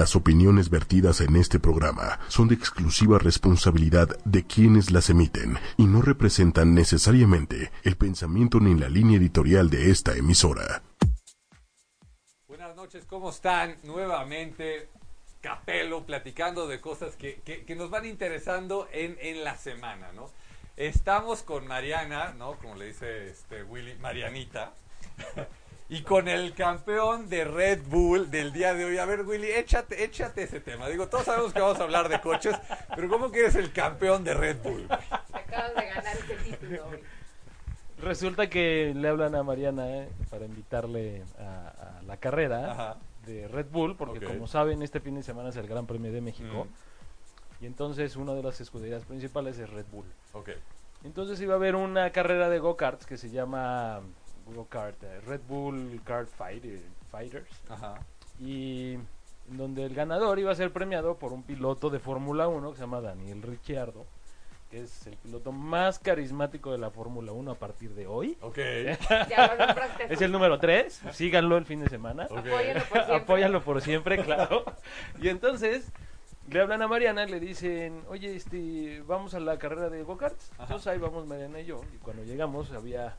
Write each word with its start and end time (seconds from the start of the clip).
Las 0.00 0.16
opiniones 0.16 0.70
vertidas 0.70 1.20
en 1.20 1.36
este 1.36 1.60
programa 1.60 2.20
son 2.28 2.48
de 2.48 2.54
exclusiva 2.54 3.18
responsabilidad 3.18 4.08
de 4.24 4.46
quienes 4.46 4.90
las 4.92 5.10
emiten 5.10 5.58
y 5.76 5.84
no 5.84 6.00
representan 6.00 6.72
necesariamente 6.74 7.70
el 7.82 7.96
pensamiento 7.98 8.60
ni 8.60 8.74
la 8.80 8.88
línea 8.88 9.18
editorial 9.18 9.68
de 9.68 9.90
esta 9.90 10.16
emisora. 10.16 10.82
Buenas 12.48 12.74
noches, 12.74 13.04
¿cómo 13.04 13.28
están? 13.28 13.76
Nuevamente, 13.82 14.88
Capelo, 15.42 16.06
platicando 16.06 16.66
de 16.66 16.80
cosas 16.80 17.14
que, 17.16 17.42
que- 17.44 17.66
que 17.66 17.76
nos 17.76 17.90
van 17.90 18.06
interesando 18.06 18.88
en, 18.94 19.18
en 19.20 19.44
la 19.44 19.58
semana, 19.58 20.12
¿no? 20.12 20.30
Estamos 20.78 21.42
con 21.42 21.66
Mariana, 21.66 22.32
¿no? 22.38 22.54
Como 22.54 22.74
le 22.76 22.86
dice 22.86 23.28
este 23.28 23.64
Willy, 23.64 23.96
Marianita. 23.98 24.72
Y 25.90 26.02
con 26.02 26.28
el 26.28 26.54
campeón 26.54 27.28
de 27.28 27.44
Red 27.44 27.82
Bull 27.88 28.30
del 28.30 28.52
día 28.52 28.74
de 28.74 28.84
hoy. 28.84 28.98
A 28.98 29.04
ver, 29.06 29.22
Willy, 29.26 29.48
échate, 29.50 30.04
échate 30.04 30.44
ese 30.44 30.60
tema. 30.60 30.88
Digo, 30.88 31.08
todos 31.08 31.24
sabemos 31.24 31.52
que 31.52 31.60
vamos 31.60 31.80
a 31.80 31.82
hablar 31.82 32.08
de 32.08 32.20
coches, 32.20 32.56
pero 32.94 33.08
¿cómo 33.08 33.32
que 33.32 33.40
eres 33.40 33.56
el 33.56 33.72
campeón 33.72 34.22
de 34.22 34.34
Red 34.34 34.58
Bull? 34.62 34.86
Acabas 35.32 35.74
de 35.74 35.86
ganar 35.86 36.16
ese 36.16 36.34
título 36.36 36.86
hoy. 36.86 37.00
Resulta 38.00 38.48
que 38.48 38.92
le 38.94 39.08
hablan 39.08 39.34
a 39.34 39.42
Mariana 39.42 39.88
eh, 39.98 40.08
para 40.30 40.44
invitarle 40.44 41.24
a, 41.40 41.98
a 41.98 42.02
la 42.02 42.16
carrera 42.18 42.70
Ajá. 42.70 42.96
de 43.26 43.48
Red 43.48 43.66
Bull, 43.70 43.96
porque 43.96 44.24
como 44.24 44.46
saben, 44.46 44.82
este 44.82 45.00
fin 45.00 45.16
de 45.16 45.24
semana 45.24 45.48
es 45.48 45.56
el 45.56 45.66
Gran 45.66 45.86
Premio 45.86 46.12
de 46.12 46.20
México. 46.20 46.66
Mm. 46.66 47.64
Y 47.64 47.66
entonces 47.66 48.14
una 48.14 48.32
de 48.34 48.44
las 48.44 48.60
escuderías 48.60 49.04
principales 49.04 49.58
es 49.58 49.68
Red 49.68 49.86
Bull. 49.90 50.06
Ok. 50.34 50.50
Entonces 51.02 51.40
iba 51.40 51.54
a 51.54 51.56
haber 51.56 51.74
una 51.74 52.10
carrera 52.10 52.48
de 52.48 52.58
go-karts 52.58 53.06
que 53.06 53.16
se 53.16 53.30
llama 53.30 54.00
go-kart, 54.54 55.02
eh, 55.02 55.20
Red 55.26 55.40
Bull 55.48 56.00
Kart 56.04 56.28
Fighter- 56.28 56.80
Fighters. 57.10 57.48
Ajá. 57.68 57.94
Y 58.38 58.96
donde 59.46 59.84
el 59.84 59.94
ganador 59.94 60.38
iba 60.38 60.52
a 60.52 60.54
ser 60.54 60.72
premiado 60.72 61.16
por 61.16 61.32
un 61.32 61.42
piloto 61.42 61.90
de 61.90 61.98
Fórmula 61.98 62.46
1 62.48 62.70
que 62.70 62.76
se 62.76 62.82
llama 62.82 63.00
Daniel 63.00 63.42
Ricciardo, 63.42 64.06
que 64.70 64.82
es 64.84 65.06
el 65.08 65.16
piloto 65.16 65.50
más 65.50 65.98
carismático 65.98 66.70
de 66.70 66.78
la 66.78 66.90
Fórmula 66.90 67.32
1 67.32 67.50
a 67.50 67.54
partir 67.56 67.90
de 67.94 68.06
hoy. 68.06 68.38
Ok. 68.40 68.58
Es 70.08 70.20
el 70.20 70.30
número 70.32 70.58
3, 70.58 71.02
síganlo 71.12 71.56
el 71.56 71.64
fin 71.64 71.80
de 71.80 71.88
semana. 71.88 72.26
Ok. 72.30 72.38
Apóyenlo 72.38 72.82
por 72.84 72.92
siempre. 73.02 73.16
Apóyalo 73.16 73.62
por 73.62 73.80
siempre, 73.82 74.22
claro. 74.24 74.64
Y 75.20 75.28
entonces 75.28 75.90
le 76.48 76.60
hablan 76.60 76.82
a 76.82 76.88
Mariana 76.88 77.24
y 77.24 77.30
le 77.30 77.40
dicen, 77.40 78.02
oye, 78.08 78.34
este, 78.36 79.02
vamos 79.06 79.34
a 79.34 79.40
la 79.40 79.58
carrera 79.58 79.88
de 79.88 80.02
go-karts. 80.02 80.50
Entonces 80.58 80.86
ahí 80.86 80.98
vamos 80.98 81.26
Mariana 81.26 81.60
y 81.60 81.66
yo. 81.66 81.80
Y 81.94 81.98
cuando 81.98 82.22
llegamos 82.24 82.70
había, 82.72 83.16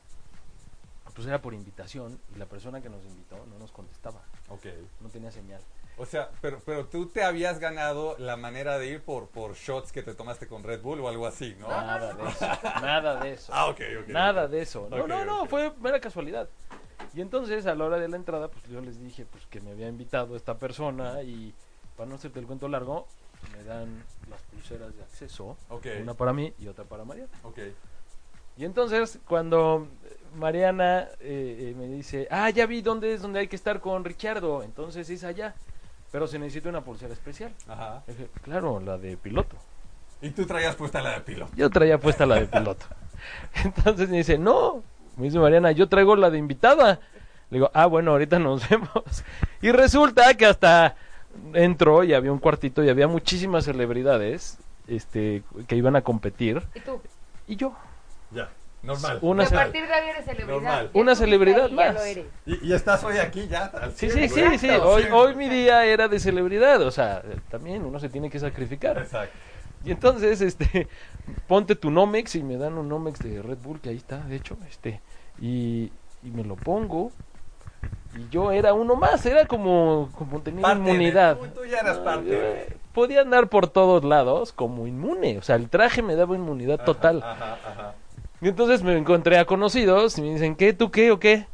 pues 1.14 1.26
era 1.26 1.40
por 1.42 1.54
invitación 1.54 2.18
y 2.34 2.38
la 2.38 2.46
persona 2.46 2.80
que 2.80 2.88
nos 2.88 3.04
invitó 3.04 3.36
no 3.46 3.58
nos 3.58 3.70
contestaba, 3.72 4.22
Ok. 4.48 4.66
no 5.00 5.08
tenía 5.08 5.30
señal. 5.30 5.60
O 5.98 6.06
sea, 6.06 6.30
pero, 6.40 6.58
pero 6.64 6.86
tú 6.86 7.06
te 7.06 7.22
habías 7.22 7.58
ganado 7.58 8.16
la 8.18 8.36
manera 8.38 8.78
de 8.78 8.86
ir 8.88 9.02
por, 9.02 9.28
por 9.28 9.54
shots 9.54 9.92
que 9.92 10.02
te 10.02 10.14
tomaste 10.14 10.46
con 10.46 10.62
Red 10.64 10.80
Bull 10.80 11.00
o 11.00 11.08
algo 11.08 11.26
así, 11.26 11.54
¿no? 11.60 11.68
Nada 11.68 12.14
de 12.14 12.28
eso, 12.30 12.46
nada 12.80 13.20
de 13.20 13.32
eso. 13.32 13.52
Ah, 13.54 13.66
ok, 13.66 13.80
ok. 14.02 14.08
Nada 14.08 14.48
de 14.48 14.62
eso. 14.62 14.88
No, 14.90 15.06
no, 15.06 15.24
no, 15.24 15.44
fue 15.46 15.70
mera 15.80 16.00
casualidad. 16.00 16.48
Y 17.14 17.20
entonces 17.20 17.66
a 17.66 17.74
la 17.74 17.84
hora 17.84 17.98
de 17.98 18.08
la 18.08 18.16
entrada, 18.16 18.48
pues 18.48 18.64
yo 18.68 18.80
les 18.80 18.98
dije 18.98 19.26
pues 19.26 19.44
que 19.46 19.60
me 19.60 19.72
había 19.72 19.88
invitado 19.88 20.34
esta 20.34 20.56
persona 20.58 21.22
y 21.22 21.52
para 21.96 22.08
no 22.08 22.14
hacerte 22.14 22.38
el 22.40 22.46
cuento 22.46 22.68
largo, 22.68 23.06
me 23.54 23.62
dan 23.64 24.02
las 24.30 24.40
pulseras 24.44 24.96
de 24.96 25.02
acceso, 25.02 25.58
Ok. 25.68 25.86
una 26.00 26.14
para 26.14 26.32
mí 26.32 26.54
y 26.58 26.68
otra 26.68 26.84
para 26.84 27.04
Mariana. 27.04 27.30
Ok. 27.42 27.58
Y 28.56 28.64
entonces 28.64 29.18
cuando 29.28 29.88
Mariana 30.36 31.08
eh, 31.20 31.70
eh, 31.70 31.74
me 31.76 31.86
dice, 31.86 32.26
ah, 32.30 32.50
ya 32.50 32.66
vi 32.66 32.82
dónde 32.82 33.14
es 33.14 33.22
donde 33.22 33.40
hay 33.40 33.48
que 33.48 33.56
estar 33.56 33.80
con 33.80 34.04
Richardo, 34.04 34.62
entonces 34.62 35.08
es 35.10 35.24
allá, 35.24 35.54
pero 36.10 36.26
se 36.26 36.38
necesita 36.38 36.68
una 36.68 36.82
pulsera 36.82 37.12
especial. 37.12 37.52
Ajá. 37.68 38.02
Dije, 38.06 38.28
claro, 38.42 38.80
la 38.80 38.98
de 38.98 39.16
piloto. 39.16 39.56
Y 40.20 40.30
tú 40.30 40.46
traías 40.46 40.76
puesta 40.76 41.02
la 41.02 41.14
de 41.14 41.20
piloto. 41.20 41.52
Yo 41.56 41.68
traía 41.70 41.98
puesta 41.98 42.26
la 42.26 42.36
de 42.36 42.46
piloto. 42.46 42.86
Entonces 43.64 44.08
me 44.08 44.18
dice, 44.18 44.38
no, 44.38 44.82
me 45.16 45.24
dice 45.24 45.38
Mariana, 45.38 45.72
yo 45.72 45.88
traigo 45.88 46.16
la 46.16 46.30
de 46.30 46.38
invitada. 46.38 47.00
Le 47.50 47.58
digo, 47.58 47.70
ah, 47.74 47.86
bueno, 47.86 48.12
ahorita 48.12 48.38
nos 48.38 48.68
vemos. 48.68 49.24
Y 49.60 49.72
resulta 49.72 50.32
que 50.34 50.46
hasta 50.46 50.96
entró 51.54 52.04
y 52.04 52.14
había 52.14 52.32
un 52.32 52.38
cuartito 52.38 52.84
y 52.84 52.88
había 52.88 53.08
muchísimas 53.08 53.64
celebridades 53.64 54.58
este, 54.86 55.42
que 55.66 55.76
iban 55.76 55.96
a 55.96 56.02
competir. 56.02 56.62
¿Y 56.74 56.80
tú? 56.80 57.00
Y 57.46 57.56
yo, 57.56 57.74
Ya. 58.30 58.48
Normal. 58.82 59.18
Una 59.22 59.44
a 59.44 59.48
partir 59.50 59.86
de 59.86 59.92
hoy 59.92 60.08
eres 60.10 60.24
celebridad. 60.24 60.54
Normal. 60.54 60.90
Una 60.94 61.14
celebridad 61.14 61.68
ya 61.68 61.74
más. 61.74 61.94
lo 61.94 62.00
eres. 62.02 62.26
Y, 62.46 62.66
y 62.68 62.72
estás 62.72 63.04
hoy 63.04 63.18
aquí 63.18 63.46
ya. 63.48 63.70
sí, 63.94 64.10
100, 64.10 64.28
sí, 64.28 64.28
sí, 64.28 64.58
sí, 64.58 64.70
hoy, 64.70 65.02
100. 65.02 65.12
hoy 65.14 65.34
mi 65.36 65.48
día 65.48 65.84
era 65.84 66.08
de 66.08 66.18
celebridad, 66.18 66.82
o 66.82 66.90
sea, 66.90 67.22
eh, 67.24 67.36
también 67.50 67.84
uno 67.84 68.00
se 68.00 68.08
tiene 68.08 68.28
que 68.28 68.38
sacrificar. 68.40 68.98
Exacto. 68.98 69.34
Y 69.84 69.90
entonces, 69.92 70.40
este, 70.40 70.88
ponte 71.48 71.74
tu 71.76 71.90
Nomex 71.90 72.34
y 72.36 72.42
me 72.42 72.56
dan 72.56 72.78
un 72.78 72.88
Nomex 72.88 73.20
de 73.20 73.40
Red 73.42 73.58
Bull 73.58 73.80
que 73.80 73.90
ahí 73.90 73.96
está, 73.96 74.18
de 74.18 74.36
hecho, 74.36 74.56
este, 74.68 75.00
y, 75.40 75.92
y 76.24 76.30
me 76.32 76.42
lo 76.44 76.56
pongo. 76.56 77.12
Y 78.16 78.28
yo 78.30 78.52
era 78.52 78.74
uno 78.74 78.94
más, 78.94 79.24
era 79.26 79.46
como, 79.46 80.10
como 80.18 80.40
tenía 80.40 80.62
Parte 80.62 80.82
de- 80.82 80.88
inmunidad. 80.90 81.36
tú, 81.38 81.46
tú 81.48 81.64
ya 81.64 81.78
eras 81.78 81.98
No, 81.98 82.04
parte. 82.04 82.26
yo, 82.26 82.32
de- 82.38 82.62
eh, 82.62 82.76
Podía 82.92 83.22
andar 83.22 83.48
por 83.48 83.68
todos 83.68 84.04
lados 84.04 84.52
como 84.52 84.86
inmune, 84.86 85.38
o 85.38 85.42
sea, 85.42 85.56
el 85.56 85.70
traje 85.70 86.02
me 86.02 86.14
daba 86.14 86.34
inmunidad 86.36 86.74
Ajá, 86.76 86.84
total. 86.84 87.22
Ajá, 87.22 87.56
ajá. 87.66 87.94
Y 88.42 88.48
entonces 88.48 88.82
me 88.82 88.96
encontré 88.98 89.38
a 89.38 89.44
conocidos 89.44 90.18
y 90.18 90.22
me 90.22 90.32
dicen, 90.32 90.56
¿qué? 90.56 90.72
¿Tú 90.72 90.90
qué 90.90 91.12
o 91.12 91.20
qué? 91.20 91.46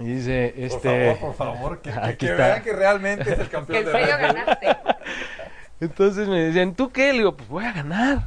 Y 0.00 0.04
dice, 0.06 0.52
Por 0.56 0.64
este... 0.64 1.14
favor, 1.14 1.20
por 1.20 1.34
favor, 1.34 1.80
que, 1.80 1.90
que- 1.92 1.98
Aquí 1.98 2.16
que 2.26 2.32
está. 2.32 2.46
vean 2.46 2.62
que 2.64 2.72
realmente 2.72 3.22
es 3.32 3.38
el 3.38 3.44
Que 3.46 3.50
campeón 3.50 3.78
el 3.78 3.84
de 3.86 3.90
sueño 3.92 4.18
ganaste. 4.18 4.76
Entonces 5.80 6.28
me 6.28 6.40
decían, 6.40 6.74
¿tú 6.74 6.90
qué? 6.90 7.12
Le 7.12 7.18
digo, 7.18 7.36
pues 7.36 7.48
voy 7.48 7.64
a 7.64 7.72
ganar. 7.72 8.26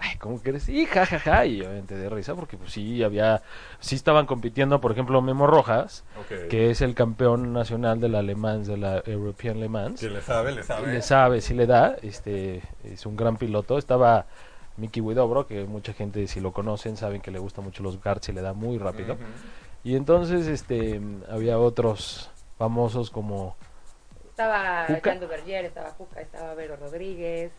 Ay, 0.00 0.16
¿cómo 0.18 0.40
que 0.42 0.50
eres? 0.50 0.62
Sí, 0.62 0.86
jajaja. 0.86 1.46
Y 1.46 1.60
obviamente 1.60 1.96
de 1.96 2.08
risa 2.08 2.34
porque 2.34 2.56
pues 2.56 2.70
sí 2.72 3.02
había, 3.02 3.42
sí 3.80 3.96
estaban 3.96 4.26
compitiendo, 4.26 4.80
por 4.80 4.92
ejemplo, 4.92 5.20
Memo 5.22 5.46
Rojas, 5.46 6.04
que 6.50 6.70
es 6.70 6.82
el 6.82 6.94
campeón 6.94 7.52
nacional 7.52 7.98
de 8.00 8.08
la 8.08 8.22
Le 8.22 8.34
Mans, 8.36 8.66
de 8.68 8.76
la 8.76 9.02
European 9.06 9.58
Le 9.58 9.68
Mans. 9.68 10.00
Que 10.00 10.08
le 10.10 10.20
sabe, 10.20 10.52
le 10.52 10.62
sabe. 10.62 10.92
Le 10.92 11.02
sabe, 11.02 11.40
sí 11.40 11.54
le 11.54 11.66
da, 11.66 11.96
este, 12.02 12.62
es 12.84 13.06
un 13.06 13.16
gran 13.16 13.38
piloto. 13.38 13.76
Estaba 13.76 14.26
Mickey 14.78 15.00
Widobro, 15.02 15.46
que 15.46 15.64
mucha 15.64 15.92
gente 15.92 16.26
si 16.28 16.40
lo 16.40 16.52
conocen 16.52 16.96
saben 16.96 17.20
que 17.20 17.30
le 17.30 17.38
gusta 17.38 17.60
mucho 17.60 17.82
los 17.82 17.96
karts 17.98 18.28
y 18.28 18.32
le 18.32 18.40
da 18.40 18.52
muy 18.54 18.78
rápido. 18.78 19.14
Ujú. 19.14 19.22
Y 19.84 19.96
entonces, 19.96 20.46
este, 20.46 21.00
había 21.30 21.58
otros 21.58 22.30
famosos 22.58 23.10
como 23.10 23.56
Estaba. 24.30 24.86
Jean 25.02 25.20
Duvergier, 25.20 25.64
estaba 25.64 25.90
Juca, 25.90 26.20
estaba 26.20 26.54
Vero 26.54 26.76
Rodríguez, 26.76 27.50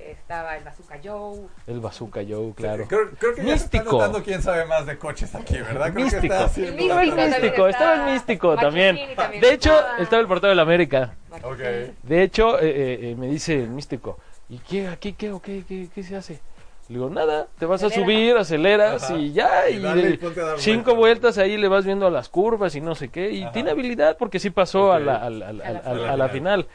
estaba 0.00 0.56
el 0.56 0.64
Bazooka 0.64 0.98
Joe. 1.02 1.46
el 1.68 1.78
Bazooka 1.80 2.20
Joe, 2.28 2.52
claro. 2.54 2.86
Creo, 2.88 3.10
creo 3.18 3.34
que 3.36 3.44
ya 3.44 3.56
se 3.58 3.64
está 3.66 3.78
Místico. 3.82 4.22
quién 4.24 4.42
sabe 4.42 4.64
más 4.64 4.84
de 4.86 4.98
coches 4.98 5.32
aquí, 5.34 5.58
¿verdad? 5.58 5.92
Creo 5.92 6.04
Místico. 6.06 6.20
que 6.22 6.26
está 6.44 6.60
El 6.60 6.78
Estaba 6.80 7.02
el 7.02 7.10
bastante- 7.10 7.16
también 7.16 7.42
místico, 7.42 7.68
estaba 7.68 7.94
el 8.06 8.12
místico 8.12 8.56
también. 8.56 8.96
también 9.14 9.40
De 9.42 9.52
hecho, 9.52 9.74
estaba. 9.76 9.98
estaba 9.98 10.22
el 10.22 10.28
portero 10.28 10.48
del 10.50 10.60
América. 10.60 11.14
Ok. 11.42 11.58
De 12.02 12.22
hecho, 12.22 12.58
eh, 12.58 12.68
eh, 12.68 12.98
eh, 13.10 13.16
me 13.16 13.28
dice 13.28 13.54
el 13.62 13.70
místico, 13.70 14.18
¿y 14.48 14.58
qué, 14.58 14.88
aquí 14.88 15.12
qué 15.12 15.30
o 15.32 15.40
qué, 15.40 15.64
qué, 15.68 15.88
qué 15.94 16.02
se 16.02 16.16
hace? 16.16 16.40
Le 16.88 16.96
digo, 16.96 17.08
nada, 17.08 17.48
te 17.58 17.64
vas 17.64 17.82
a 17.82 17.88
subir, 17.90 18.36
aceleras 18.36 19.04
Ajá. 19.04 19.16
y 19.16 19.32
ya, 19.32 19.70
Y 19.70 19.78
dale 19.78 20.18
cinco 20.58 20.94
vueltas. 20.94 20.96
vueltas 20.96 21.38
ahí 21.38 21.56
le 21.56 21.66
vas 21.68 21.86
viendo 21.86 22.06
a 22.06 22.10
las 22.10 22.28
curvas 22.28 22.74
y 22.76 22.80
no 22.82 22.94
sé 22.94 23.08
qué, 23.08 23.30
y 23.32 23.42
Ajá. 23.42 23.52
tiene 23.52 23.70
habilidad 23.70 24.18
porque 24.18 24.38
sí 24.38 24.50
pasó 24.50 24.92
a, 24.92 24.98
la, 25.00 25.16
a 25.16 25.30
la- 25.30 25.48
a 25.48 25.52
la- 25.54 25.64
A 25.78 25.94
la 25.94 26.12
a 26.12 26.16
la- 26.16 26.28
final. 26.28 26.66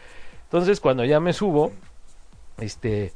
Entonces, 0.46 0.80
cuando 0.80 1.06
ya 1.06 1.20
me 1.20 1.32
subo, 1.32 1.72
este, 2.58 3.14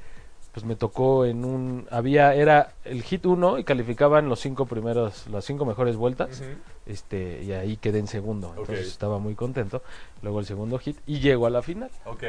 pues 0.52 0.66
me 0.68 0.76
tocó 0.76 1.26
en 1.26 1.46
un, 1.46 1.88
había, 1.90 2.36
era 2.36 2.74
el 2.86 3.02
hit 3.02 3.26
1 3.26 3.58
y 3.58 3.64
calificaban 3.64 4.30
los 4.30 4.40
cinco 4.40 4.68
primeros, 4.68 5.26
las 5.32 5.46
cinco 5.46 5.66
mejores 5.66 5.96
vueltas 5.96 6.44
este 6.86 7.42
y 7.42 7.54
ahí 7.54 7.78
quedé 7.78 7.98
en 8.00 8.08
segundo 8.08 8.54
entonces 8.58 8.88
estaba 8.88 9.18
muy 9.18 9.36
contento 9.36 9.82
luego 10.22 10.42
el 10.42 10.46
segundo 10.46 10.78
hit 10.80 10.98
y 11.08 11.22
llego 11.22 11.48
a 11.48 11.50
la 11.50 11.62
final 11.64 11.90
Ok. 12.06 12.24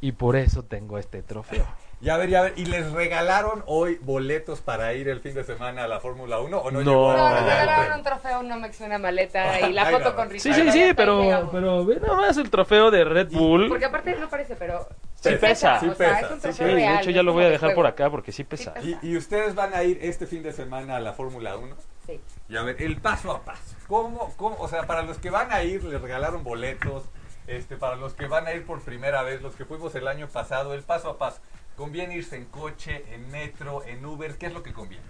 y 0.00 0.12
por 0.12 0.36
eso 0.36 0.62
tengo 0.62 0.96
este 0.98 1.22
trofeo 1.22 1.66
Y 2.02 2.08
a 2.08 2.16
ver, 2.16 2.30
y 2.30 2.34
a 2.34 2.40
ver, 2.42 2.54
¿y 2.56 2.64
les 2.64 2.90
regalaron 2.92 3.62
hoy 3.66 3.98
boletos 4.00 4.62
para 4.62 4.94
ir 4.94 5.08
el 5.08 5.20
fin 5.20 5.34
de 5.34 5.44
semana 5.44 5.84
a 5.84 5.88
la 5.88 6.00
Fórmula 6.00 6.40
1 6.40 6.56
o 6.58 6.70
no? 6.70 6.78
No. 6.82 6.90
llegó 6.90 7.12
No, 7.12 7.26
Ay, 7.26 7.44
regalaron 7.44 7.98
un 7.98 8.02
trofeo, 8.02 8.40
un 8.40 8.48
Nomex, 8.48 8.80
una 8.80 8.96
maleta 8.98 9.60
y 9.68 9.72
la 9.74 9.86
Ay, 9.86 9.94
foto 9.94 10.10
no. 10.10 10.16
con 10.16 10.28
sí 10.30 10.48
Ricardo. 10.50 10.64
sí 10.64 10.72
sí 10.72 10.82
ahí 10.82 10.94
pero 10.94 11.48
pero 11.52 11.84
ve 11.84 12.00
nada 12.00 12.16
más 12.16 12.38
el 12.38 12.48
trofeo 12.48 12.90
de 12.90 13.04
Red 13.04 13.28
Bull 13.32 13.68
Porque 13.68 13.84
aparte 13.84 14.16
no 14.16 14.28
parece, 14.30 14.56
pero... 14.56 14.88
Sí 15.16 15.34
pesa. 15.38 15.78
Sí 15.80 15.88
o 15.88 15.94
sea, 15.94 16.08
pesa, 16.14 16.20
es 16.20 16.30
un 16.30 16.40
sí, 16.40 16.52
sí 16.52 16.56
trofeo 16.56 16.74
de 16.74 16.94
hecho 16.94 17.04
no 17.04 17.10
ya 17.10 17.22
lo 17.22 17.32
voy 17.34 17.42
a 17.42 17.46
de 17.46 17.52
dejar 17.52 17.74
por 17.74 17.86
acá 17.86 18.08
porque 18.08 18.32
sí 18.32 18.44
pesa 18.44 18.72
pesa. 18.72 18.86
¿Y, 19.02 19.10
y 19.10 19.16
ustedes 19.18 19.54
van 19.54 19.74
a 19.74 19.82
ir 19.82 19.98
este 20.00 20.26
fin 20.26 20.42
de 20.42 20.54
semana 20.54 20.96
a 20.96 21.00
la 21.00 21.12
Fórmula 21.12 21.58
1? 21.58 21.76
Sí. 22.06 22.18
Y 22.48 22.56
a 22.56 22.62
ver, 22.62 22.80
el 22.80 22.96
paso 22.96 23.30
a 23.32 23.42
paso. 23.42 23.76
¿Cómo, 23.86 24.32
cómo, 24.38 24.56
o 24.58 24.68
sea, 24.68 24.86
para 24.86 25.02
los 25.02 25.18
que 25.18 25.28
van 25.28 25.52
a 25.52 25.62
ir, 25.64 25.84
les 25.84 26.00
regalaron 26.00 26.42
boletos. 26.42 27.04
Este, 27.46 27.76
para 27.76 27.96
los 27.96 28.14
que 28.14 28.26
van 28.26 28.46
a 28.46 28.54
ir 28.54 28.64
por 28.64 28.80
primera 28.80 29.22
vez, 29.22 29.42
los 29.42 29.56
que 29.56 29.64
fuimos 29.64 29.94
el 29.96 30.06
año 30.06 30.28
pasado, 30.28 30.72
el 30.72 30.82
paso 30.82 31.10
a 31.10 31.18
paso. 31.18 31.40
¿Conviene 31.80 32.14
irse 32.16 32.36
en 32.36 32.44
coche, 32.44 33.06
en 33.10 33.30
metro, 33.30 33.82
en 33.86 34.04
Uber? 34.04 34.36
¿Qué 34.36 34.44
es 34.44 34.52
lo 34.52 34.62
que 34.62 34.74
conviene? 34.74 35.02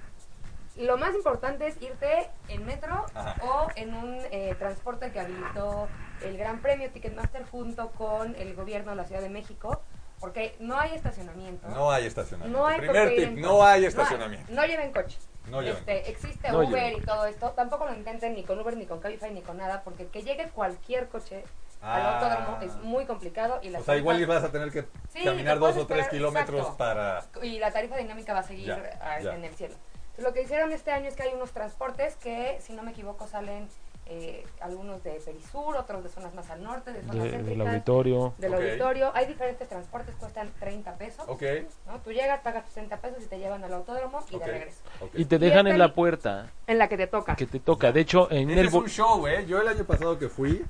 Lo 0.77 0.97
más 0.99 1.17
importante 1.17 1.67
es 1.67 1.83
irte 1.83 2.31
en 2.47 2.65
metro 2.65 3.07
Ajá. 3.13 3.35
o 3.45 3.67
en 3.75 3.93
un 3.93 4.21
eh, 4.31 4.55
transporte 4.57 5.11
que 5.11 5.19
habilitó 5.19 5.89
el 6.23 6.39
Gran 6.39 6.63
Premio 6.63 6.89
Ticketmaster 6.93 7.45
junto 7.51 7.91
con 7.91 8.37
el 8.37 8.55
gobierno 8.55 8.93
de 8.93 8.97
la 8.99 9.05
Ciudad 9.05 9.21
de 9.21 9.31
México, 9.31 9.83
porque 10.21 10.55
no 10.61 10.79
hay 10.79 10.95
estacionamiento. 10.95 11.67
No 11.71 11.91
hay 11.91 12.07
estacionamiento. 12.07 12.57
No 12.57 12.65
hay 12.69 12.79
Primer 12.79 13.17
tip, 13.17 13.31
no 13.31 13.49
coche. 13.49 13.67
hay 13.67 13.85
estacionamiento. 13.87 14.53
No, 14.53 14.65
lleven 14.65 14.93
coche. 14.93 15.19
No 15.49 15.63
lleven 15.63 15.79
Este, 15.79 16.09
existe 16.09 16.53
No 16.53 16.59
Uber 16.61 16.69
lleven 16.69 17.03
y 17.03 17.05
todo 17.05 17.25
esto. 17.27 17.51
Tampoco 17.51 17.87
lo 17.87 17.95
intenten 17.95 18.35
ni 18.37 18.45
con 18.45 18.61
Uber, 18.61 18.77
ni 18.77 18.87
con 18.87 19.01
Cabify, 19.01 19.33
ni 19.33 19.43
con 19.43 19.57
nada, 19.57 19.83
porque 19.83 20.07
que 20.07 20.23
llegue 20.23 20.49
cualquier 20.51 21.09
coche 21.09 21.43
al 21.83 22.03
Ah. 22.03 22.19
autódromo 22.19 22.59
es 22.63 22.75
muy 22.85 23.05
complicado. 23.07 23.59
Y 23.63 23.71
las 23.71 23.83
O 23.83 23.85
sea, 23.85 23.97
igual 23.97 24.21
ibas 24.21 24.45
a 24.45 24.51
tener 24.53 24.71
que 24.71 24.85
Sí, 25.13 25.25
caminar 25.25 25.55
te 25.55 25.61
dos 25.61 25.77
o 25.77 25.87
tres 25.87 26.09
kilómetros 26.09 26.61
exacto. 26.61 26.77
para... 26.79 27.25
y 27.43 27.59
la 27.59 27.71
tarifa 27.73 27.97
dinámica 27.97 28.33
va 28.35 28.41
a 28.41 28.45
seguir 28.45 28.67
Ya, 28.67 28.99
ah, 29.01 29.21
ya. 29.21 29.35
en 29.35 29.45
el 29.45 29.55
cielo. 29.55 29.75
Entonces, 30.11 30.25
lo 30.25 30.33
que 30.33 30.43
hicieron 30.43 30.73
este 30.73 30.93
año 30.93 31.09
es 31.09 31.17
que 31.17 31.23
hay 31.23 31.33
unos 31.35 31.53
transportes 31.53 32.17
que, 32.17 32.59
si 32.61 32.73
no 32.75 32.83
me 32.83 32.91
equivoco, 32.91 33.27
salen 33.27 33.69
eh, 34.13 34.45
algunos 34.61 35.05
de 35.05 35.13
Perisur, 35.25 35.77
otros 35.77 36.03
de 36.03 36.09
zonas 36.09 36.35
más 36.35 36.51
al 36.51 36.65
norte, 36.65 36.93
de 36.93 37.01
zonas 37.03 37.15
de- 37.15 37.31
del 37.31 37.31
céntricas, 37.45 37.67
auditorio. 37.69 38.35
del 38.39 38.55
Ok. 38.55 38.61
auditorio. 38.61 39.13
Hay 39.15 39.27
diferentes 39.27 39.69
transportes, 39.69 40.17
cuestan 40.17 40.51
30 40.59 40.95
pesos. 40.95 41.25
Ok, 41.29 41.43
¿no? 41.87 42.01
Tú 42.01 42.11
llegas, 42.11 42.41
pagas 42.41 42.65
tus 42.65 42.75
30 42.75 42.97
pesos 42.97 43.23
y 43.23 43.27
te 43.27 43.39
llevan 43.39 43.63
al 43.63 43.73
autódromo 43.73 44.19
y 44.29 44.35
ok, 44.35 44.45
de 44.45 44.51
regreso. 44.51 44.81
ok. 45.01 45.11
Y 45.15 45.25
te 45.27 45.37
Y 45.37 45.39
dejan 45.39 45.59
este 45.69 45.71
en 45.75 45.79
la 45.79 45.95
puerta 45.95 46.51
En 46.67 46.79
la 46.79 46.89
que 46.89 46.97
te 46.97 47.07
toca. 47.07 47.37
que 47.37 47.47
te 47.47 47.61
toca. 47.61 47.93
De 47.93 48.01
hecho, 48.01 48.29
en 48.33 48.51
Ese 48.51 48.61
el... 48.63 48.67
es 48.67 48.73
un 48.75 48.89
show, 48.89 49.25
¿eh? 49.29 49.47
Yo 49.47 49.61
el 49.61 49.69
año 49.69 49.85
pasado 49.85 50.19
que 50.19 50.29
fui, 50.29 50.67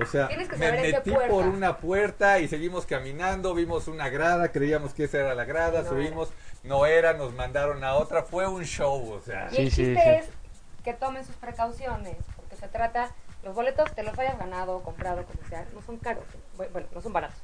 o 0.00 0.04
sea, 0.04 0.28
me 0.58 0.72
metí 0.72 1.10
por 1.28 1.46
una 1.46 1.78
puerta 1.78 2.38
y 2.40 2.48
seguimos 2.48 2.86
caminando, 2.86 3.54
vimos 3.54 3.86
una 3.88 4.08
grada, 4.08 4.48
creíamos 4.50 4.92
que 4.94 5.04
esa 5.04 5.18
era 5.20 5.34
la 5.34 5.44
grada, 5.44 5.82
No 5.82 5.88
subimos, 5.88 6.30
no 6.62 6.86
era, 6.86 7.12
nos 7.12 7.32
mandaron 7.34 7.84
a 7.84 7.94
otra, 7.94 8.22
fue 8.24 8.46
un 8.48 8.64
show, 8.64 9.12
o 9.12 9.20
sea. 9.20 9.48
Y 9.52 9.56
el 9.58 9.70
sí, 9.70 9.76
chiste 9.84 10.02
sí. 10.02 10.08
es 10.10 10.26
que 10.82 10.94
tomen 10.94 11.24
sus 11.24 11.36
precauciones, 11.36 12.16
porque 12.36 12.56
se 12.56 12.68
trata, 12.68 13.10
los 13.42 13.54
boletos 13.54 13.92
te 13.94 14.02
los 14.02 14.18
hayas 14.18 14.38
ganado, 14.38 14.82
comprado, 14.82 15.24
como 15.24 15.48
sea, 15.48 15.66
no 15.74 15.80
son 15.82 15.98
caros, 15.98 16.24
bu- 16.58 16.70
bueno, 16.72 16.88
no 16.92 17.00
son 17.00 17.12
baratos. 17.12 17.38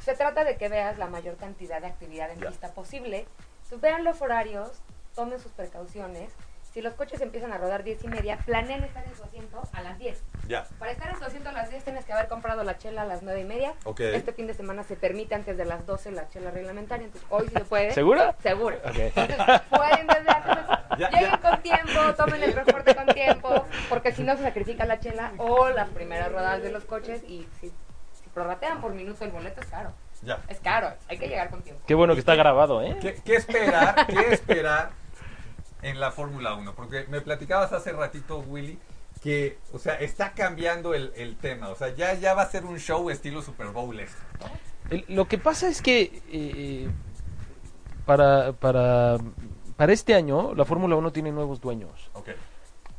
Se 0.00 0.14
trata 0.14 0.44
de 0.44 0.56
que 0.56 0.68
veas 0.68 0.98
la 0.98 1.06
mayor 1.06 1.36
cantidad 1.36 1.80
de 1.80 1.86
actividad 1.86 2.30
en 2.30 2.40
pista 2.40 2.68
posible, 2.72 3.26
Entonces, 3.62 3.80
vean 3.80 4.04
los 4.04 4.20
horarios, 4.20 4.70
tomen 5.14 5.40
sus 5.40 5.52
precauciones. 5.52 6.30
Si 6.72 6.82
los 6.82 6.94
coches 6.94 7.20
empiezan 7.20 7.52
a 7.52 7.58
rodar 7.58 7.84
10 7.84 8.02
y 8.04 8.08
media, 8.08 8.36
planeen 8.44 8.82
estar 8.84 9.04
en 9.06 9.16
su 9.16 9.22
asiento 9.24 9.62
a 9.72 9.80
las 9.80 9.98
10. 9.98 10.20
Ya. 10.48 10.64
Para 10.78 10.92
estar 10.92 11.10
en 11.10 11.18
tu 11.18 11.24
asiento 11.24 11.48
a 11.48 11.52
las 11.52 11.70
10 11.70 11.84
tienes 11.84 12.04
que 12.04 12.12
haber 12.12 12.28
comprado 12.28 12.62
la 12.64 12.76
chela 12.78 13.02
a 13.02 13.04
las 13.04 13.22
9 13.22 13.40
y 13.40 13.44
media. 13.44 13.74
Ok. 13.84 14.00
Este 14.00 14.32
fin 14.32 14.46
de 14.46 14.54
semana 14.54 14.82
se 14.82 14.96
permite 14.96 15.34
antes 15.34 15.56
de 15.56 15.64
las 15.64 15.86
12 15.86 16.12
la 16.12 16.28
chela 16.28 16.50
reglamentaria, 16.50 17.06
entonces 17.06 17.26
hoy 17.30 17.46
sí 17.48 17.54
se 17.54 17.64
puede. 17.64 17.92
¿Segura? 17.92 18.34
Seguro. 18.42 18.76
Ok. 18.84 18.96
Entonces, 18.96 19.36
pueden 19.70 20.06
desde 20.06 20.30
antes. 20.30 20.64
Ya, 20.98 21.10
Lleguen 21.10 21.30
ya. 21.30 21.38
con 21.40 21.62
tiempo, 21.62 22.14
tomen 22.16 22.42
el 22.42 22.52
transporte 22.52 22.94
con 22.94 23.06
tiempo, 23.06 23.64
porque 23.88 24.12
si 24.12 24.22
no 24.22 24.36
se 24.36 24.42
sacrifica 24.42 24.84
la 24.84 25.00
chela 25.00 25.32
o 25.38 25.68
las 25.70 25.88
primeras 25.88 26.30
rodadas 26.30 26.62
de 26.62 26.70
los 26.70 26.84
coches 26.84 27.22
y 27.24 27.48
si, 27.60 27.68
si 27.70 28.28
prorratean 28.32 28.80
por 28.80 28.92
minuto 28.92 29.24
el 29.24 29.30
boleto 29.30 29.60
es 29.60 29.66
caro. 29.66 29.92
Ya. 30.22 30.40
Es 30.48 30.60
caro, 30.60 30.92
hay 31.08 31.18
que 31.18 31.28
llegar 31.28 31.50
con 31.50 31.62
tiempo. 31.62 31.82
Qué 31.86 31.94
bueno 31.94 32.14
que 32.14 32.20
está 32.20 32.34
grabado, 32.34 32.82
¿eh? 32.82 32.96
¿Qué, 33.00 33.14
qué 33.24 33.34
esperar? 33.36 34.06
¿Qué 34.06 34.32
esperar 34.32 34.90
en 35.82 36.00
la 36.00 36.12
Fórmula 36.12 36.54
1? 36.54 36.74
Porque 36.74 37.06
me 37.08 37.20
platicabas 37.20 37.72
hace 37.72 37.92
ratito, 37.92 38.38
Willy, 38.38 38.78
que, 39.24 39.56
o 39.72 39.78
sea, 39.78 39.94
está 39.94 40.32
cambiando 40.32 40.92
el, 40.94 41.10
el 41.16 41.34
tema. 41.36 41.70
O 41.70 41.74
sea, 41.74 41.94
ya, 41.94 42.12
ya 42.14 42.34
va 42.34 42.42
a 42.42 42.50
ser 42.50 42.64
un 42.66 42.78
show 42.78 43.08
estilo 43.10 43.40
Super 43.42 43.68
Bowl 43.68 43.98
esto, 43.98 44.18
¿no? 44.38 44.46
El- 44.96 45.04
lo 45.08 45.26
que 45.26 45.38
pasa 45.38 45.66
es 45.68 45.80
que 45.80 46.20
eh, 46.30 46.88
para, 48.04 48.52
para, 48.52 49.16
para 49.76 49.92
este 49.94 50.14
año 50.14 50.54
la 50.54 50.64
Fórmula 50.66 50.94
1 50.96 51.10
tiene 51.12 51.32
nuevos 51.32 51.60
dueños. 51.60 52.10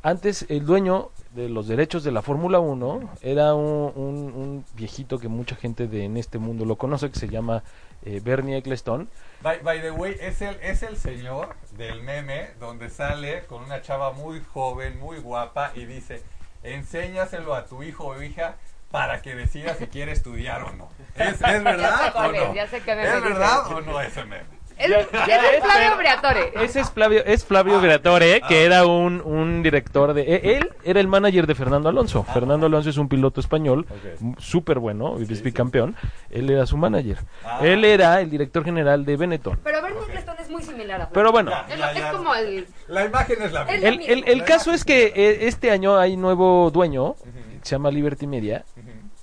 Antes 0.01 0.45
el 0.49 0.65
dueño 0.65 1.09
de 1.35 1.47
los 1.49 1.67
derechos 1.67 2.03
de 2.03 2.11
la 2.11 2.21
Fórmula 2.21 2.59
1 2.59 3.09
era 3.21 3.53
un, 3.55 3.91
un- 3.95 4.33
un 4.35 4.65
viejito 4.75 5.19
que 5.19 5.27
mucha 5.27 5.55
gente 5.55 5.87
de, 5.87 6.05
en 6.05 6.17
este 6.17 6.37
mundo 6.39 6.65
lo 6.65 6.75
conoce, 6.75 7.09
que 7.11 7.19
se 7.19 7.27
llama 7.27 7.63
eh, 8.05 8.21
Bernie 8.23 8.57
Ecclestone. 8.57 9.07
By, 9.41 9.59
by 9.59 9.81
the 9.81 9.91
way, 9.91 10.15
es 10.19 10.41
el, 10.41 10.57
es 10.61 10.83
el 10.83 10.97
señor 10.97 11.55
del 11.71 12.01
meme 12.01 12.51
donde 12.59 12.89
sale 12.89 13.45
con 13.45 13.63
una 13.63 13.81
chava 13.81 14.11
muy 14.11 14.41
joven, 14.41 14.99
muy 14.99 15.17
guapa 15.19 15.71
y 15.75 15.85
dice, 15.85 16.21
enséñaselo 16.63 17.55
a 17.55 17.65
tu 17.65 17.83
hijo 17.83 18.07
o 18.07 18.21
hija 18.21 18.55
para 18.91 19.21
que 19.21 19.35
decida 19.35 19.75
si 19.75 19.87
quiere 19.87 20.13
estudiar 20.13 20.63
o 20.63 20.73
no. 20.73 20.89
¿Es, 21.15 21.33
es 21.41 21.63
verdad 21.63 22.15
o 22.15 22.23
es, 22.31 22.31
no? 22.31 22.53
¿Es 22.61 23.21
verdad 23.21 23.67
o 23.71 23.81
no 23.81 23.99
ese 23.99 24.23
meme? 24.23 24.54
Es, 24.77 24.89
Ya- 24.89 24.99
es 24.99 25.11
ya 25.27 25.49
el 25.49 25.55
es, 25.55 25.63
Flavio 25.63 25.97
Briatore. 25.97 26.51
Ese 26.61 26.79
es 26.81 26.91
Flavio, 26.91 27.23
es 27.25 27.45
Flavio 27.45 27.77
Ah, 27.77 27.81
Briatore, 27.81 28.41
ah. 28.43 28.47
que 28.47 28.65
era 28.65 28.85
un, 28.85 29.21
un 29.21 29.63
director 29.63 30.13
de... 30.13 30.21
eh, 30.23 30.57
Él 30.57 30.69
era 30.83 30.99
el 30.99 31.07
manager 31.07 31.47
de 31.47 31.55
Fernando 31.55 31.87
Alonso. 31.89 32.25
Ah. 32.27 32.33
Fernando 32.33 32.65
Alonso 32.67 32.89
es 32.89 32.97
un 32.97 33.07
piloto 33.07 33.39
español, 33.39 33.85
Ok. 33.89 34.21
m- 34.21 34.35
súper 34.37 34.79
bueno, 34.79 35.15
y 35.19 35.23
es 35.23 35.27
Sí, 35.29 35.35
sí. 35.37 35.43
bicampeón. 35.43 35.95
Él 36.29 36.49
era 36.49 36.65
su 36.65 36.75
manager. 36.77 37.17
Ah. 37.45 37.59
Él 37.61 37.85
era 37.85 38.19
el 38.21 38.29
director 38.29 38.63
general 38.65 39.05
de 39.05 39.15
Benetton. 39.17 39.59
Pero 39.63 39.81
Bernie 39.81 40.01
es 40.39 40.49
muy 40.49 40.61
similar 40.61 41.01
a 41.01 41.07
Flavio. 41.07 41.13
Pero 41.13 41.31
bueno, 41.31 41.51
Ya, 41.51 41.65
Es, 41.73 41.79
ya, 41.79 41.91
es 41.91 41.97
ya. 41.99 42.11
como 42.11 42.35
el... 42.35 42.67
La 42.87 43.05
imagen 43.05 43.41
es 43.41 43.51
la 43.53 43.63
misma. 43.65 43.87
el, 43.89 44.23
el- 44.27 44.43
caso 44.43 44.71
es 44.73 44.83
que 44.85 45.13
eh, 45.15 45.47
este 45.47 45.71
año 45.71 45.97
hay 45.97 46.17
nuevo 46.17 46.69
dueño, 46.71 47.15
se 47.63 47.71
llama 47.75 47.89
Liberty 47.91 48.27
Media, 48.27 48.63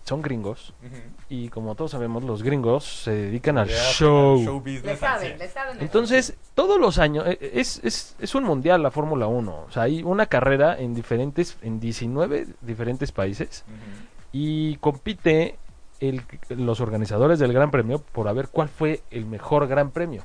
son 0.04 0.20
gringos. 0.22 0.72
Y 1.32 1.48
como 1.48 1.74
todos 1.74 1.92
sabemos, 1.92 2.24
los 2.24 2.42
gringos 2.42 2.84
se 2.84 3.10
dedican 3.10 3.56
al 3.56 3.70
show. 3.70 4.38
al 4.38 4.44
show 4.44 4.60
business 4.60 4.84
Le 4.84 4.90
al 4.90 4.98
saben, 4.98 5.26
cien. 5.28 5.38
le 5.38 5.48
saben. 5.48 5.76
Entonces, 5.80 6.36
todos 6.54 6.78
los 6.78 6.98
años, 6.98 7.24
eh, 7.26 7.38
es, 7.54 7.80
es, 7.82 8.14
es 8.18 8.34
un 8.34 8.44
mundial 8.44 8.82
la 8.82 8.90
Fórmula 8.90 9.28
1. 9.28 9.64
O 9.66 9.70
sea, 9.70 9.84
hay 9.84 10.02
una 10.02 10.26
carrera 10.26 10.78
en 10.78 10.94
diferentes, 10.94 11.56
en 11.62 11.80
19 11.80 12.48
diferentes 12.60 13.12
países 13.12 13.64
y 14.30 14.76
compite 14.76 15.56
el, 16.00 16.20
los 16.50 16.82
organizadores 16.82 17.38
del 17.38 17.54
Gran 17.54 17.70
Premio 17.70 18.02
por 18.12 18.28
a 18.28 18.34
ver 18.34 18.48
cuál 18.48 18.68
fue 18.68 19.00
el 19.10 19.24
mejor 19.24 19.66
Gran 19.68 19.90
Premio. 19.90 20.22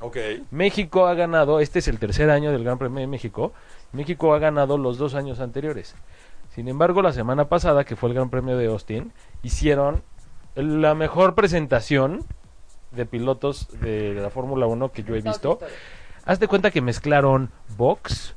México 0.51 1.07
ha 1.07 1.13
ganado, 1.13 1.61
este 1.61 1.79
es 1.79 1.87
el 1.87 1.99
tercer 1.99 2.29
año 2.29 2.51
del 2.51 2.65
Gran 2.65 2.79
Premio 2.79 2.99
de 2.99 3.07
México, 3.07 3.53
México 3.93 4.33
ha 4.33 4.39
ganado 4.39 4.77
los 4.77 4.97
dos 4.97 5.15
años 5.15 5.39
anteriores. 5.39 5.95
Sin 6.53 6.67
embargo, 6.67 7.01
la 7.01 7.13
semana 7.13 7.47
pasada, 7.47 7.85
que 7.85 7.95
fue 7.95 8.09
el 8.09 8.15
Gran 8.15 8.29
Premio 8.29 8.57
de 8.57 8.65
Austin, 8.65 9.13
hicieron 9.41 10.03
la 10.57 10.95
mejor 10.95 11.35
presentación 11.35 12.25
de 12.91 13.05
pilotos 13.05 13.67
de 13.79 14.15
la 14.15 14.29
Fórmula 14.29 14.65
1 14.65 14.91
que 14.91 15.03
yo 15.03 15.15
he 15.15 15.21
visto. 15.21 15.59
Haz 16.25 16.39
de 16.39 16.47
cuenta 16.47 16.71
que 16.71 16.81
mezclaron 16.81 17.51
box 17.77 18.35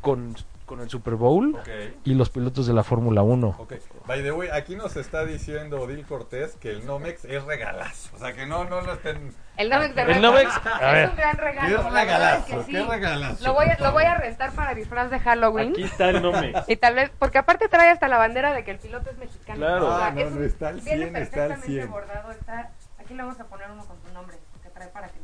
con, 0.00 0.34
con 0.68 0.80
el 0.80 0.88
Super 0.88 1.14
Bowl 1.16 1.56
Ok. 1.56 1.68
y 2.04 2.14
los 2.14 2.30
pilotos 2.30 2.68
de 2.68 2.74
la 2.74 2.84
Fórmula 2.84 3.22
1. 3.22 3.56
Ok. 3.58 3.72
By 4.06 4.22
the 4.22 4.30
way, 4.30 4.48
aquí 4.52 4.76
nos 4.76 4.94
está 4.96 5.24
diciendo 5.24 5.80
Odil 5.80 6.06
Cortés 6.06 6.54
que 6.60 6.70
el 6.70 6.86
Nomex 6.86 7.24
es 7.24 7.42
regalazo. 7.42 8.14
O 8.14 8.18
sea, 8.20 8.32
que 8.34 8.46
no, 8.46 8.64
no 8.66 8.80
lo 8.82 8.92
estén... 8.92 9.34
El 9.56 9.70
Nomex 9.70 9.94
de 9.96 10.02
El 10.02 10.06
Red 10.08 10.20
Nomex, 10.20 10.62
Bull 10.62 10.72
a 10.72 10.92
ver. 10.92 11.04
es 11.04 11.10
un 11.10 11.16
gran 11.16 11.36
regalo. 11.36 11.80
Es 11.80 11.92
regalazo, 11.92 12.46
que 12.46 12.62
sí. 12.64 12.70
qué 12.72 12.84
regalazo. 12.84 13.44
Lo 13.44 13.54
voy, 13.54 13.66
a, 13.66 13.76
lo 13.80 13.90
voy 13.92 14.04
a 14.04 14.14
rentar 14.14 14.52
para 14.52 14.74
disfraz 14.74 15.10
de 15.10 15.18
Halloween. 15.18 15.74
está 15.82 16.10
el 16.10 16.22
Nomex. 16.22 16.64
Y 16.68 16.76
tal 16.76 16.94
vez, 16.94 17.10
porque 17.18 17.38
aparte 17.38 17.68
trae 17.68 17.90
hasta 17.90 18.06
la 18.06 18.18
bandera 18.18 18.52
de 18.52 18.62
que 18.62 18.70
el 18.70 18.78
piloto 18.78 19.10
es 19.10 19.18
mexicano. 19.18 19.58
Claro. 19.58 19.90
Ah, 19.90 20.12
no, 20.14 20.20
es 20.20 20.30
no, 20.30 20.44
está 20.44 20.68
al 20.68 20.80
viene 20.80 21.04
100, 21.06 21.16
está 21.16 21.42
al 21.44 21.48
perfectamente 21.48 21.66
100. 21.66 21.90
bordado, 21.90 22.30
está, 22.30 22.70
aquí 23.00 23.14
le 23.14 23.22
vamos 23.22 23.40
a 23.40 23.44
poner 23.46 23.68
uno 23.72 23.84
con 23.84 23.96
tu 23.98 24.12
nombre, 24.12 24.36
que 24.62 24.68
trae 24.70 24.88
para 24.88 25.08
que 25.08 25.18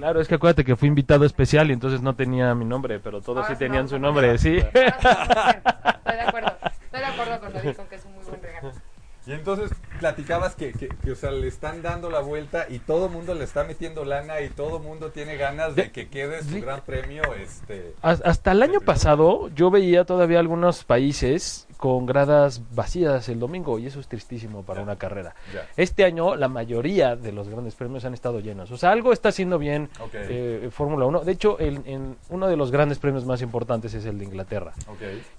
Claro, 0.00 0.20
es 0.20 0.28
que 0.28 0.34
acuérdate 0.36 0.64
que 0.64 0.76
fui 0.76 0.88
invitado 0.88 1.24
especial 1.26 1.68
y 1.70 1.74
entonces 1.74 2.00
no 2.00 2.14
tenía 2.16 2.54
mi 2.54 2.64
nombre, 2.64 2.98
pero 3.00 3.20
todos 3.20 3.44
Ahora 3.44 3.54
sí 3.54 3.58
tenían 3.58 3.86
su 3.88 3.98
nombre, 3.98 4.38
sí. 4.38 4.56
Estoy 4.74 4.82
de 4.82 6.20
acuerdo, 6.26 6.52
estoy 6.82 7.00
de 7.00 7.06
acuerdo 7.06 7.40
con 7.40 7.56
Odil 7.56 7.74
con 7.76 7.86
que 7.86 7.94
es 7.96 8.04
un 8.06 8.14
muy 8.14 8.24
buen 8.24 8.42
regalo. 8.42 8.72
Y 9.26 9.32
entonces 9.32 9.70
platicabas 10.00 10.56
que, 10.56 10.72
que, 10.72 10.88
que, 10.88 11.12
o 11.12 11.14
sea, 11.14 11.30
le 11.30 11.46
están 11.46 11.82
dando 11.82 12.08
la 12.08 12.20
vuelta 12.20 12.64
y 12.70 12.78
todo 12.78 13.06
el 13.06 13.12
mundo 13.12 13.34
le 13.34 13.44
está 13.44 13.64
metiendo 13.64 14.04
lana 14.06 14.40
y 14.40 14.48
todo 14.48 14.78
el 14.78 14.82
mundo 14.82 15.10
tiene 15.10 15.36
ganas 15.36 15.76
de 15.76 15.92
que 15.92 16.08
quede 16.08 16.42
su 16.42 16.60
gran 16.62 16.80
premio. 16.80 17.22
Este, 17.34 17.94
Has- 18.00 18.22
Hasta 18.24 18.52
el 18.52 18.62
año 18.62 18.80
pasado 18.80 19.48
yo 19.54 19.70
veía 19.70 20.04
todavía 20.06 20.40
algunos 20.40 20.84
países 20.84 21.68
con 21.80 22.04
gradas 22.04 22.60
vacías 22.74 23.28
el 23.30 23.40
domingo 23.40 23.78
y 23.78 23.86
eso 23.86 24.00
es 24.00 24.06
tristísimo 24.06 24.62
para 24.62 24.82
una 24.82 24.96
carrera. 24.96 25.34
Este 25.78 26.04
año 26.04 26.36
la 26.36 26.46
mayoría 26.48 27.16
de 27.16 27.32
los 27.32 27.48
grandes 27.48 27.74
premios 27.74 28.04
han 28.04 28.12
estado 28.12 28.38
llenos. 28.40 28.70
O 28.70 28.76
sea, 28.76 28.90
algo 28.92 29.14
está 29.14 29.30
haciendo 29.30 29.58
bien 29.58 29.88
eh, 30.12 30.68
Fórmula 30.70 31.06
1. 31.06 31.20
De 31.20 31.32
hecho, 31.32 31.58
el- 31.58 31.80
en 31.86 32.16
uno 32.28 32.48
de 32.48 32.56
los 32.56 32.70
grandes 32.70 32.98
premios 32.98 33.24
más 33.24 33.40
importantes 33.40 33.94
es 33.94 34.04
el 34.04 34.18
de 34.18 34.26
Inglaterra. 34.26 34.74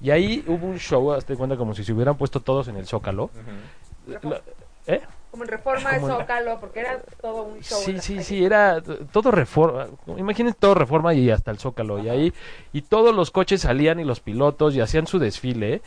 Y 0.01 0.09
ahí 0.09 0.43
hubo 0.47 0.65
un 0.65 0.79
show, 0.79 1.13
hazte 1.13 1.35
cuenta, 1.37 1.55
como 1.57 1.75
si 1.75 1.83
se 1.83 1.93
hubieran 1.93 2.17
puesto 2.17 2.39
todos 2.39 2.67
en 2.67 2.75
el 2.77 2.87
Zócalo. 2.87 3.25
Ujú. 3.25 4.11
La- 4.13 4.29
la- 4.31 4.41
¿Eh? 4.87 4.99
Como 5.29 5.43
en 5.43 5.49
Reforma 5.49 5.91
de 5.91 5.99
Como 5.99 6.09
en- 6.11 6.19
Zócalo, 6.19 6.59
porque 6.59 6.79
era 6.81 6.99
todo 7.21 7.43
un 7.43 7.61
show. 7.61 7.79
Sí, 7.79 7.99
sí, 7.99 8.13
calles. 8.15 8.25
sí, 8.27 8.43
era 8.43 8.81
todo 9.13 9.31
reforma. 9.31 9.87
Imagínense 10.17 10.57
todo 10.59 10.73
reforma 10.73 11.13
y 11.13 11.29
hasta 11.29 11.51
el 11.51 11.59
Zócalo. 11.59 11.99
Y 12.03 12.09
ahí, 12.09 12.33
y 12.73 12.81
todos 12.81 13.15
los 13.15 13.29
coches 13.31 13.61
salían 13.61 13.99
y 13.99 14.03
los 14.03 14.19
pilotos 14.19 14.75
y 14.75 14.81
hacían 14.81 15.05
su 15.07 15.19
desfile. 15.19 15.81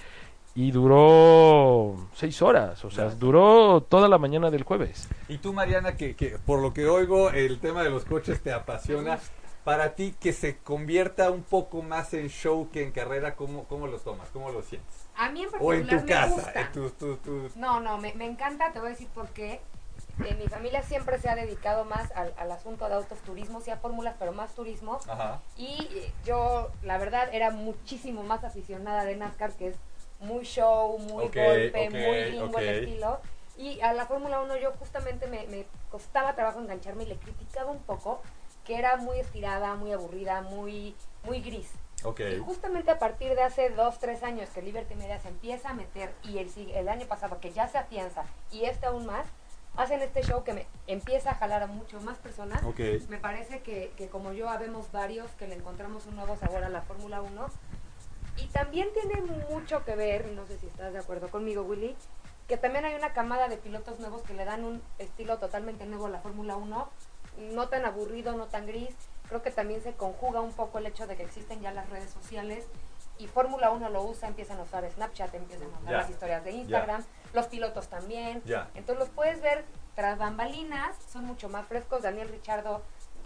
Y 0.56 0.70
duró 0.70 1.96
seis 2.14 2.40
horas, 2.40 2.84
o 2.84 2.90
sea, 2.90 3.08
duró 3.11 3.80
toda 3.82 4.08
la 4.08 4.18
mañana 4.18 4.50
del 4.50 4.62
jueves. 4.62 5.08
Y 5.28 5.38
tú, 5.38 5.52
Mariana, 5.52 5.96
que, 5.96 6.14
que 6.14 6.38
por 6.46 6.61
lo 6.61 6.73
que 6.73 6.87
oigo, 6.87 7.30
el 7.30 7.58
tema 7.58 7.82
de 7.82 7.90
los 7.90 8.04
coches 8.04 8.40
te 8.42 8.52
apasiona. 8.52 9.18
Para 9.64 9.94
ti, 9.94 10.14
que 10.20 10.34
se 10.34 10.58
convierta 10.58 11.30
un 11.30 11.42
poco 11.42 11.80
más 11.80 12.12
en 12.12 12.28
show 12.28 12.68
que 12.70 12.82
en 12.84 12.92
carrera, 12.92 13.34
¿cómo, 13.34 13.64
cómo 13.64 13.87
lo 13.87 13.96
tomas? 13.99 14.28
¿Cómo 14.30 14.50
lo 14.52 14.61
sientes? 14.61 15.06
A 15.16 15.30
mí 15.30 15.40
en 15.42 15.49
O 15.49 15.52
particular 15.52 15.80
en 15.80 15.88
tu 15.88 15.94
me 15.94 16.04
casa. 16.11 16.28
gusta. 16.34 16.61
en 16.61 16.73
tu- 16.73 16.90
tu- 16.90 17.16
tu- 17.16 17.50
No, 17.56 17.80
no, 17.80 17.96
me, 17.96 18.12
me 18.12 18.26
encanta, 18.26 18.73
te 18.75 18.78
voy 18.78 18.88
a 18.88 18.90
decir 18.90 19.08
por 19.14 19.26
qué. 19.28 19.62
Eh, 20.25 20.37
mi 20.38 20.49
familia 20.49 20.82
siempre 20.82 21.18
se 21.18 21.30
ha 21.30 21.34
dedicado 21.34 21.87
más 21.87 22.12
al, 22.12 22.34
al 22.37 22.52
asunto 22.52 22.87
de 22.88 22.94
autos, 22.94 23.18
turismo, 23.20 23.62
sí 23.62 23.70
a 23.70 23.78
fórmulas, 23.78 24.16
pero 24.18 24.32
más 24.32 24.54
turismo. 24.54 25.00
Ajá. 25.08 25.40
Y 25.56 25.88
yo, 26.26 26.70
la 26.82 26.99
verdad, 26.99 27.30
era 27.32 27.50
muchísimo 27.50 28.23
más 28.23 28.44
aficionada 28.44 29.04
de 29.04 29.16
NASCAR, 29.16 29.52
que 29.54 29.68
es 29.68 29.76
muy 30.21 30.44
show, 30.44 30.99
muy 30.99 31.25
golpe, 31.25 31.90
muy 31.90 32.30
lingo 32.30 32.47
ok. 32.47 32.59
el 32.59 32.68
estilo. 32.68 33.21
Y 33.56 33.80
a 33.80 33.92
la 33.92 34.06
Fórmula 34.06 34.40
1 34.40 34.56
yo 34.56 34.73
justamente 34.73 35.26
me, 35.26 35.47
me 35.47 35.66
costaba 35.90 36.35
trabajo 36.35 36.61
engancharme 36.61 37.04
y 37.04 37.06
le 37.06 37.16
criticaba 37.16 37.71
un 37.71 37.78
poco 37.80 38.21
que 38.64 38.78
era 38.78 38.97
muy 38.97 39.21
estirada, 39.21 39.75
muy 39.75 39.92
aburrida, 39.92 40.42
muy, 40.42 40.94
muy 41.25 41.40
gris. 41.40 41.71
Y 42.18 42.38
justamente 42.40 42.90
a 42.90 42.99
partir 42.99 43.35
de 43.35 43.42
hace 43.42 43.71
dos, 43.71 43.99
tres 43.99 44.23
años 44.23 44.50
que 44.50 44.61
Liberty 44.61 44.94
Media 44.94 45.18
se 45.21 45.28
empieza 45.28 45.71
a 45.71 45.75
meter 45.75 46.12
y 46.23 46.38
el, 46.38 46.50
el 46.75 46.88
año 46.88 47.06
pasado 47.06 47.40
que 47.40 47.50
ya 47.52 47.66
se 47.68 47.78
afianza 47.78 48.25
y 48.50 48.64
este 48.64 48.87
aún 48.87 49.06
más, 49.06 49.26
hacen 49.76 50.02
este 50.02 50.23
show 50.23 50.44
que 50.44 50.52
me 50.52 50.66
empieza 50.87 51.30
a 51.30 51.35
jalar 51.35 51.62
a 51.62 51.66
mucho 51.66 52.00
más 52.00 52.18
personas. 52.18 52.62
Ok. 52.62 52.80
Me 53.09 53.16
parece 53.16 53.61
que, 53.61 53.92
que 53.97 54.09
como 54.09 54.33
yo 54.33 54.50
habemos 54.50 54.92
varios 54.92 55.30
que 55.33 55.47
le 55.47 55.54
encontramos 55.54 56.06
un 56.06 56.16
nuevo 56.16 56.37
sabor 56.37 56.64
a 56.64 56.68
la 56.68 56.83
Fórmula 56.83 57.23
1 57.23 57.47
y 58.37 58.47
también 58.49 58.88
tiene 58.93 59.21
mucho 59.49 59.85
que 59.85 59.95
ver, 59.97 60.26
no 60.33 60.47
sé 60.47 60.59
si 60.59 60.67
estás 60.67 60.93
de 60.93 60.99
acuerdo 60.99 61.29
conmigo 61.31 61.62
Willy, 61.62 61.97
que 62.49 62.57
también 62.57 62.85
hay 62.85 62.95
una 62.95 63.12
camada 63.12 63.49
de 63.49 63.57
pilotos 63.57 63.99
nuevos 64.00 64.23
que 64.23 64.35
le 64.35 64.45
dan 64.45 64.64
un 64.64 64.83
estilo 64.99 65.38
totalmente 65.38 65.87
nuevo 65.87 66.07
a 66.07 66.11
la 66.11 66.21
Fórmula 66.21 66.57
1, 66.57 66.91
no 67.53 67.69
tan 67.69 67.85
aburrido, 67.85 68.33
no 68.35 68.47
tan 68.47 68.67
gris. 68.67 68.95
Creo 69.29 69.43
que 69.43 69.50
también 69.50 69.83
se 69.83 69.95
conjuga 69.95 70.41
un 70.41 70.53
poco 70.53 70.79
el 70.79 70.87
hecho 70.87 71.07
de 71.07 71.17
que 71.17 71.23
existen 71.23 71.61
ya 71.62 71.73
las 71.73 71.88
redes 71.88 72.11
sociales 72.11 72.67
y 73.19 73.26
Fórmula 73.29 73.71
1 73.71 73.88
lo 73.88 74.03
usa, 74.03 74.29
empiezan 74.29 74.59
a 74.59 74.62
usar 74.64 74.88
Snapchat, 74.91 75.35
empiezan 75.35 75.73
a 75.73 75.79
usar 75.79 75.93
las 75.93 76.11
historias 76.11 76.45
de 76.45 76.50
Instagram, 76.53 77.03
los 77.33 77.47
pilotos 77.47 77.88
también. 77.88 78.43
Ya. 78.45 78.69
Entonces 78.75 78.99
los 78.99 79.09
puedes 79.09 79.41
ver 79.41 79.64
tras 79.95 80.19
bambalinas, 80.19 80.97
son 81.11 81.25
mucho 81.25 81.49
más 81.49 81.67
frescos. 81.67 82.03
Daniel 82.03 82.29
Richardo, 82.29 82.83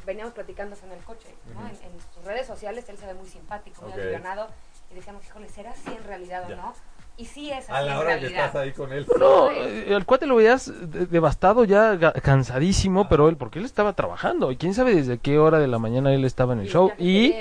veníamos 0.07 0.35
platicándose 0.35 0.87
en 0.87 0.93
el 0.93 1.03
coche, 1.03 1.35
¿no? 1.55 1.67
En, 1.67 1.75
en 1.75 2.00
sus 2.15 2.25
redes 2.25 2.47
sociales 2.47 2.88
él 2.88 2.97
se 2.99 3.07
ve 3.07 3.15
muy 3.15 3.29
simpático, 3.29 3.83
muy 3.83 3.93
Ok. 3.93 3.99
alivianado. 3.99 4.49
Y 4.90 4.95
decíamos, 4.95 5.25
híjole, 5.26 5.49
¿será 5.49 5.71
así 5.71 5.90
en 5.97 6.04
realidad 6.04 6.45
Ya. 6.49 6.54
o 6.54 6.57
no? 6.59 6.75
Y 7.16 7.25
sí 7.25 7.50
es 7.50 7.64
así 7.64 7.73
A 7.73 7.83
la 7.83 7.92
en 7.92 7.99
hora 7.99 8.14
que 8.14 8.21
realidad. 8.21 8.47
estás 8.47 8.62
ahí 8.62 8.73
con 8.73 8.92
él. 8.92 9.04
No, 9.18 9.50
eh, 9.50 9.92
al 9.95 10.07
cuate 10.07 10.26
lo 10.26 10.37
veías 10.37 10.73
de- 10.90 11.07
devastado 11.07 11.64
ya, 11.64 11.99
cansadísimo, 12.23 13.09
pero 13.09 13.28
él, 13.28 13.37
porque 13.37 13.59
él 13.59 13.64
estaba 13.64 13.92
trabajando. 13.95 14.52
Y 14.52 14.57
quién 14.57 14.73
sabe 14.73 14.95
desde 14.95 15.18
qué 15.18 15.38
hora 15.38 15.59
de 15.59 15.66
la 15.66 15.78
mañana 15.80 16.14
él 16.14 16.25
estaba 16.25 16.52
en 16.52 16.61
el 16.61 16.66
Y 16.66 16.71
show. 16.71 16.92
Y 16.97 17.35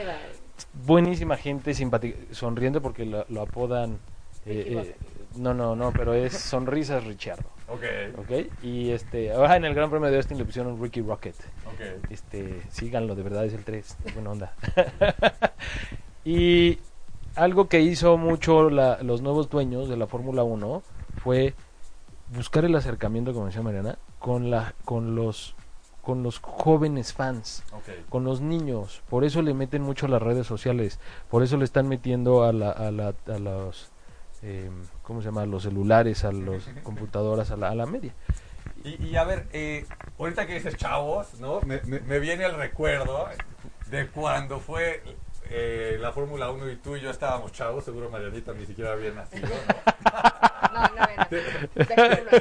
buenísima 0.86 1.38
gente, 1.38 1.74
simpática, 1.75 2.18
sonriendo 2.32 2.82
porque 2.82 3.06
lo, 3.06 3.25
lo 3.30 3.42
apodan. 3.44 4.00
eh, 4.48 4.66
eh, 4.88 4.96
no, 5.36 5.54
no, 5.54 5.75
no, 5.75 5.92
pero 5.92 6.16
es 6.16 6.34
Sonrisas 6.36 7.04
Richardo. 7.04 7.44
Ok. 7.68 7.84
¿Ok? 8.18 8.48
Y 8.63 8.89
este, 8.92 9.32
ahora 9.32 9.58
en 9.58 9.66
el 9.66 9.75
Gran 9.75 9.92
Premio 9.92 10.10
de 10.10 10.16
Austin 10.18 10.39
le 10.39 10.46
pusieron 10.46 10.82
Ricky 10.82 11.01
Rocket. 11.01 11.36
Ok. 11.68 12.10
Este, 12.10 12.62
síganlo, 12.72 13.13
de 13.13 13.22
verdad 13.22 13.46
es 13.46 13.54
el 13.54 13.63
3, 13.63 13.98
es 14.06 14.13
buena 14.16 14.32
onda. 14.32 14.54
y 16.25 16.80
algo 17.38 17.67
que 17.70 17.82
hizo 17.82 18.17
mucho 18.17 18.70
la- 18.70 19.01
los 19.03 19.22
nuevos 19.22 19.50
dueños 19.50 19.88
de 19.89 19.98
la 19.98 20.08
Fórmula 20.08 20.44
1 20.44 20.82
fue 21.24 21.53
buscar 22.36 22.65
el 22.65 22.75
acercamiento, 22.75 23.34
como 23.34 23.46
decía 23.46 23.62
Mariana, 23.62 23.98
con 24.20 24.50
la 24.51 24.74
con 24.86 25.15
los 25.15 25.56
con 26.01 26.24
los 26.24 26.39
jóvenes 26.39 27.12
fans, 27.13 27.63
con 28.10 28.24
los 28.24 28.39
niños. 28.39 29.01
Por 29.10 29.25
eso 29.25 29.41
le 29.41 29.53
meten 29.53 29.82
mucho 29.82 30.06
a 30.06 30.10
las 30.10 30.22
redes 30.22 30.48
sociales, 30.48 31.00
por 31.29 31.44
eso 31.44 31.58
le 31.58 31.65
están 31.65 31.88
metiendo 31.89 32.44
a 32.44 32.53
la 32.53 32.72
a, 32.72 32.91
la, 32.91 33.13
a 33.27 33.39
los 33.39 33.89
eh, 34.41 34.70
¿cómo 35.03 35.22
se 35.22 35.25
llama? 35.25 35.41
A 35.41 35.46
los 35.46 35.63
celulares, 35.63 36.24
a 36.24 36.32
las 36.32 36.63
computadoras, 36.84 37.51
a 37.51 37.58
la, 37.58 37.70
a 37.70 37.75
la 37.75 37.86
media. 37.86 38.13
Y, 38.84 39.03
y 39.06 39.15
a 39.17 39.24
ver, 39.25 39.48
eh, 39.51 39.86
ahorita 40.20 40.46
que 40.48 40.53
dices 40.56 40.77
chavos, 40.77 41.39
¿no? 41.39 41.62
Me, 41.62 41.82
me- 41.86 42.00
me 42.00 42.20
viene 42.20 42.46
el 42.46 42.56
recuerdo 42.56 43.27
de 43.89 44.08
cuando 44.08 44.60
fue 44.60 45.01
eh, 45.50 45.98
la 46.00 46.12
Fórmula 46.12 46.50
1 46.51 46.70
y 46.72 46.75
tú 46.77 46.96
y 46.96 47.01
yo 47.01 47.10
estábamos 47.10 47.51
chavos, 47.51 47.84
seguro 47.86 48.10
Marianita 48.10 48.54
ni 48.54 48.66
siquiera 48.66 48.94
había 48.94 49.12
nacido, 49.12 49.48
¿no? 49.48 49.98
No, 50.74 50.82
no, 50.82 51.08
ven. 51.08 51.70
De 51.75 51.94
aquí 51.94 52.22
uno 52.22 52.30
a 52.32 52.39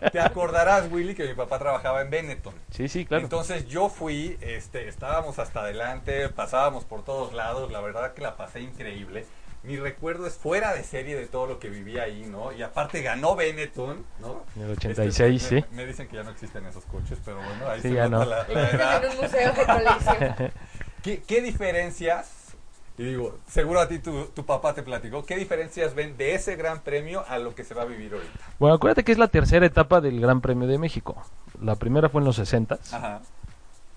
que- 0.00 0.10
Te 0.10 0.20
acordarás, 0.20 0.90
Willy, 0.90 1.14
que 1.14 1.26
mi 1.26 1.34
papá 1.34 1.58
trabajaba 1.58 2.00
en 2.02 2.10
Benetton. 2.10 2.54
Sí, 2.70 2.88
sí, 2.88 3.04
claro. 3.06 3.24
Entonces 3.24 3.66
yo 3.66 3.88
fui, 3.88 4.36
este, 4.40 4.88
estábamos 4.88 5.38
hasta 5.38 5.60
adelante, 5.60 6.28
pasábamos 6.28 6.84
por 6.84 7.04
todos 7.04 7.32
lados, 7.32 7.70
la 7.72 7.80
verdad 7.80 8.14
que 8.14 8.22
la 8.22 8.36
pasé 8.36 8.60
increíble. 8.60 9.24
Mi 9.62 9.76
recuerdo 9.78 10.28
es 10.28 10.34
fuera 10.34 10.74
de 10.74 10.84
serie 10.84 11.16
de 11.16 11.26
todo 11.26 11.46
lo 11.48 11.58
que 11.58 11.68
vivía 11.68 12.04
ahí, 12.04 12.22
¿no? 12.30 12.52
Y 12.52 12.62
aparte 12.62 13.02
ganó 13.02 13.34
Benetton, 13.34 14.06
¿no? 14.20 14.44
En 14.54 14.62
el 14.62 14.70
86, 14.72 15.42
Este, 15.42 15.54
me, 15.56 15.60
sí. 15.62 15.66
Me 15.72 15.86
dicen 15.86 16.06
que 16.06 16.14
ya 16.16 16.22
no 16.22 16.30
existen 16.30 16.64
esos 16.66 16.84
coches, 16.84 17.18
pero 17.24 17.38
bueno, 17.38 17.68
ahí 17.68 17.80
Sí, 17.80 17.88
se 17.88 17.94
ya 17.94 18.08
nota 18.08 18.24
no. 18.26 18.30
la, 18.30 18.48
la 18.48 18.70
edad. 18.70 19.04
en 19.04 19.10
un 19.10 19.16
museo 19.16 19.52
de 19.52 19.64
colección. 19.66 20.52
¿Qué, 21.06 21.22
qué 21.24 21.40
diferencias, 21.40 22.54
y 22.98 23.04
digo, 23.04 23.38
seguro 23.46 23.78
a 23.78 23.86
ti 23.86 24.00
tu, 24.00 24.24
tu 24.34 24.44
papá 24.44 24.74
te 24.74 24.82
platicó, 24.82 25.24
qué 25.24 25.36
diferencias 25.36 25.94
ven 25.94 26.16
de 26.16 26.34
ese 26.34 26.56
gran 26.56 26.80
premio 26.80 27.24
a 27.28 27.38
lo 27.38 27.54
que 27.54 27.62
se 27.62 27.74
va 27.74 27.82
a 27.82 27.84
vivir 27.84 28.12
ahorita? 28.12 28.32
Bueno, 28.58 28.74
acuérdate 28.74 29.04
que 29.04 29.12
es 29.12 29.18
la 29.18 29.28
tercera 29.28 29.64
etapa 29.64 30.00
del 30.00 30.20
Gran 30.20 30.40
Premio 30.40 30.66
de 30.66 30.78
México. 30.78 31.14
La 31.62 31.76
primera 31.76 32.08
fue 32.08 32.20
en 32.22 32.24
los 32.24 32.34
60 32.36 32.78
Ajá. 32.90 33.20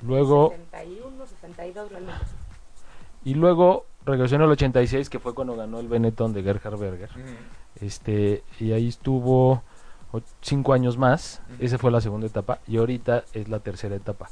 luego 0.04 0.51
61, 0.72 1.25
62, 1.25 1.89
realmente. 1.89 2.22
y 3.25 3.34
luego 3.34 3.88
regresó 4.06 4.36
en 4.36 4.44
el 4.44 4.51
86 4.51 5.10
que 5.10 5.18
fue 5.20 5.34
cuando 5.34 5.56
ganó 5.56 5.80
el 5.80 5.88
Benetton 5.88 6.32
de 6.32 6.44
Gerhard 6.44 6.78
Berger. 6.78 7.10
Este 7.82 8.44
y 8.60 8.72
ahí 8.72 8.88
estuvo 8.88 9.63
o- 10.12 10.22
cinco 10.42 10.74
años 10.74 10.98
más. 10.98 11.42
Esa 11.60 11.78
fue 11.78 11.92
la 11.92 12.01
segunda 12.01 12.28
etapa 12.28 12.60
y 12.68 12.78
ahorita 12.78 13.24
es 13.34 13.48
la 13.50 13.60
tercera 13.60 13.96
etapa. 13.96 14.30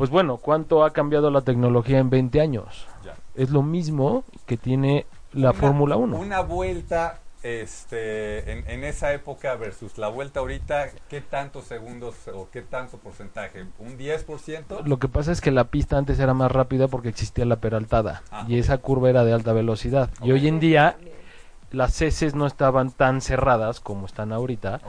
Pues 0.00 0.08
bueno, 0.08 0.38
¿cuánto 0.38 0.82
ha 0.82 0.94
cambiado 0.94 1.30
la 1.30 1.42
tecnología 1.42 1.98
en 1.98 2.08
20 2.08 2.40
años? 2.40 2.86
Ya. 3.04 3.16
Es 3.34 3.50
lo 3.50 3.62
mismo 3.62 4.24
que 4.46 4.56
tiene 4.56 5.04
la 5.34 5.50
Una- 5.50 5.60
Fórmula 5.60 5.96
1. 5.96 6.16
Una 6.16 6.40
vuelta 6.40 7.18
este, 7.42 8.50
en, 8.50 8.64
en 8.66 8.84
esa 8.84 9.12
época 9.12 9.54
versus 9.56 9.98
la 9.98 10.08
vuelta 10.08 10.40
ahorita, 10.40 10.88
¿qué 11.10 11.20
tantos 11.20 11.64
segundos 11.66 12.14
o 12.34 12.48
qué 12.50 12.62
tanto 12.62 12.96
porcentaje? 12.96 13.66
¿Un 13.78 13.98
10%? 13.98 14.86
Lo 14.86 14.98
que 14.98 15.08
pasa 15.08 15.32
es 15.32 15.42
que 15.42 15.50
la 15.50 15.64
pista 15.64 15.98
antes 15.98 16.18
era 16.18 16.32
más 16.32 16.50
rápida 16.50 16.88
porque 16.88 17.10
existía 17.10 17.44
la 17.44 17.56
peraltada 17.56 18.22
Ah, 18.30 18.46
y 18.48 18.58
esa 18.58 18.78
curva 18.78 19.10
era 19.10 19.22
de 19.24 19.34
alta 19.34 19.52
velocidad. 19.52 20.08
Y 20.22 20.32
hoy 20.32 20.48
en 20.48 20.60
día 20.60 20.96
las 21.72 22.00
heces 22.00 22.34
no 22.34 22.46
estaban 22.46 22.90
tan 22.90 23.20
cerradas 23.20 23.80
como 23.80 24.06
están 24.06 24.32
ahorita 24.32 24.80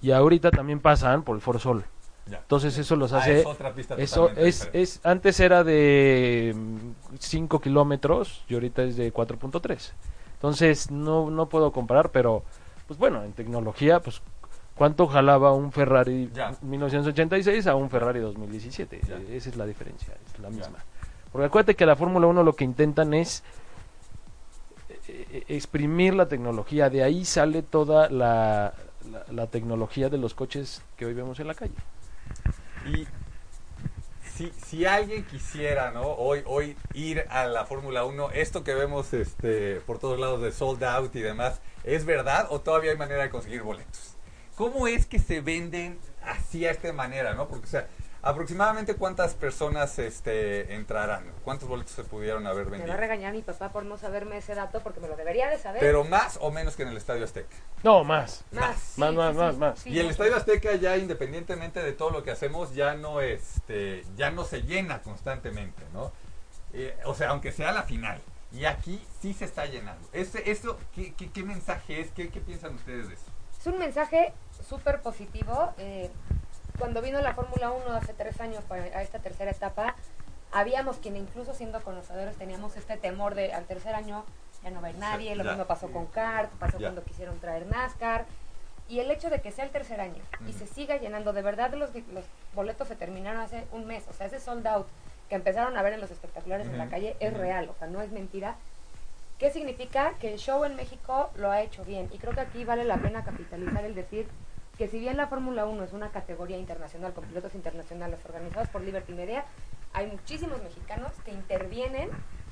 y 0.00 0.12
ahorita 0.12 0.50
también 0.50 0.80
pasan 0.80 1.22
por 1.22 1.36
el 1.36 1.42
Forsol. 1.42 1.84
Ya. 2.30 2.38
Entonces 2.38 2.76
eso 2.78 2.96
los 2.96 3.12
Ah, 3.12 3.18
hace 3.18 3.40
es 3.40 3.46
otra 3.46 3.72
pista 3.74 3.94
eso 3.96 4.30
es, 4.30 4.70
es 4.72 5.00
antes 5.04 5.40
era 5.40 5.62
de 5.64 6.54
5 7.18 7.60
kilómetros 7.60 8.44
y 8.48 8.54
ahorita 8.54 8.82
es 8.82 8.96
de 8.96 9.12
4.3. 9.12 9.92
Entonces 10.34 10.90
no 10.90 11.30
no 11.30 11.46
puedo 11.48 11.72
comparar, 11.72 12.10
pero 12.10 12.42
pues 12.86 12.98
bueno, 12.98 13.22
en 13.22 13.32
tecnología 13.32 14.00
pues 14.00 14.22
¿Cuánto 14.74 15.06
jalaba 15.06 15.52
un 15.52 15.70
Ferrari 15.70 16.30
Ya. 16.34 16.52
1986 16.62 17.66
a 17.68 17.76
un 17.76 17.90
Ferrari 17.90 18.20
2017? 18.20 19.00
Ya. 19.08 19.16
Esa 19.34 19.50
es 19.50 19.56
la 19.56 19.66
diferencia, 19.66 20.14
es 20.26 20.38
la 20.40 20.50
misma. 20.50 20.78
Porque 21.30 21.46
acuérdate 21.46 21.76
que 21.76 21.86
la 21.86 21.96
Fórmula 21.96 22.26
1 22.26 22.42
lo 22.42 22.54
que 22.54 22.64
intentan 22.64 23.14
es 23.14 23.44
eh, 25.08 25.26
eh, 25.30 25.44
exprimir 25.48 26.14
la 26.14 26.26
tecnología. 26.26 26.90
De 26.90 27.04
ahí 27.04 27.24
sale 27.24 27.62
toda 27.62 28.08
la, 28.10 28.74
la, 29.10 29.24
la 29.30 29.46
tecnología 29.46 30.08
de 30.08 30.18
los 30.18 30.34
coches 30.34 30.82
que 30.96 31.06
hoy 31.06 31.14
vemos 31.14 31.38
en 31.38 31.46
la 31.46 31.54
calle. 31.54 31.74
Y 32.86 33.06
si, 34.34 34.52
si 34.66 34.84
alguien 34.84 35.24
quisiera, 35.24 35.90
¿no? 35.90 36.02
Hoy, 36.02 36.42
hoy 36.46 36.76
ir 36.92 37.24
a 37.30 37.46
la 37.46 37.64
Fórmula 37.66 38.04
1, 38.04 38.30
esto 38.32 38.64
que 38.64 38.74
vemos 38.74 39.12
este, 39.12 39.76
por 39.86 39.98
todos 39.98 40.18
lados 40.18 40.42
de 40.42 40.52
sold 40.52 40.82
out 40.84 41.14
y 41.14 41.20
demás, 41.20 41.60
¿es 41.84 42.04
verdad 42.04 42.48
o 42.50 42.60
todavía 42.60 42.90
hay 42.90 42.98
manera 42.98 43.22
de 43.22 43.30
conseguir 43.30 43.62
boletos? 43.62 44.16
¿Cómo 44.56 44.86
es 44.86 45.06
que 45.06 45.18
se 45.18 45.40
venden 45.40 45.98
así 46.22 46.66
a 46.66 46.70
esta 46.70 46.92
manera, 46.92 47.34
no? 47.34 47.48
Porque, 47.48 47.66
o 47.66 47.70
sea, 47.70 47.88
aproximadamente 48.24 48.96
cuántas 48.96 49.34
personas 49.34 49.98
este, 49.98 50.74
entrarán, 50.74 51.24
¿cuántos 51.44 51.68
boletos 51.68 51.92
se 51.94 52.04
pudieron 52.04 52.46
haber 52.46 52.64
Me 52.66 52.70
va 52.72 52.76
vendido? 52.78 52.94
a 52.94 52.96
regañar 52.96 53.32
mi 53.32 53.42
papá 53.42 53.70
por 53.70 53.84
no 53.84 53.96
saberme 53.98 54.38
ese 54.38 54.54
dato 54.54 54.80
porque 54.80 55.00
me 55.00 55.08
lo 55.08 55.16
debería 55.16 55.48
de 55.48 55.58
saber. 55.58 55.80
Pero 55.80 56.04
más 56.04 56.38
o 56.40 56.50
menos 56.50 56.76
que 56.76 56.82
en 56.82 56.88
el 56.88 56.96
Estadio 56.96 57.24
Azteca. 57.24 57.54
No, 57.82 58.02
más. 58.04 58.44
más, 58.52 58.62
más, 58.62 58.78
sí, 58.80 59.00
más, 59.00 59.32
sí, 59.32 59.38
más, 59.38 59.54
sí, 59.54 59.60
más. 59.60 59.86
Y 59.86 60.00
el. 60.00 60.10
Estadio 60.10 60.36
Azteca 60.36 60.74
ya 60.76 60.96
independientemente 60.96 61.82
de 61.82 61.92
todo 61.92 62.10
lo 62.10 62.22
que 62.22 62.30
hacemos 62.30 62.74
ya 62.74 62.94
no 62.94 63.20
este 63.20 64.04
ya 64.16 64.30
no 64.30 64.44
se 64.44 64.62
llena 64.62 65.02
constantemente, 65.02 65.82
¿no? 65.92 66.12
Eh, 66.72 66.96
o 67.04 67.14
sea, 67.14 67.30
aunque 67.30 67.52
sea 67.52 67.72
la 67.72 67.82
final. 67.84 68.20
Y 68.52 68.66
aquí 68.66 69.04
sí 69.20 69.34
se 69.34 69.44
está 69.46 69.66
llenando. 69.66 70.08
Ese, 70.12 70.48
eso, 70.50 70.78
¿qué, 70.94 71.12
qué, 71.14 71.28
qué 71.30 71.42
mensaje 71.42 72.00
es? 72.00 72.10
¿Qué, 72.12 72.28
¿Qué 72.28 72.40
piensan 72.40 72.74
ustedes 72.76 73.08
de 73.08 73.14
eso? 73.14 73.24
Es 73.60 73.66
un 73.66 73.78
mensaje 73.78 74.32
súper 74.68 75.00
positivo. 75.02 75.72
eh, 75.78 76.10
cuando 76.78 77.00
vino 77.02 77.20
la 77.20 77.34
Fórmula 77.34 77.70
1 77.70 77.94
hace 77.96 78.14
tres 78.14 78.40
años 78.40 78.62
para 78.64 78.82
a 78.84 79.02
esta 79.02 79.18
tercera 79.18 79.50
etapa, 79.50 79.94
habíamos 80.52 80.96
quien 80.98 81.16
incluso 81.16 81.54
siendo 81.54 81.80
conocedores 81.82 82.36
teníamos 82.36 82.76
este 82.76 82.96
temor 82.96 83.34
de 83.34 83.52
al 83.52 83.64
tercer 83.64 83.94
año 83.94 84.24
ya 84.62 84.70
no 84.70 84.80
va 84.80 84.88
a 84.88 84.90
ir 84.90 84.96
nadie, 84.98 85.30
Sí, 85.32 85.34
lo 85.36 85.44
ya. 85.44 85.50
mismo 85.50 85.66
pasó 85.66 85.90
con 85.92 86.06
kart, 86.06 86.50
pasó 86.52 86.78
Ya. 86.78 86.86
cuando 86.88 87.04
quisieron 87.04 87.38
traer 87.38 87.66
NASCAR. 87.66 88.24
Y 88.88 89.00
el 89.00 89.10
hecho 89.10 89.30
de 89.30 89.40
que 89.40 89.50
sea 89.52 89.64
el 89.64 89.70
tercer 89.70 90.00
año 90.00 90.22
y 90.46 90.52
se 90.52 90.66
siga 90.66 90.96
llenando, 90.96 91.32
de 91.32 91.42
verdad 91.42 91.72
los, 91.74 91.90
los 92.12 92.24
boletos 92.54 92.88
se 92.88 92.96
terminaron 92.96 93.40
hace 93.40 93.64
un 93.72 93.86
mes, 93.86 94.04
o 94.08 94.12
sea, 94.12 94.26
ese 94.26 94.40
sold 94.40 94.66
out 94.66 94.86
que 95.28 95.34
empezaron 95.36 95.76
a 95.76 95.82
ver 95.82 95.94
en 95.94 96.00
los 96.00 96.10
espectaculares 96.10 96.66
en 96.66 96.76
la 96.78 96.88
calle 96.88 97.16
es 97.20 97.32
real, 97.34 97.68
o 97.70 97.74
sea, 97.78 97.88
no 97.88 98.00
es 98.02 98.10
mentira. 98.10 98.56
¿Qué 99.38 99.50
significa? 99.50 100.12
Que 100.20 100.32
el 100.34 100.38
show 100.38 100.64
en 100.64 100.76
México 100.76 101.30
lo 101.36 101.50
ha 101.50 101.60
hecho 101.62 101.84
bien. 101.84 102.08
Y 102.12 102.18
creo 102.18 102.34
que 102.34 102.40
aquí 102.40 102.64
vale 102.64 102.84
la 102.84 102.96
pena 102.98 103.24
capitalizar 103.24 103.84
el 103.84 103.94
decir 103.94 104.28
que 104.76 104.88
si 104.88 104.98
bien 104.98 105.16
la 105.16 105.28
Fórmula 105.28 105.66
1 105.66 105.84
es 105.84 105.92
una 105.92 106.10
categoría 106.10 106.58
internacional 106.58 107.12
con 107.12 107.24
pilotos 107.24 107.54
internacionales 107.54 108.18
organizados 108.24 108.68
por 108.68 108.82
Liberty 108.82 109.12
Media, 109.12 109.44
hay 109.92 110.06
muchísimos 110.08 110.62
mexicanos 110.62 111.12
que 111.24 111.30
intervienen 111.30 112.10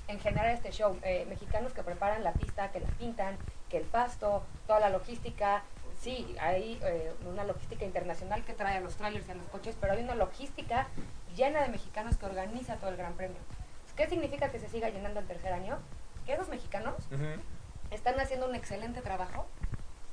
en 0.09 0.21
generar 0.21 0.51
este 0.51 0.71
show. 0.71 0.97
Eh, 1.03 1.27
mexicanos 1.29 1.73
que 1.73 1.83
preparan 1.83 2.23
la 2.23 2.33
pista, 2.33 2.71
que 2.71 2.81
la 2.81 2.89
pintan, 2.91 3.37
que 3.69 3.79
el 3.79 3.85
pasto, 3.85 4.45
toda 4.67 4.81
la 4.81 4.91
logística. 4.91 5.63
Sí, 6.01 6.35
hay 6.41 6.81
eh, 6.83 7.13
una 7.29 7.45
logística 7.45 7.85
internacional 7.85 8.45
que 8.45 8.55
trae 8.55 8.77
a 8.77 8.81
los 8.81 8.97
trailers 8.97 9.29
y 9.29 9.33
a 9.33 9.35
los 9.35 9.47
coches, 9.49 9.77
pero 9.81 9.93
hay 9.93 10.03
una 10.03 10.15
logística 10.15 10.89
llena 11.37 11.63
de 11.63 11.69
mexicanos 11.69 12.17
que 12.17 12.27
organiza 12.27 12.77
todo 12.77 12.91
el 12.91 12.97
Gran 12.97 13.15
Premio. 13.15 13.39
¿Qué 13.97 14.09
significa 14.09 14.51
que 14.51 14.59
se 14.59 14.69
siga 14.69 14.89
llenando 14.89 15.21
el 15.21 15.27
tercer 15.27 15.53
año? 15.53 15.79
Que 16.27 16.33
esos 16.33 16.49
mexicanos 16.49 16.95
están 17.91 18.19
haciendo 18.19 18.49
un 18.49 18.55
excelente 18.55 19.03
trabajo, 19.03 19.47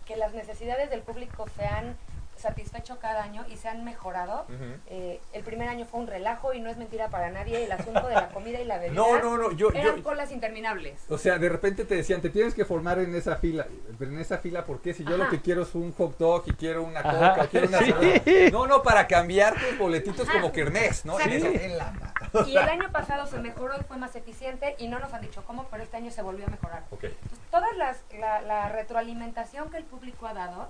que 0.10 0.18
las 0.18 0.34
necesidades 0.34 0.90
del 0.90 1.02
público 1.04 1.46
se 1.56 1.64
han 1.66 1.96
satisfecho 2.36 3.00
cada 3.00 3.22
año 3.22 3.46
y 3.50 3.58
se 3.58 3.68
han 3.68 3.84
mejorado. 3.84 4.46
Eh, 4.88 5.20
el 5.34 5.44
primer 5.44 5.68
año 5.68 5.86
fue 5.86 6.00
un 6.00 6.08
relajo 6.08 6.54
y 6.54 6.62
no 6.62 6.70
es 6.70 6.78
mentira 6.78 7.10
para 7.10 7.30
nadie 7.30 7.66
el 7.66 7.72
asunto 7.72 8.08
de 8.08 8.16
la 8.16 8.30
comida 8.30 8.60
y 8.62 8.66
la 8.66 8.78
bebida. 8.80 8.96
No, 8.96 9.20
no, 9.20 9.38
no, 9.38 9.52
yo, 9.52 9.70
Eran 9.74 9.98
yo, 9.98 10.04
colas 10.04 10.32
interminables. 10.32 11.02
O 11.10 11.18
sea, 11.18 11.38
de 11.38 11.50
repente 11.50 11.84
te 11.84 11.96
decían, 11.96 12.22
te 12.22 12.30
tienes 12.30 12.56
que 12.56 12.64
formar 12.64 12.98
en 13.00 13.14
esa 13.14 13.36
fila. 13.36 13.68
Pero 14.00 14.10
en 14.12 14.20
esa 14.20 14.38
fila, 14.38 14.64
¿por 14.66 14.82
qué? 14.82 14.94
Si 14.94 15.04
yo 15.04 15.18
lo 15.18 15.28
que 15.30 15.42
quiero 15.42 15.64
es 15.64 15.76
un 15.76 15.92
hot 15.94 16.18
dog 16.18 16.44
y 16.48 16.54
quiero 16.54 16.82
una 16.84 17.02
Ajá. 17.02 17.34
coca, 17.36 17.48
quiero 17.50 17.68
una 17.68 17.80
Sí. 18.24 18.50
No, 18.54 18.66
no, 18.68 18.82
para 18.84 19.06
cambiar 19.06 19.54
tus 19.56 19.78
boletitos 19.78 20.28
Ajá. 20.28 20.40
como 20.40 20.54
kermés, 20.54 21.04
¿no? 21.06 21.18
Sí. 21.18 21.24
En 21.26 21.32
esa- 21.34 21.50
en 21.66 21.78
la 21.78 21.92
ma- 21.92 22.14
Y 22.48 22.52
el 22.56 22.70
año 22.70 22.90
pasado 22.92 23.28
se 23.28 23.38
mejoró 23.40 23.76
y 23.78 23.84
fue 23.84 23.98
más 23.98 24.16
eficiente 24.16 24.76
y 24.80 24.88
no 24.88 24.98
nos 25.00 25.14
han 25.14 25.22
dicho 25.22 25.44
cómo, 25.46 25.68
pero 25.70 25.84
este 25.84 25.98
año 25.98 26.10
se 26.10 26.22
volvió 26.22 26.46
a 26.46 26.50
mejorar. 26.50 26.84
Ok. 26.92 27.04
Entonces, 27.04 27.39
todas 27.52 27.76
las, 27.78 28.04
la, 28.20 28.42
la 28.42 28.70
retroalimentación 28.70 29.70
que 29.72 29.78
el 29.78 29.84
público 29.86 30.28
ha 30.28 30.34
dado 30.34 30.68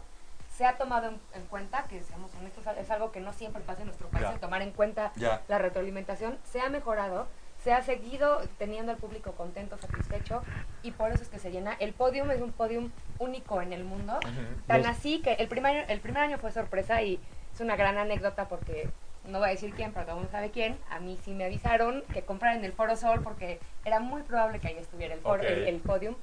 se 0.48 0.66
ha 0.66 0.78
tomado 0.78 1.10
en, 1.10 1.20
en 1.34 1.46
cuenta, 1.48 1.84
que 1.88 2.02
seamos 2.02 2.34
honestos, 2.36 2.66
es 2.78 2.90
algo 2.92 3.12
que 3.12 3.20
no 3.22 3.32
siempre 3.34 3.62
pasa 3.62 3.82
en 3.82 3.88
nuestro 3.88 4.10
país, 4.10 4.26
el 4.34 4.40
tomar 4.40 4.62
en 4.62 4.72
cuenta 4.72 5.12
la 5.48 5.58
retroalimentación, 5.58 6.38
se 6.44 6.60
ha 6.60 6.70
mejorado, 6.70 7.28
se 7.64 7.72
ha 7.72 7.82
seguido 7.82 8.42
teniendo 8.58 8.92
al 8.92 8.98
público 8.98 9.34
contento, 9.34 9.78
satisfecho, 9.78 10.44
y 10.82 10.92
por 10.92 11.12
eso 11.12 11.24
es 11.24 11.30
que 11.30 11.40
se 11.40 11.52
llena. 11.52 11.76
El 11.80 11.94
podium 11.94 12.32
es 12.32 12.42
un 12.42 12.52
podium 12.52 12.92
único 13.20 13.62
en 13.62 13.74
el 13.74 13.84
mundo, 13.84 14.20
tan 14.68 14.80
Los- 14.80 14.88
así 14.88 15.22
que 15.22 15.34
el 15.34 15.48
primer, 15.48 15.90
el 15.90 16.00
primer 16.00 16.24
año 16.24 16.38
fue 16.40 16.52
sorpresa 16.52 17.02
y 17.02 17.20
es 17.54 17.60
una 17.62 17.76
gran 17.76 17.98
anécdota 17.98 18.48
porque 18.48 18.90
no 19.26 19.40
voy 19.40 19.50
a 19.50 19.52
decir 19.52 19.74
quién, 19.76 19.92
pero 19.94 20.06
todo 20.06 20.16
el 20.16 20.22
mundo 20.22 20.32
sabe 20.32 20.52
quién. 20.52 20.78
A 20.90 21.00
mí 21.00 21.18
sí 21.24 21.34
me 21.34 21.46
avisaron 21.46 22.04
que 22.14 22.24
comprara 22.24 22.56
en 22.56 22.64
el 22.66 22.72
Foro 22.74 22.96
Sol 22.96 23.22
porque 23.24 23.60
era 23.86 24.00
muy 24.00 24.24
probable 24.24 24.60
que 24.60 24.70
ahí 24.70 24.78
estuviera 24.78 25.14
el, 25.14 25.22
foro- 25.22 25.44
el, 25.44 25.68
el 25.68 25.82
podium. 25.82 26.16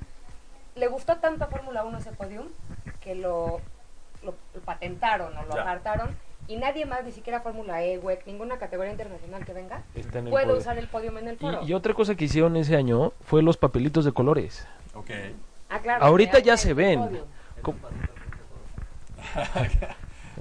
Le 0.76 0.88
gustó 0.88 1.16
tanto 1.16 1.44
a 1.44 1.46
Fórmula 1.48 1.84
1 1.84 1.98
ese 1.98 2.12
podium 2.12 2.48
que 3.00 3.14
lo, 3.14 3.60
lo, 4.22 4.34
lo 4.54 4.60
patentaron 4.60 5.36
o 5.36 5.42
lo 5.44 5.54
Ya. 5.54 5.62
apartaron 5.62 6.10
y 6.48 6.56
nadie 6.56 6.84
más, 6.86 7.02
ni 7.02 7.12
siquiera 7.12 7.40
Fórmula 7.40 7.82
E, 7.82 7.98
WEC, 7.98 8.26
ninguna 8.26 8.58
categoría 8.58 8.92
internacional 8.92 9.44
que 9.44 9.52
venga, 9.52 9.82
Está 9.94 10.22
puede 10.22 10.52
usar 10.52 10.78
el 10.78 10.86
podium 10.86 11.16
en 11.18 11.28
el 11.28 11.38
foro. 11.38 11.60
Y, 11.62 11.70
y 11.70 11.74
otra 11.74 11.92
cosa 11.94 12.14
que 12.14 12.26
hicieron 12.26 12.56
ese 12.56 12.76
año 12.76 13.12
fue 13.24 13.42
los 13.42 13.56
papelitos 13.56 14.04
de 14.04 14.12
colores. 14.12 14.66
Ok. 14.94 15.10
Ah, 15.70 15.80
claro, 15.80 16.04
Ahorita 16.04 16.38
ya 16.40 16.56
se 16.56 16.74
ven. 16.74 17.20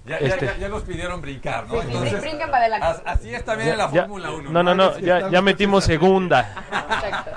Ya, 0.06 0.18
Este- 0.18 0.46
ya, 0.46 0.51
ya, 0.54 0.58
ya 0.60 0.70
los 0.70 0.84
pidieron 0.84 1.20
brincar, 1.20 1.65
¿no? 1.68 1.74
Sí, 1.75 1.80
sí, 1.82 1.88
Entonces, 1.88 2.22
brinquen 2.22 2.51
para 2.51 2.65
adelante. 2.65 3.01
así 3.06 3.34
es 3.34 3.44
también 3.44 3.72
en 3.72 3.77
la 3.80 3.89
Ya- 3.92 4.01
Fórmula 4.01 4.32
1. 4.34 4.51
No, 4.51 4.62
no, 4.62 4.75
no, 4.75 5.00
ya, 5.00 5.29
ya 5.31 5.42
metimos 5.42 5.83
segunda. 5.83 6.53
Exacto. 6.72 7.31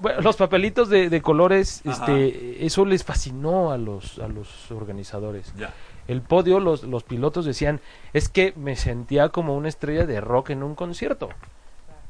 Bueno, 0.00 0.20
los 0.20 0.36
papelitos 0.36 0.88
de, 0.88 1.08
de 1.10 1.22
colores, 1.22 1.82
Ajá. 1.86 1.92
este, 1.92 2.64
eso 2.64 2.84
les 2.84 3.04
fascinó 3.04 3.70
a 3.72 3.78
los, 3.78 4.18
a 4.18 4.28
los 4.28 4.70
organizadores. 4.70 5.52
Ya. 5.56 5.72
El 6.08 6.20
podio, 6.20 6.60
los, 6.60 6.82
los 6.84 7.02
pilotos 7.02 7.44
decían, 7.44 7.80
es 8.12 8.28
que 8.28 8.52
me 8.56 8.76
sentía 8.76 9.30
como 9.30 9.56
una 9.56 9.68
estrella 9.68 10.06
de 10.06 10.20
rock 10.20 10.50
en 10.50 10.62
un 10.62 10.74
concierto. 10.74 11.30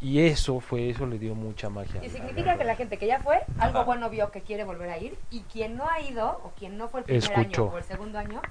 Y 0.01 0.21
eso 0.21 0.61
fue, 0.61 0.91
eso 0.91 1.07
le 1.07 1.19
dio 1.19 1.35
mucha 1.35 1.71
magia. 1.71 2.05
Y 2.05 2.11
significa 2.11 2.59
que 2.59 2.65
la 2.65 2.77
gente 2.77 2.99
que 2.99 3.07
ya 3.07 3.21
fue, 3.21 3.37
algo 3.59 3.79
Ajá. 3.79 3.85
bueno 3.87 4.11
vio 4.11 4.31
que 4.31 4.43
quiere 4.43 4.65
volver 4.65 4.91
a 4.91 4.99
ir, 4.99 5.17
y 5.31 5.41
quien 5.43 5.77
no 5.77 5.89
ha 5.89 6.01
ido, 6.01 6.41
o 6.45 6.53
quien 6.59 6.77
no 6.77 6.89
fue 6.89 7.01
el 7.01 7.05
primer 7.05 7.23
Escuchó. 7.23 7.63
año 7.65 7.75
o 7.75 7.79
el 7.79 7.85
segundo 7.85 8.19
año, 8.19 8.43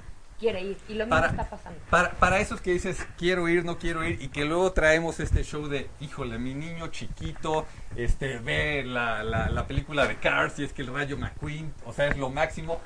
quiere 0.43 0.61
ir. 0.61 0.77
Y 0.89 0.93
lo 0.93 1.05
mismo 1.05 1.09
Para- 1.19 1.27
está 1.27 1.49
pasando. 1.49 1.79
Para, 1.89 2.11
para 2.11 2.39
esos 2.39 2.59
que 2.61 2.71
dices, 2.71 2.97
quiero 3.17 3.47
ir, 3.47 3.63
no 3.65 3.77
quiero 3.77 4.03
ir, 4.03 4.21
y 4.21 4.27
que 4.27 4.45
luego 4.45 4.71
traemos 4.73 5.19
este 5.19 5.43
show 5.43 5.67
de, 5.67 5.89
híjole, 6.01 6.37
mi 6.37 6.53
niño 6.53 6.87
chiquito, 6.87 7.65
este, 7.95 8.39
ve 8.39 8.83
la, 8.85 9.23
la, 9.23 9.49
la 9.49 9.65
película 9.67 10.05
de 10.05 10.17
Cars, 10.17 10.59
y 10.59 10.63
es 10.65 10.73
que 10.73 10.81
el 10.81 10.93
Rayo 10.93 11.17
McQueen, 11.17 11.73
o 11.85 11.93
sea, 11.93 12.07
es 12.07 12.17
lo 12.17 12.29
máximo. 12.29 12.79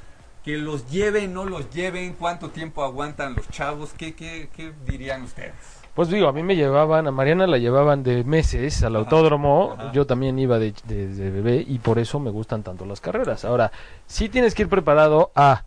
Que 0.43 0.57
los 0.57 0.89
lleven, 0.89 1.33
no 1.33 1.43
los 1.43 1.69
lleven, 1.71 2.13
cuánto 2.13 2.51
tiempo 2.51 2.81
aguantan 2.81 3.35
los 3.35 3.49
chavos, 3.49 3.91
¿qué, 3.97 4.15
qué, 4.15 4.47
qué 4.55 4.71
dirían 4.85 5.23
ustedes? 5.23 5.51
Pues 5.93 6.07
digo, 6.09 6.29
a 6.29 6.31
mí 6.31 6.41
me 6.41 6.55
llevaban, 6.55 7.05
a 7.07 7.11
Mariana 7.11 7.47
la 7.47 7.57
llevaban 7.57 8.01
de 8.03 8.23
meses 8.23 8.81
al 8.83 8.95
Ajá, 8.95 9.03
autódromo, 9.03 9.75
ajá. 9.77 9.91
yo 9.91 10.05
también 10.07 10.39
iba 10.39 10.57
de, 10.57 10.73
de- 10.85 11.07
de 11.09 11.31
bebé 11.31 11.65
y 11.67 11.79
por 11.79 11.99
eso 11.99 12.19
me 12.21 12.29
gustan 12.29 12.63
tanto 12.63 12.85
las 12.85 13.01
carreras. 13.01 13.43
Ahora, 13.43 13.71
sí 14.05 14.29
tienes 14.29 14.53
que 14.55 14.61
ir 14.61 14.69
preparado 14.69 15.31
a 15.35 15.63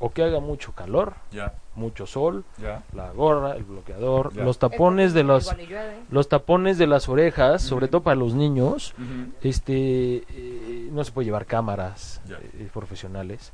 o 0.00 0.10
que 0.10 0.24
haga 0.24 0.40
mucho 0.40 0.72
calor, 0.72 1.14
Ya, 1.30 1.52
mucho 1.76 2.06
sol, 2.06 2.44
ya. 2.58 2.82
la 2.94 3.10
gorra, 3.12 3.54
el 3.54 3.64
bloqueador, 3.64 4.32
Ya. 4.32 4.42
los 4.44 4.58
tapones 4.58 5.12
de 5.12 5.22
llueve. 5.22 6.00
los 6.10 6.28
tapones 6.28 6.78
de 6.78 6.86
las 6.86 7.08
orejas, 7.08 7.62
sobre 7.62 7.86
todo 7.86 8.02
para 8.02 8.16
los 8.16 8.34
niños, 8.34 8.94
este 9.42 10.24
eh, 10.28 10.88
no 10.90 11.04
se 11.04 11.12
puede 11.12 11.26
llevar 11.26 11.46
cámaras 11.46 12.20
eh, 12.28 12.68
profesionales. 12.72 13.52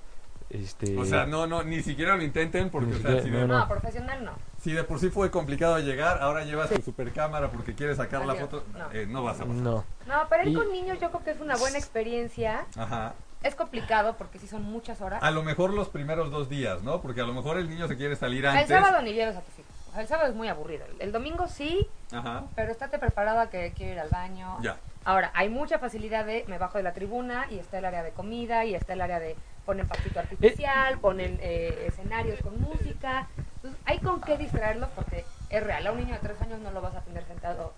Este 0.48 0.96
O 0.96 1.04
sea, 1.04 1.26
no, 1.26 1.48
no, 1.48 1.64
ni 1.64 1.82
siquiera 1.82 2.14
lo 2.16 2.22
intenten 2.22 2.70
porque, 2.70 2.86
Ni 2.92 2.92
o 2.92 2.98
sea, 3.00 3.10
siquiera- 3.20 3.24
si, 3.24 3.30
de, 3.30 3.48
no, 3.48 3.58
No, 3.58 3.68
profesional 3.68 4.24
no. 4.24 4.30
si 4.60 4.70
de 4.70 4.84
por 4.84 5.00
sí 5.00 5.10
fue 5.10 5.28
complicado 5.32 5.80
llegar, 5.80 6.22
ahora 6.22 6.44
llevas 6.44 6.70
tu 6.70 6.80
supercámara 6.82 7.50
porque 7.50 7.74
quieres 7.74 7.96
sacar 7.96 8.24
la 8.24 8.36
foto, 8.36 8.62
No. 8.78 8.92
eh, 8.92 9.06
no 9.08 9.24
vas 9.24 9.40
a 9.40 9.44
pasar. 9.44 9.56
no. 9.56 9.84
No, 10.06 10.14
pero 10.30 10.44
ir 10.44 10.50
Y- 10.50 10.54
con 10.54 10.70
niños 10.70 10.98
yo 11.00 11.10
creo 11.10 11.24
que 11.24 11.30
es 11.32 11.40
una 11.40 11.56
buena 11.56 11.78
experiencia. 11.78 12.64
Ajá. 12.76 13.14
Es 13.42 13.54
complicado 13.54 14.16
porque 14.16 14.38
sí 14.38 14.46
son 14.48 14.62
muchas 14.62 15.00
horas. 15.00 15.22
A 15.22 15.30
lo 15.30 15.42
mejor 15.42 15.72
los 15.72 15.88
primeros 15.88 16.30
dos 16.30 16.48
días, 16.48 16.82
¿no? 16.82 17.00
Porque 17.00 17.20
a 17.20 17.24
lo 17.24 17.34
mejor 17.34 17.58
el 17.58 17.68
niño 17.68 17.86
se 17.86 17.96
quiere 17.96 18.16
salir 18.16 18.44
El 18.44 18.50
antes. 18.50 18.68
sábado 18.68 19.02
ni 19.02 19.12
lleves 19.12 19.36
a 19.36 19.40
tus 19.40 19.58
hijos. 19.58 19.70
O 19.88 19.92
sea, 19.92 20.00
el 20.02 20.08
sábado 20.08 20.28
es 20.28 20.34
muy 20.34 20.48
aburrido. 20.48 20.84
El 20.98 21.12
domingo 21.12 21.46
sí, 21.46 21.86
Ajá. 22.12 22.44
pero 22.54 22.72
estate 22.72 22.98
preparado 22.98 23.40
a 23.40 23.50
que 23.50 23.72
quiero 23.76 23.92
ir 23.92 24.00
al 24.00 24.08
baño. 24.08 24.58
Ya. 24.62 24.76
Ahora, 25.04 25.30
hay 25.34 25.48
mucha 25.48 25.78
facilidad 25.78 26.24
de 26.26 26.44
me 26.48 26.58
bajo 26.58 26.78
de 26.78 26.84
la 26.84 26.92
tribuna 26.92 27.46
y 27.50 27.58
está 27.58 27.78
el 27.78 27.84
área 27.84 28.02
de 28.02 28.10
comida 28.10 28.64
y 28.64 28.74
está 28.74 28.94
el 28.94 29.00
área 29.00 29.20
de 29.20 29.36
ponen 29.64 29.86
pastito 29.86 30.18
artificial, 30.20 30.98
ponen 30.98 31.38
eh, 31.40 31.84
escenarios 31.88 32.40
con 32.40 32.60
música. 32.60 33.28
Entonces, 33.56 33.80
hay 33.84 33.98
con 34.00 34.20
qué 34.20 34.36
distraerlos 34.36 34.88
porque 34.94 35.24
es 35.50 35.62
real. 35.62 35.86
A 35.86 35.92
un 35.92 35.98
niño 35.98 36.14
de 36.14 36.20
tres 36.20 36.40
años 36.42 36.58
no 36.60 36.70
lo 36.72 36.80
vas 36.80 36.94
a 36.96 37.00
tener 37.02 37.24
sentado 37.24 37.72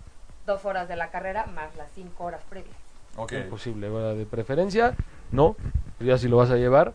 dos 0.47 0.65
horas 0.65 0.89
de 0.89 0.97
la 0.97 1.11
carrera 1.11 1.47
más 1.47 1.75
las 1.77 1.91
cinco 1.95 2.25
horas 2.25 2.41
previas. 2.49 2.77
Ok. 3.17 3.33
Imposible, 3.33 3.89
¿verdad? 3.91 4.15
de 4.15 4.25
preferencia, 4.27 4.95
no. 5.33 5.57
Ya 6.01 6.17
si 6.19 6.29
lo 6.29 6.37
vas 6.37 6.51
a 6.51 6.57
llevar, 6.57 6.95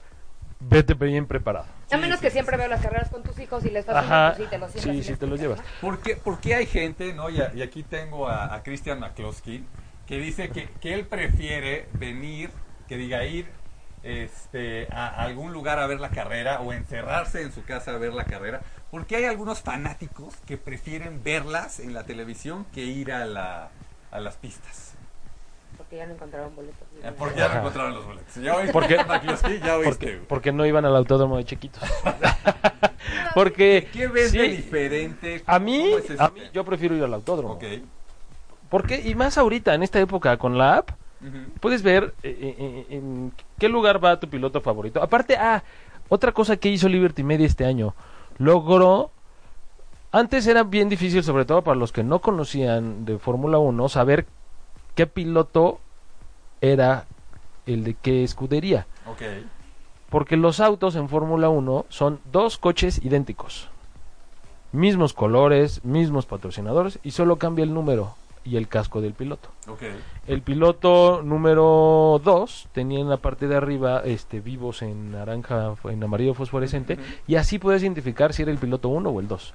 vete 0.60 0.94
bien 0.94 1.26
preparado. 1.28 1.66
a 1.92 1.98
menos 1.98 2.18
sí, 2.20 2.22
que 2.22 2.30
sí, 2.30 2.34
siempre 2.34 2.56
sí. 2.56 2.60
veo 2.62 2.70
las 2.70 2.82
carreras 2.82 3.10
con 3.10 3.24
tus 3.24 3.38
hijos 3.40 3.66
y 3.66 3.70
les 3.70 3.86
fascina, 3.86 4.28
Ajá. 4.28 4.36
pues 4.36 4.46
sí 4.46 4.50
te 4.50 4.58
los 4.58 4.72
sientas 4.72 4.96
Sí, 4.96 5.04
sí 5.04 5.16
te 5.16 5.28
los 5.28 5.40
llevas. 5.40 5.60
¿Por 5.82 6.00
qué, 6.02 6.16
por 6.16 6.40
qué 6.40 6.56
hay 6.56 6.66
gente, 6.66 7.14
¿no? 7.14 7.30
Y, 7.30 7.42
a- 7.42 7.52
y 7.54 7.62
aquí 7.62 7.84
tengo 7.84 8.28
a, 8.30 8.54
a 8.56 8.64
Christian 8.64 9.00
McCloskey, 9.00 9.64
que 10.08 10.18
dice 10.18 10.50
que, 10.50 10.70
que 10.82 10.94
él 10.94 11.06
prefiere 11.06 11.88
venir, 11.94 12.50
que 12.88 12.98
diga 12.98 13.26
ir 13.26 13.48
este, 14.04 14.88
a 14.92 15.08
algún 15.24 15.54
lugar 15.54 15.80
a 15.80 15.88
ver 15.88 16.00
la 16.00 16.10
carrera 16.10 16.60
o 16.62 16.74
encerrarse 16.74 17.42
en 17.42 17.52
su 17.52 17.64
casa 17.64 17.92
a 17.92 17.98
ver 17.98 18.14
la 18.14 18.26
carrera, 18.26 18.62
porque 18.92 19.16
hay 19.16 19.26
algunos 19.26 19.62
fanáticos 19.62 20.36
que 20.46 20.58
prefieren 20.58 21.24
verlas 21.24 21.80
en 21.80 21.94
la 21.94 22.04
televisión 22.04 22.66
que 22.74 22.82
ir 22.82 23.12
a, 23.12 23.26
la, 23.26 23.70
a 24.12 24.20
las 24.20 24.36
pistas. 24.38 24.93
Porque 25.94 25.98
ya 25.98 26.08
no 26.08 26.14
encontraron 26.14 26.56
boletos. 26.56 26.88
Eh, 27.04 27.12
Porque 27.16 27.40
ya 27.40 27.50
no 27.50 27.60
encontraron 27.60 27.94
los 27.94 28.06
boletos. 28.06 28.36
¿Ya 28.36 28.56
oíste, 28.56 28.74
¿Por 28.74 28.88
qué? 28.88 28.98
McCloskey? 29.08 29.60
Ya 29.60 29.78
oíste. 29.78 29.90
Porque, 29.92 30.22
porque 30.28 30.52
no 30.52 30.66
iban 30.66 30.86
al 30.86 30.96
autódromo 30.96 31.38
de 31.38 31.46
chiquitos. 31.46 31.84
porque 33.36 33.90
¿Qué 33.94 34.08
ves 34.08 34.32
de 34.32 34.48
diferente? 34.48 35.44
a 35.46 35.60
mí, 35.60 35.84
¿Cómo 35.84 35.98
es 36.00 36.10
ese 36.10 36.24
a 36.24 36.30
mí 36.30 36.42
yo 36.52 36.66
prefiero 36.66 36.96
ir 36.96 37.04
al 37.04 37.14
autódromo. 37.14 37.54
Ok. 37.54 37.64
Porque 38.70 39.02
y 39.02 39.14
más 39.14 39.38
ahorita 39.38 39.76
en 39.76 39.84
esta 39.84 40.00
época 40.00 40.38
con 40.38 40.58
la 40.58 40.78
app 40.78 40.90
puedes 41.60 41.84
ver 41.84 42.16
eh, 42.24 42.56
eh, 42.60 42.86
en 42.90 43.32
qué 43.60 43.70
lugar 43.70 44.04
va 44.04 44.20
tu 44.20 44.28
piloto 44.28 44.62
favorito. 44.62 45.02
Aparte, 45.02 45.38
ah, 45.38 45.64
otra 46.10 46.32
cosa 46.32 46.58
que 46.58 46.70
hizo 46.70 46.90
Liberty 46.90 47.22
Media 47.24 47.46
este 47.46 47.66
año, 47.66 47.94
logró 48.40 49.12
antes 50.12 50.48
era 50.48 50.64
bien 50.64 50.90
difícil, 50.90 51.24
sobre 51.24 51.46
todo 51.46 51.62
para 51.62 51.78
los 51.78 51.92
que 51.92 52.04
no 52.04 52.20
conocían 52.20 53.06
de 53.06 53.20
Fórmula 53.20 53.60
1, 53.60 53.90
saber 53.90 54.26
qué 54.96 55.08
piloto 55.08 55.80
era 56.64 57.06
el 57.66 57.84
de 57.84 57.94
qué 57.94 58.24
escudería. 58.24 58.88
Porque 60.10 60.38
los 60.38 60.60
autos 60.60 60.96
en 60.96 61.10
Fórmula 61.10 61.50
1 61.50 61.86
son 61.90 62.20
dos 62.32 62.58
coches 62.58 63.04
idénticos. 63.04 63.70
Mismos 64.72 65.14
colores, 65.14 65.84
mismos 65.84 66.26
patrocinadores 66.26 67.00
y 67.04 67.12
solo 67.12 67.36
cambia 67.36 67.64
el 67.64 67.74
número 67.74 68.16
y 68.46 68.56
el 68.56 68.68
casco 68.70 69.02
del 69.02 69.14
piloto. 69.14 69.50
El 70.26 70.42
piloto 70.42 71.22
número 71.22 72.22
2 72.24 72.70
tenía 72.72 73.00
en 73.00 73.10
la 73.10 73.18
parte 73.18 73.48
de 73.48 73.56
arriba 73.56 74.02
este 74.06 74.40
vivos 74.40 74.82
en 74.82 75.12
naranja, 75.12 75.76
en 75.84 76.04
amarillo 76.04 76.34
fosforescente 76.34 76.98
y 77.28 77.36
así 77.36 77.60
puedes 77.60 77.84
identificar 77.84 78.34
si 78.34 78.44
era 78.44 78.52
el 78.52 78.58
piloto 78.58 78.88
1 78.88 79.10
o 79.10 79.20
el 79.20 79.28
2. 79.28 79.54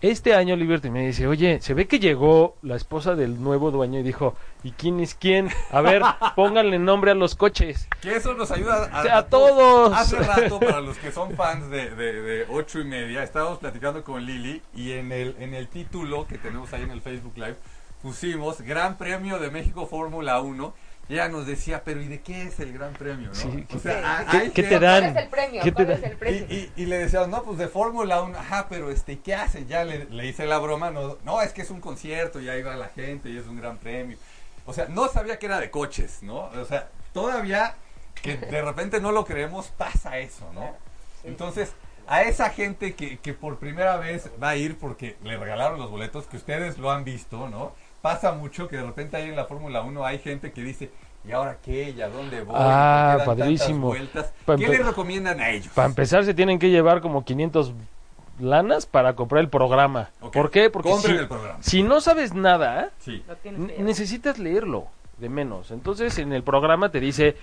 Este 0.00 0.34
año 0.34 0.54
Liberty 0.54 0.90
me 0.90 1.06
dice, 1.06 1.26
oye, 1.26 1.60
se 1.60 1.74
ve 1.74 1.88
que 1.88 1.98
llegó 1.98 2.54
la 2.62 2.76
esposa 2.76 3.16
del 3.16 3.42
nuevo 3.42 3.72
dueño 3.72 3.98
y 3.98 4.04
dijo, 4.04 4.36
¿y 4.62 4.70
quién 4.70 5.00
es 5.00 5.16
quién? 5.16 5.48
A 5.72 5.80
ver, 5.80 6.02
pónganle 6.36 6.78
nombre 6.78 7.10
a 7.10 7.14
los 7.14 7.34
coches. 7.34 7.88
Que 8.00 8.14
eso 8.14 8.34
nos 8.34 8.52
ayuda 8.52 8.90
a, 8.92 9.26
todos. 9.26 9.92
Hace 9.92 10.18
rato, 10.18 10.60
para 10.60 10.80
los 10.80 10.96
que 10.98 11.10
son 11.10 11.34
fans 11.34 11.68
de, 11.68 11.90
de, 11.90 12.22
de 12.22 12.46
ocho 12.48 12.78
y 12.78 12.84
media, 12.84 13.24
estábamos 13.24 13.58
platicando 13.58 14.04
con 14.04 14.24
Lili 14.24 14.62
y 14.72 14.92
en 14.92 15.10
el, 15.10 15.34
en 15.40 15.54
el 15.54 15.66
título 15.66 16.28
que 16.28 16.38
tenemos 16.38 16.72
ahí 16.72 16.82
en 16.82 16.92
el 16.92 17.00
Facebook 17.00 17.36
Live 17.36 17.56
pusimos 18.02 18.60
Gran 18.60 18.96
Premio 18.96 19.38
de 19.38 19.50
México 19.50 19.86
Fórmula 19.86 20.40
1 20.40 20.72
y 20.72 20.87
ella 21.08 21.28
nos 21.28 21.46
decía, 21.46 21.82
pero 21.84 22.00
¿y 22.02 22.06
de 22.08 22.20
qué 22.20 22.42
es 22.42 22.60
el 22.60 22.72
Gran 22.72 22.92
Premio? 22.92 23.28
¿no? 23.28 23.34
Sí, 23.34 23.66
o 23.74 23.78
sea, 23.78 24.26
¿qué- 24.30 24.36
hay- 24.38 24.50
te 24.50 24.78
dan? 24.78 25.04
¿Cuál 25.04 25.16
es 25.16 25.22
el 25.24 25.28
premio? 25.30 25.62
¿Qué 25.62 25.72
te 25.72 25.84
¿Cuál 25.84 25.90
es 25.92 26.00
da? 26.02 26.08
el 26.08 26.16
premio? 26.16 26.46
Y, 26.50 26.54
y- 26.54 26.72
y 26.82 26.86
le 26.86 26.98
decíamos, 26.98 27.28
no, 27.28 27.42
pues 27.42 27.58
de 27.58 27.68
Fórmula 27.68 28.20
1, 28.22 28.38
ajá, 28.38 28.66
pero 28.68 28.90
este, 28.90 29.12
¿y 29.12 29.16
¿qué 29.16 29.34
hace? 29.34 29.64
Ya 29.66 29.84
le, 29.84 30.04
le 30.06 30.26
hice 30.26 30.46
la 30.46 30.58
broma, 30.58 30.90
no, 30.90 31.16
no, 31.24 31.40
es 31.42 31.52
que 31.52 31.62
es 31.62 31.70
un 31.70 31.80
concierto, 31.80 32.40
ya 32.40 32.56
iba 32.56 32.74
la 32.76 32.88
gente 32.88 33.30
y 33.30 33.38
es 33.38 33.46
un 33.46 33.56
gran 33.60 33.78
premio. 33.78 34.18
O 34.66 34.72
sea, 34.74 34.86
no 34.88 35.08
sabía 35.08 35.38
que 35.38 35.46
era 35.46 35.60
de 35.60 35.70
coches, 35.70 36.22
¿no? 36.22 36.40
O 36.44 36.64
sea, 36.66 36.88
todavía 37.14 37.74
que 38.20 38.36
de 38.36 38.60
repente 38.62 39.00
no 39.00 39.12
lo 39.12 39.24
creemos, 39.24 39.68
pasa 39.68 40.18
eso, 40.18 40.50
¿no? 40.52 40.76
Entonces, 41.24 41.72
a 42.06 42.22
esa 42.22 42.50
gente 42.50 42.94
que, 42.94 43.18
que 43.18 43.32
por 43.34 43.58
primera 43.58 43.96
vez 43.96 44.30
va 44.42 44.50
a 44.50 44.56
ir 44.56 44.76
porque 44.78 45.16
le 45.22 45.36
regalaron 45.36 45.78
los 45.78 45.90
boletos, 45.90 46.26
que 46.26 46.36
ustedes 46.36 46.78
lo 46.78 46.90
han 46.90 47.04
visto, 47.04 47.48
¿no? 47.48 47.72
Pasa 48.02 48.32
mucho 48.32 48.68
que 48.68 48.76
de 48.76 48.84
repente 48.84 49.16
ahí 49.16 49.28
en 49.28 49.36
la 49.36 49.44
Fórmula 49.44 49.82
1 49.82 50.04
hay 50.04 50.18
gente 50.18 50.52
que 50.52 50.62
dice, 50.62 50.90
¿y 51.26 51.32
ahora 51.32 51.58
qué? 51.62 51.90
¿Y 51.90 52.00
a 52.00 52.08
dónde 52.08 52.42
voy? 52.42 52.54
Ah, 52.56 53.18
¿Por 53.24 53.36
qué 53.36 53.42
dan 53.42 53.56
tantas 53.56 54.32
padrísimo. 54.44 54.72
¿Qué 54.72 54.78
les 54.78 54.86
recomiendan 54.86 55.40
a 55.40 55.50
ellos? 55.50 55.72
Para 55.74 55.88
empezar 55.88 56.24
se 56.24 56.34
tienen 56.34 56.58
que 56.58 56.70
llevar 56.70 57.00
como 57.00 57.24
500 57.24 57.72
lanas 58.40 58.86
para 58.86 59.14
comprar 59.14 59.42
el 59.42 59.48
programa. 59.48 60.10
¿Por 60.32 60.50
qué? 60.50 60.70
Porque 60.70 60.92
si, 60.94 61.10
el 61.10 61.28
programa. 61.28 61.58
si 61.60 61.82
no 61.82 62.00
sabes 62.00 62.34
nada, 62.34 62.90
Sí. 63.00 63.22
Necesitas 63.78 64.38
leerlo, 64.38 64.86
de 65.18 65.28
menos. 65.28 65.70
Entonces 65.70 66.18
en 66.18 66.32
el 66.32 66.42
programa 66.42 66.90
te 66.90 67.00
dice 67.00 67.36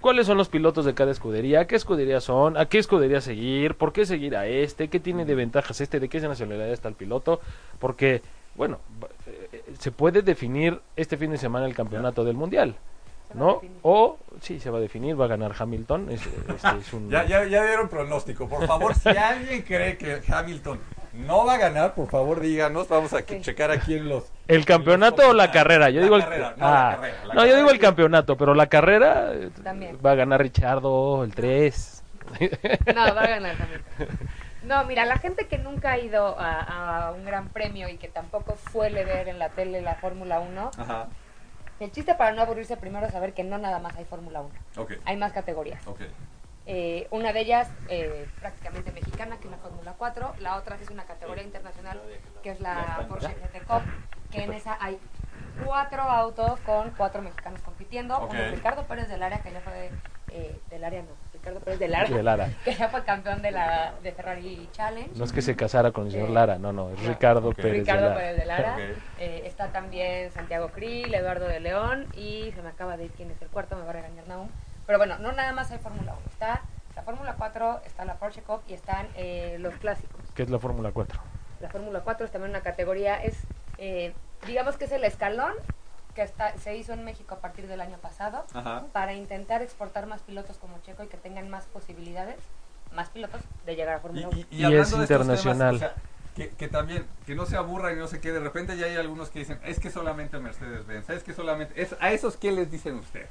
cuáles 0.00 0.26
son 0.26 0.36
los 0.36 0.48
pilotos 0.50 0.84
de 0.84 0.92
cada 0.92 1.10
escudería, 1.10 1.66
qué 1.66 1.76
escudería 1.76 2.20
son, 2.20 2.58
a 2.58 2.66
qué 2.66 2.78
escudería 2.78 3.22
seguir, 3.22 3.74
por 3.74 3.92
qué 3.94 4.04
seguir 4.04 4.36
a 4.36 4.46
este, 4.46 4.88
qué 4.88 5.00
tiene 5.00 5.24
de 5.24 5.34
ventajas 5.34 5.80
este, 5.80 5.98
de 5.98 6.10
qué 6.10 6.20
nacionalidad 6.20 6.68
está 6.68 6.88
el 6.88 6.94
piloto, 6.94 7.40
porque, 7.78 8.20
bueno, 8.54 8.78
va- 9.02 9.08
eh, 9.26 9.62
se 9.78 9.90
puede 9.90 10.22
definir 10.22 10.80
este 10.96 11.16
fin 11.16 11.30
de 11.30 11.38
semana 11.38 11.66
el 11.66 11.74
campeonato 11.74 12.24
del 12.24 12.36
mundial. 12.36 12.74
¿No? 13.34 13.60
O, 13.82 14.16
sí, 14.40 14.60
se 14.60 14.70
va 14.70 14.78
a 14.78 14.80
definir, 14.80 15.20
va 15.20 15.24
a 15.24 15.28
ganar 15.28 15.52
Hamilton. 15.58 16.08
Es, 16.08 16.20
este 16.24 16.68
es 16.80 16.92
un... 16.92 17.10
Ya, 17.10 17.24
ya, 17.24 17.44
ya 17.46 17.64
dieron 17.64 17.88
pronóstico. 17.88 18.48
Por 18.48 18.64
favor, 18.64 18.94
si 18.94 19.08
alguien 19.16 19.62
cree 19.62 19.98
que 19.98 20.22
Hamilton 20.32 20.78
no 21.14 21.44
va 21.44 21.54
a 21.54 21.58
ganar, 21.58 21.94
por 21.94 22.08
favor 22.08 22.38
díganos. 22.38 22.86
Vamos 22.88 23.12
a 23.12 23.22
que- 23.22 23.34
Sí. 23.38 23.40
checar 23.42 23.72
aquí 23.72 23.94
en 23.94 24.08
los... 24.08 24.24
¿El 24.46 24.64
campeonato 24.64 25.30
o 25.30 25.32
la 25.32 25.50
carrera? 25.50 25.90
Yo 25.90 25.98
La 25.98 26.04
digo 26.04 26.16
el, 26.16 26.22
carrera, 26.22 26.54
no, 26.56 26.64
la 26.64 26.90
ah, 26.90 26.94
carrera, 26.94 27.16
la 27.26 27.34
no, 27.34 27.46
yo 27.46 27.56
digo 27.56 27.70
el 27.70 27.78
campeonato, 27.80 28.36
pero 28.36 28.54
la 28.54 28.66
carrera 28.68 29.32
eh, 29.34 29.50
También. 29.64 29.98
va 30.04 30.12
a 30.12 30.14
ganar 30.14 30.40
Richardo, 30.40 31.24
el 31.24 31.34
3. 31.34 32.04
No, 32.94 33.00
va 33.14 33.20
a 33.22 33.26
ganar 33.26 33.56
Hamilton. 33.58 34.18
No, 34.64 34.84
mira, 34.84 35.04
la 35.04 35.18
gente 35.18 35.46
que 35.46 35.58
nunca 35.58 35.92
ha 35.92 35.98
ido 35.98 36.38
a, 36.38 37.08
a 37.08 37.12
un 37.12 37.24
gran 37.24 37.48
premio 37.48 37.88
y 37.88 37.96
que 37.98 38.08
tampoco 38.08 38.56
suele 38.72 39.04
ver 39.04 39.28
en 39.28 39.38
la 39.38 39.50
tele 39.50 39.82
la 39.82 39.94
Fórmula 39.96 40.40
1, 40.40 40.70
Ajá. 40.78 41.08
el 41.80 41.92
chiste 41.92 42.14
para 42.14 42.32
no 42.32 42.42
aburrirse 42.42 42.76
primero 42.76 43.06
es 43.06 43.12
saber 43.12 43.34
que 43.34 43.44
no 43.44 43.58
nada 43.58 43.78
más 43.78 43.96
hay 43.96 44.04
Fórmula 44.04 44.40
1. 44.40 44.50
Ok. 44.82 44.92
Hay 45.04 45.16
más 45.16 45.32
categorías. 45.32 45.82
Eh, 46.66 47.08
una 47.10 47.34
de 47.34 47.40
ellas 47.40 47.68
eh, 47.90 48.26
prácticamente 48.40 48.90
mexicana, 48.92 49.36
que 49.36 49.44
es 49.44 49.50
la 49.50 49.58
Fórmula 49.58 49.94
4. 49.98 50.36
La 50.40 50.56
otra 50.56 50.76
es 50.80 50.88
una 50.88 51.04
categoría 51.04 51.44
internacional, 51.44 52.00
que 52.42 52.50
es 52.50 52.60
la 52.60 53.04
Porsche 53.08 53.28
GT 53.34 53.66
Cup, 53.66 53.82
que 54.30 54.44
en 54.44 54.52
esa 54.54 54.78
hay 54.80 54.98
cuatro 55.66 56.02
autos 56.02 56.58
con 56.60 56.90
cuatro 56.92 57.20
mexicanos 57.20 57.60
compitiendo. 57.60 58.16
Ok. 58.16 58.28
Como 58.28 58.42
Ricardo 58.44 58.84
Pérez 58.84 59.08
del 59.08 59.22
área, 59.22 59.42
que 59.42 59.52
ya 59.52 59.60
fue 59.60 59.90
eh, 60.30 60.58
del 60.70 60.84
área, 60.84 61.02
no, 61.02 61.08
Ricardo 61.44 61.60
Pérez 61.60 61.78
del 61.78 61.94
área, 61.94 62.16
De 62.16 62.22
Lara. 62.22 62.48
que 62.64 62.74
ya 62.74 62.88
fue 62.88 63.04
campeón 63.04 63.42
de 63.42 63.50
la 63.50 63.92
de 64.02 64.12
Ferrari 64.12 64.68
Challenge. 64.72 65.10
No 65.14 65.24
es 65.24 65.32
que 65.32 65.42
se 65.42 65.54
casara 65.54 65.90
con 65.92 66.06
el 66.06 66.12
señor 66.12 66.30
Eh, 66.30 66.32
Lara, 66.32 66.58
no, 66.58 66.72
no, 66.72 66.90
es 66.90 67.02
no. 67.02 67.08
Ricardo 67.08 67.48
Ok. 67.50 67.56
Pérez 67.56 67.72
de 67.72 67.78
Ricardo 67.80 68.02
Lara. 68.08 68.16
Pérez 68.16 68.36
de 68.38 68.44
Lara. 68.46 68.72
Ok. 68.74 68.80
Eh, 69.18 69.42
está 69.44 69.68
también 69.68 70.30
Santiago 70.32 70.68
Krill, 70.70 71.14
Eduardo 71.14 71.46
de 71.46 71.60
León 71.60 72.06
y 72.14 72.50
se 72.54 72.62
me 72.62 72.70
acaba 72.70 72.96
de 72.96 73.04
ir 73.04 73.10
quién 73.12 73.30
es 73.30 73.40
el 73.42 73.48
cuarto, 73.48 73.76
me 73.76 73.82
va 73.82 73.90
a 73.90 73.94
regañar 73.94 74.26
Naum. 74.26 74.48
Pero 74.86 74.98
bueno, 74.98 75.18
no 75.18 75.32
nada 75.32 75.52
más 75.52 75.70
hay 75.70 75.78
Fórmula 75.78 76.12
1. 76.12 76.20
Está 76.30 76.62
la 76.96 77.02
Fórmula 77.02 77.34
4, 77.36 77.82
está 77.84 78.04
la 78.04 78.14
Porsche 78.14 78.42
Cup 78.42 78.62
y 78.66 78.72
están 78.74 79.06
eh, 79.16 79.56
los 79.60 79.74
clásicos. 79.74 80.20
que 80.34 80.42
es 80.44 80.50
la 80.50 80.58
Fórmula 80.58 80.92
4. 80.92 81.20
La 81.60 81.68
Fórmula 81.68 82.00
4 82.00 82.26
es 82.26 82.32
también 82.32 82.50
una 82.50 82.60
categoría, 82.62 83.22
es 83.22 83.36
eh, 83.78 84.12
digamos 84.46 84.76
que 84.76 84.84
es 84.84 84.92
el 84.92 85.04
escalón 85.04 85.52
que 86.14 86.22
está, 86.22 86.56
se 86.58 86.76
hizo 86.76 86.92
en 86.92 87.04
México 87.04 87.34
a 87.34 87.38
partir 87.40 87.66
del 87.66 87.80
año 87.80 87.98
pasado 87.98 88.44
Ajá. 88.54 88.84
para 88.92 89.14
intentar 89.14 89.62
exportar 89.62 90.06
más 90.06 90.22
pilotos 90.22 90.56
como 90.58 90.78
Checo 90.82 91.02
y 91.04 91.08
que 91.08 91.16
tengan 91.16 91.50
más 91.50 91.64
posibilidades, 91.66 92.36
más 92.92 93.08
pilotos 93.10 93.40
de 93.66 93.76
llegar 93.76 93.94
a 93.94 93.98
Y, 93.98 94.00
Fórmula 94.00 94.28
1. 94.28 94.38
y- 94.38 94.46
y 94.50 94.60
Y 94.60 94.64
hablando 94.64 94.82
es 94.82 94.90
de 94.90 95.04
estos 95.04 95.08
temas, 95.08 95.26
internacional. 95.38 95.74
o 95.74 95.78
sea, 95.78 95.94
que, 96.36 96.48
que 96.50 96.68
también, 96.68 97.06
que 97.26 97.34
no 97.34 97.46
se 97.46 97.56
aburran 97.56 97.94
y 97.96 97.98
no 98.00 98.08
sé 98.08 98.20
qué, 98.20 98.32
de 98.32 98.40
repente 98.40 98.76
ya 98.76 98.86
hay 98.86 98.96
algunos 98.96 99.30
que 99.30 99.40
dicen, 99.40 99.60
es 99.64 99.78
que 99.80 99.90
solamente 99.90 100.38
Mercedes-Benz, 100.38 101.08
es 101.10 101.22
que 101.22 101.32
solamente... 101.32 101.80
Es, 101.80 101.94
¿A 102.00 102.10
esos 102.12 102.36
qué 102.36 102.50
les 102.52 102.70
dicen 102.70 102.94
ustedes? 102.96 103.28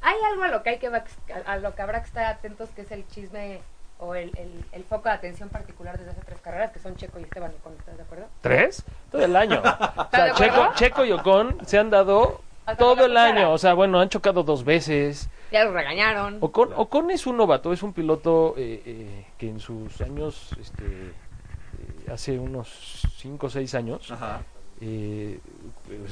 Hay 0.00 0.16
algo 0.30 0.42
a 0.44 0.48
lo 0.48 0.62
que 0.62 0.70
hay 0.70 0.78
que 0.78 0.88
va- 0.88 1.04
a 1.46 1.56
lo 1.56 1.74
que 1.74 1.82
habrá 1.82 2.00
que 2.00 2.06
estar 2.06 2.24
atentos 2.24 2.70
que 2.70 2.82
es 2.82 2.90
el 2.92 3.06
chisme 3.08 3.60
o 3.98 4.14
el, 4.14 4.30
el, 4.36 4.64
el 4.72 4.84
foco 4.84 5.08
de 5.08 5.14
atención 5.14 5.48
particular 5.48 5.98
desde 5.98 6.12
hace 6.12 6.20
tres 6.24 6.40
carreras 6.40 6.70
que 6.72 6.78
son 6.78 6.94
Checo 6.96 7.18
y 7.18 7.24
Esteban 7.24 7.52
Ocon, 7.60 7.74
¿estás 7.78 7.96
de 7.96 8.02
acuerdo? 8.02 8.26
¿Tres? 8.40 8.84
Todo 9.10 9.24
el 9.24 9.34
año. 9.36 9.60
O 9.96 10.02
¿Estás 10.02 10.08
sea, 10.10 10.24
de 10.24 10.32
Checo? 10.34 10.72
Checo 10.74 11.04
y 11.04 11.12
Ocon 11.12 11.58
se 11.66 11.78
han 11.78 11.90
dado 11.90 12.40
Hasta 12.64 12.78
todo 12.78 13.06
el 13.06 13.16
año. 13.16 13.52
O 13.52 13.58
sea, 13.58 13.74
bueno, 13.74 13.98
han 14.00 14.08
chocado 14.08 14.42
dos 14.44 14.64
veces. 14.64 15.28
Ya 15.50 15.64
los 15.64 15.72
regañaron. 15.72 16.38
Ocon, 16.40 16.70
Ocon 16.76 17.10
es 17.10 17.26
un 17.26 17.36
novato, 17.36 17.72
es 17.72 17.82
un 17.82 17.92
piloto 17.92 18.54
eh, 18.56 18.82
eh, 18.86 19.26
que 19.36 19.48
en 19.48 19.58
sus 19.58 20.00
años, 20.00 20.50
este, 20.60 20.84
eh, 20.84 22.10
hace 22.12 22.38
unos 22.38 23.02
5 23.16 23.46
o 23.46 23.50
6 23.50 23.74
años, 23.74 24.10
Ajá. 24.12 24.42
eh, 24.80 25.40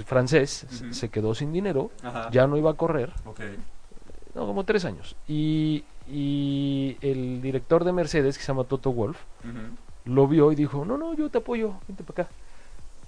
francés, 0.07 0.66
se 0.90 1.09
quedó 1.11 1.35
sin 1.35 1.53
dinero, 1.53 1.90
Ajá. 2.03 2.31
ya 2.33 2.46
no 2.46 2.57
iba 2.57 2.70
a 2.70 2.75
correr, 2.75 3.12
Ok. 3.27 3.40
no, 4.35 4.46
como 4.46 4.64
3 4.64 4.85
años. 4.87 5.16
Y, 5.29 5.85
y 6.09 6.97
el 7.01 7.40
director 7.42 7.85
de 7.85 7.92
Mercedes, 7.92 8.37
que 8.38 8.45
se 8.45 8.49
llama 8.49 8.64
Toto 8.64 8.92
Wolf, 8.92 9.19
lo 10.05 10.29
vio 10.29 10.53
y 10.53 10.55
dijo, 10.55 10.85
no, 10.85 10.97
no, 10.97 11.14
yo 11.14 11.29
te 11.31 11.38
apoyo, 11.38 11.75
vente 11.88 12.05
para 12.05 12.25
acá. 12.25 12.33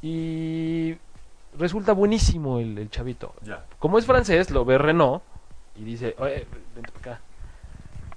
Y 0.03 0.97
resulta 1.59 1.93
buenísimo 1.93 2.59
el, 2.59 2.77
el 2.79 2.91
chavito. 2.91 3.35
Como 3.79 3.99
es 3.99 4.07
francés, 4.07 4.51
lo 4.51 4.65
ve 4.65 4.79
Renault 4.79 5.23
y 5.77 5.85
dice, 5.85 6.15
oye, 6.19 6.47
vente 6.75 6.91
para 6.93 7.15
acá. 7.15 7.21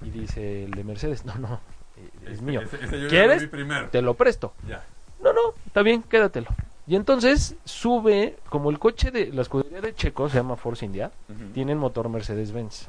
Y 0.03 0.09
dice 0.09 0.63
el 0.65 0.71
de 0.71 0.83
Mercedes, 0.83 1.25
no, 1.25 1.35
no, 1.35 1.59
eh, 1.97 2.09
es 2.25 2.31
Este- 2.33 2.43
mío. 2.45 2.61
ya 2.63 2.97
lo 2.97 3.07
¿Quieres? 3.09 3.49
Te 3.91 4.01
lo 4.01 4.15
presto. 4.15 4.53
No, 5.23 5.31
no, 5.33 5.53
está 5.67 5.83
bien, 5.83 6.01
quédatelo. 6.01 6.47
Y 6.87 6.95
entonces 6.95 7.55
sube, 7.63 8.37
como 8.49 8.71
el 8.71 8.79
coche 8.79 9.11
de 9.11 9.27
la 9.31 9.43
escudería 9.43 9.79
de 9.81 9.93
Checo, 9.93 10.27
se 10.27 10.37
llama 10.37 10.55
Force 10.55 10.83
India, 10.83 11.11
Ujú. 11.29 11.51
tienen 11.53 11.77
motor 11.77 12.09
Mercedes-Benz. 12.09 12.87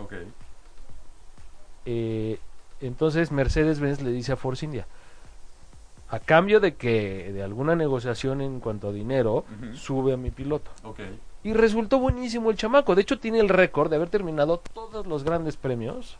Eh, 1.87 2.39
entonces 2.81 3.31
Mercedes-Benz 3.33 4.03
le 4.03 4.11
dice 4.11 4.33
a 4.33 4.37
Force 4.37 4.65
India, 4.65 4.87
a 6.09 6.19
cambio 6.19 6.61
de 6.61 6.75
que 6.75 7.33
de 7.33 7.43
alguna 7.43 7.75
negociación 7.75 8.41
en 8.41 8.61
cuanto 8.61 8.89
a 8.89 8.93
dinero, 8.93 9.45
sube 9.75 10.13
a 10.13 10.17
mi 10.17 10.31
piloto. 10.31 10.71
Y 11.45 11.55
resultó 11.55 11.99
buenísimo 11.99 12.51
el 12.51 12.57
chamaco. 12.57 12.95
De 12.95 13.03
hecho, 13.03 13.19
tiene 13.19 13.41
el 13.41 13.49
récord 13.49 13.91
de 13.91 13.97
haber 13.97 14.11
terminado 14.11 14.59
todos 14.59 15.07
los 15.07 15.25
grandes 15.25 15.57
premios 15.57 16.17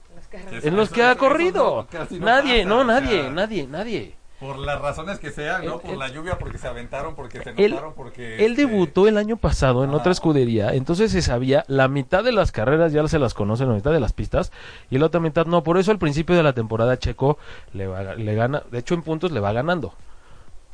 en 0.67 0.77
los 0.77 0.91
que 0.91 1.03
ha 1.05 1.15
corrido. 1.17 1.77
no- 1.83 1.87
casi 1.89 2.19
no 2.19 2.27
nadie, 2.27 2.63
pasa, 2.65 2.69
no, 2.69 2.81
o 2.81 2.85
nadie, 2.85 3.31
nadie, 3.31 3.67
nadie. 3.69 4.15
Por 4.43 4.59
las 4.59 4.81
razones 4.81 5.21
que 5.21 5.31
sean, 5.31 5.65
¿no? 5.65 5.79
Por 5.79 5.97
la 5.97 6.09
lluvia, 6.09 6.37
porque 6.37 6.59
se 6.59 6.67
aventaron, 6.67 7.15
porque 7.15 7.41
se 7.43 7.51
Él- 7.51 7.67
enojaron, 7.67 7.95
porque... 7.95 8.45
Él 8.45 8.53
este, 8.53 8.67
debutó 8.67 9.07
el 9.07 9.17
año 9.17 9.37
pasado 9.37 9.85
en 9.85 9.91
otra 9.95 10.11
escudería, 10.11 10.75
entonces 10.75 11.13
se 11.13 11.23
sabía, 11.23 11.65
la 11.69 11.87
mitad 11.87 12.25
de 12.25 12.33
las 12.33 12.51
carreras 12.51 12.93
ya 12.93 13.07
se 13.07 13.21
las 13.21 13.35
conocen, 13.35 13.69
la 13.69 13.75
mitad 13.75 13.93
de 13.93 14.01
las 14.01 14.13
pistas, 14.13 14.51
y 14.91 14.99
la 14.99 15.07
otra 15.07 15.21
mitad 15.21 15.47
no. 15.47 15.63
Por 15.63 15.79
eso 15.79 15.93
al 15.93 15.99
principio 15.99 16.35
de 16.35 16.43
la 16.43 16.53
temporada 16.55 16.99
Checo 16.99 17.39
le, 17.73 17.87
va- 17.87 18.17
le 18.17 18.35
gana, 18.35 18.63
de 18.73 18.79
hecho 18.81 18.95
en 18.95 19.03
puntos 19.03 19.31
le 19.31 19.39
va 19.39 19.53
ganando. 19.53 19.95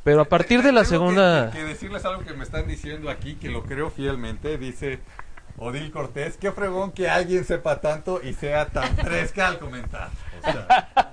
Pero 0.03 0.21
a 0.21 0.25
partir 0.25 0.63
de 0.63 0.71
la 0.71 0.83
segunda... 0.83 1.51
Que, 1.51 1.59
que 1.59 1.63
decirles 1.65 2.03
algo 2.05 2.23
que 2.23 2.33
me 2.33 2.43
están 2.43 2.67
diciendo 2.67 3.09
aquí, 3.11 3.35
que 3.35 3.49
lo 3.49 3.63
creo 3.63 3.91
fielmente. 3.91 4.57
Dice, 4.57 4.99
Odil 5.57 5.91
Cortés, 5.91 6.37
qué 6.37 6.51
fregón 6.51 6.91
que 6.91 7.09
alguien 7.09 7.43
sepa 7.45 7.81
tanto 7.81 8.21
y 8.23 8.33
sea 8.33 8.65
tan 8.67 8.95
fresca 8.97 9.47
al 9.47 9.59
comentar. 9.59 10.09
O 10.41 10.51
sea, 10.51 11.08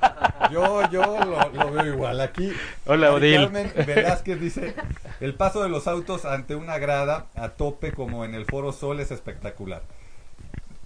yo, 0.50 0.90
yo 0.90 1.02
lo, 1.24 1.48
lo 1.50 1.72
veo 1.72 1.87
igual. 1.94 2.20
Aquí, 2.20 2.52
Hola, 2.87 3.12
Odil. 3.12 3.42
Carmen 3.42 3.72
Velázquez 3.87 4.40
dice: 4.40 4.74
El 5.20 5.35
paso 5.35 5.62
de 5.62 5.68
los 5.68 5.87
autos 5.87 6.24
ante 6.24 6.54
una 6.54 6.78
grada 6.78 7.26
a 7.35 7.50
tope, 7.50 7.92
como 7.92 8.24
en 8.24 8.35
el 8.35 8.44
Foro 8.44 8.72
Sol, 8.72 9.00
es 9.00 9.11
espectacular. 9.11 9.82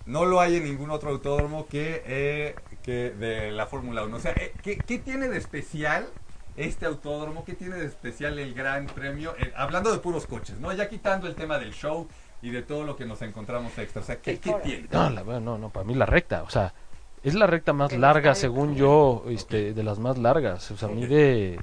No 0.06 0.24
lo 0.24 0.40
hay 0.40 0.56
en 0.56 0.64
ningún 0.64 0.90
otro 0.90 1.10
autódromo 1.10 1.66
que, 1.66 2.02
eh, 2.06 2.56
que 2.82 3.10
de 3.10 3.52
la 3.52 3.66
Fórmula 3.66 4.02
1. 4.04 4.16
O 4.16 4.20
sea, 4.20 4.32
eh, 4.32 4.52
¿qué, 4.62 4.78
qué 4.78 4.98
tiene 4.98 5.28
de 5.28 5.38
especial 5.38 6.08
este 6.56 6.86
autódromo? 6.86 7.44
¿Qué 7.44 7.54
tiene 7.54 7.76
de 7.76 7.86
especial 7.86 8.38
el 8.38 8.54
Gran 8.54 8.86
Premio? 8.86 9.34
Eh, 9.38 9.52
hablando 9.56 9.92
de 9.92 9.98
puros 9.98 10.26
coches, 10.26 10.58
¿no? 10.58 10.72
Ya 10.72 10.88
quitando 10.88 11.28
el 11.28 11.34
tema 11.34 11.58
del 11.58 11.72
show 11.72 12.08
y 12.42 12.50
de 12.50 12.62
todo 12.62 12.84
lo 12.84 12.96
que 12.96 13.04
nos 13.04 13.22
encontramos 13.22 13.76
extra. 13.78 14.02
O 14.02 14.04
sea, 14.04 14.16
¿qué, 14.16 14.36
tiene? 14.36 14.88
No, 14.90 15.10
la, 15.10 15.22
no, 15.22 15.58
no, 15.58 15.70
para 15.70 15.84
mí 15.84 15.94
la 15.94 16.06
recta, 16.06 16.42
o 16.42 16.50
sea, 16.50 16.72
es 17.22 17.34
la 17.34 17.46
recta 17.46 17.72
más 17.72 17.92
larga, 17.92 18.34
según 18.34 18.74
yo, 18.76 19.24
este, 19.28 19.72
de 19.74 19.82
las 19.82 19.98
más 19.98 20.18
largas. 20.18 20.70
O 20.70 20.76
sea, 20.76 20.88
mide 20.88 21.58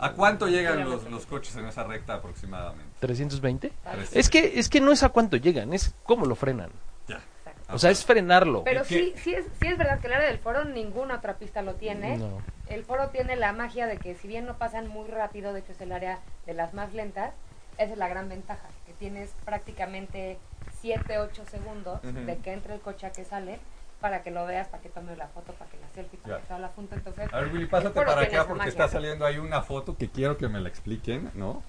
¿A 0.00 0.12
cuánto 0.12 0.46
llegan 0.46 0.88
los, 0.88 1.10
los 1.10 1.26
coches 1.26 1.56
en 1.56 1.66
esa 1.66 1.82
recta 1.84 2.14
aproximadamente? 2.14 2.84
320. 3.00 3.72
Tres- 3.92 4.14
Es 4.16 4.28
que, 4.30 4.58
es 4.60 4.68
que 4.68 4.80
no 4.80 4.92
es 4.92 5.02
a 5.02 5.08
cuánto 5.08 5.36
llegan, 5.36 5.72
es 5.72 5.94
cómo 6.04 6.24
lo 6.26 6.36
frenan. 6.36 6.70
Ya. 7.08 7.16
Exacto. 7.16 7.74
O 7.74 7.78
sea, 7.78 7.90
es 7.90 8.04
frenarlo. 8.04 8.62
Pero 8.62 8.84
sí, 8.84 9.12
sí 9.16 9.34
es, 9.34 9.46
sí 9.60 9.66
es 9.66 9.76
verdad 9.76 9.98
que 9.98 10.06
el 10.06 10.12
área 10.12 10.28
del 10.28 10.38
foro 10.38 10.64
ninguna 10.64 11.16
otra 11.16 11.34
pista 11.38 11.62
lo 11.62 11.74
tiene. 11.74 12.16
No. 12.18 12.38
El 12.68 12.84
foro 12.84 13.08
tiene 13.08 13.34
la 13.34 13.52
magia 13.52 13.86
de 13.88 13.96
que 13.98 14.14
si 14.14 14.28
bien 14.28 14.46
no 14.46 14.56
pasan 14.56 14.86
muy 14.88 15.08
rápido, 15.08 15.52
de 15.52 15.60
hecho 15.60 15.72
es 15.72 15.80
el 15.80 15.90
área 15.90 16.20
de 16.46 16.54
las 16.54 16.74
más 16.74 16.92
lentas, 16.94 17.32
esa 17.78 17.92
es 17.92 17.98
la 17.98 18.06
gran 18.08 18.28
ventaja, 18.28 18.68
que 18.86 18.92
tienes 18.92 19.30
prácticamente 19.44 20.38
7, 20.80 21.18
8 21.18 21.44
segundos 21.50 22.00
de 22.02 22.36
que 22.36 22.52
entre 22.52 22.74
el 22.74 22.80
coche 22.80 23.06
a 23.06 23.10
que 23.10 23.24
sale 23.24 23.58
para 24.00 24.22
que 24.22 24.30
lo 24.30 24.46
veas, 24.46 24.68
para 24.68 24.82
que 24.82 24.88
tome 24.88 25.16
la 25.16 25.26
foto, 25.28 25.52
para 25.54 25.70
que 25.70 25.76
la 25.78 25.88
selfie, 25.94 26.18
para 26.20 26.36
Ya. 26.36 26.40
que 26.40 26.46
toda 26.46 26.60
la 26.60 26.68
punta. 26.70 26.94
Entonces, 26.96 27.28
A 27.32 27.40
ver, 27.40 27.52
Willy, 27.52 27.66
pásate 27.66 27.94
para 28.00 28.20
acá 28.22 28.44
porque 28.44 28.58
magia. 28.58 28.68
está 28.70 28.88
saliendo 28.88 29.24
ahí 29.26 29.38
una 29.38 29.62
foto 29.62 29.96
que 29.96 30.08
quiero 30.08 30.36
que 30.36 30.48
me 30.48 30.60
la 30.60 30.68
expliquen, 30.68 31.30
¿no? 31.34 31.62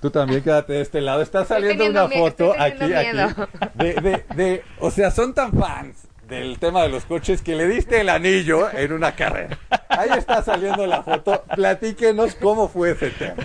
Tú 0.00 0.10
también 0.10 0.42
quédate 0.42 0.74
de 0.74 0.80
este 0.80 1.00
lado. 1.00 1.22
Está 1.22 1.44
saliendo 1.44 1.86
una 1.86 2.08
foto 2.08 2.54
aquí, 2.58 2.92
aquí. 2.92 3.16
De, 3.74 3.94
de, 3.94 4.24
de, 4.34 4.64
o 4.80 4.90
sea, 4.90 5.10
son 5.10 5.32
tan 5.32 5.52
fans 5.52 6.08
del 6.28 6.58
tema 6.58 6.82
de 6.82 6.88
los 6.88 7.04
coches 7.04 7.40
que 7.40 7.54
le 7.54 7.68
diste 7.68 8.00
el 8.00 8.08
anillo 8.08 8.68
en 8.76 8.92
una 8.92 9.14
carrera. 9.14 9.56
Ahí 9.88 10.10
está 10.18 10.42
saliendo 10.42 10.84
la 10.88 11.04
foto. 11.04 11.44
Platíquenos 11.54 12.34
cómo 12.34 12.68
fue 12.68 12.90
ese 12.90 13.10
tema. 13.10 13.36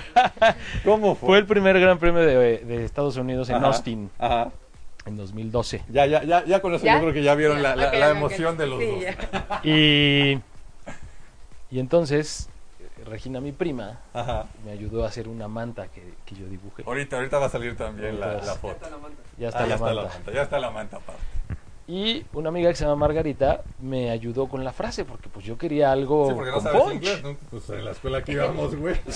¿Cómo 0.84 1.14
fue? 1.16 1.28
Fue 1.30 1.38
el 1.38 1.46
primer 1.46 1.80
gran 1.80 2.00
premio 2.00 2.22
de, 2.22 2.58
de 2.58 2.84
Estados 2.86 3.18
Unidos 3.18 3.50
en 3.50 3.58
Ajá, 3.58 3.68
Austin 3.68 4.10
Ajá. 4.18 4.50
En 5.06 5.18
2012. 5.18 5.84
Ya, 5.90 6.06
ya, 6.06 6.24
ya, 6.24 6.46
ya 6.46 6.62
con 6.62 6.74
eso 6.74 6.86
¿Ya? 6.86 6.96
yo 6.96 7.02
creo 7.02 7.14
que 7.14 7.24
ya 7.24 7.36
vieron 7.36 7.62
la, 7.62 7.74
emoción 8.12 8.58
de 8.58 8.68
los 8.68 8.80
Sí, 8.80 8.86
dos. 8.88 9.02
ya. 9.02 9.62
Y, 9.64 10.40
y 11.72 11.80
entonces, 11.80 12.50
Regina, 13.06 13.42
mi 13.42 13.52
prima, 13.52 14.00
Ajá. 14.14 14.46
me 14.64 14.72
ayudó 14.72 15.04
a 15.04 15.08
hacer 15.08 15.28
una 15.28 15.48
manta 15.48 15.88
que, 15.88 16.14
que 16.26 16.36
yo 16.36 16.46
dibujé. 16.46 16.84
Ahorita, 16.86 17.16
ahorita 17.18 17.40
va 17.40 17.48
a 17.48 17.50
salir 17.50 17.76
también 17.76 18.20
la, 18.20 18.34
la 18.36 18.56
foto. 18.56 18.78
Ya 19.38 19.48
Ah, 19.48 19.50
está, 19.50 19.62
ya 19.62 19.68
la, 19.68 19.76
está 19.76 19.86
manta. 19.86 19.94
la 20.04 20.10
manta, 20.10 20.32
ya 20.32 20.42
está 20.44 20.60
la 20.60 20.70
manta, 20.72 20.98
aparte. 20.98 21.22
Y 21.94 22.24
una 22.32 22.48
amiga 22.48 22.70
que 22.70 22.76
se 22.78 22.86
llama 22.86 22.96
Margarita 22.96 23.64
me 23.82 24.12
ayudó 24.12 24.48
con 24.48 24.64
la 24.64 24.72
frase 24.72 25.04
porque 25.04 25.28
pues 25.28 25.46
yo 25.46 25.58
quería 25.58 25.92
algo 25.92 26.30
Sí, 26.30 26.34
porque 26.36 26.50
no 26.52 26.56
con 26.56 26.64
sabes 26.64 26.82
punch. 26.84 26.94
inglés, 26.96 27.22
¿no? 27.24 27.36
Pues 27.50 27.70
en 27.70 27.84
la 27.84 27.92
escuela 27.92 28.24
que 28.24 28.32
íbamos, 28.32 28.76
güey. 28.78 28.96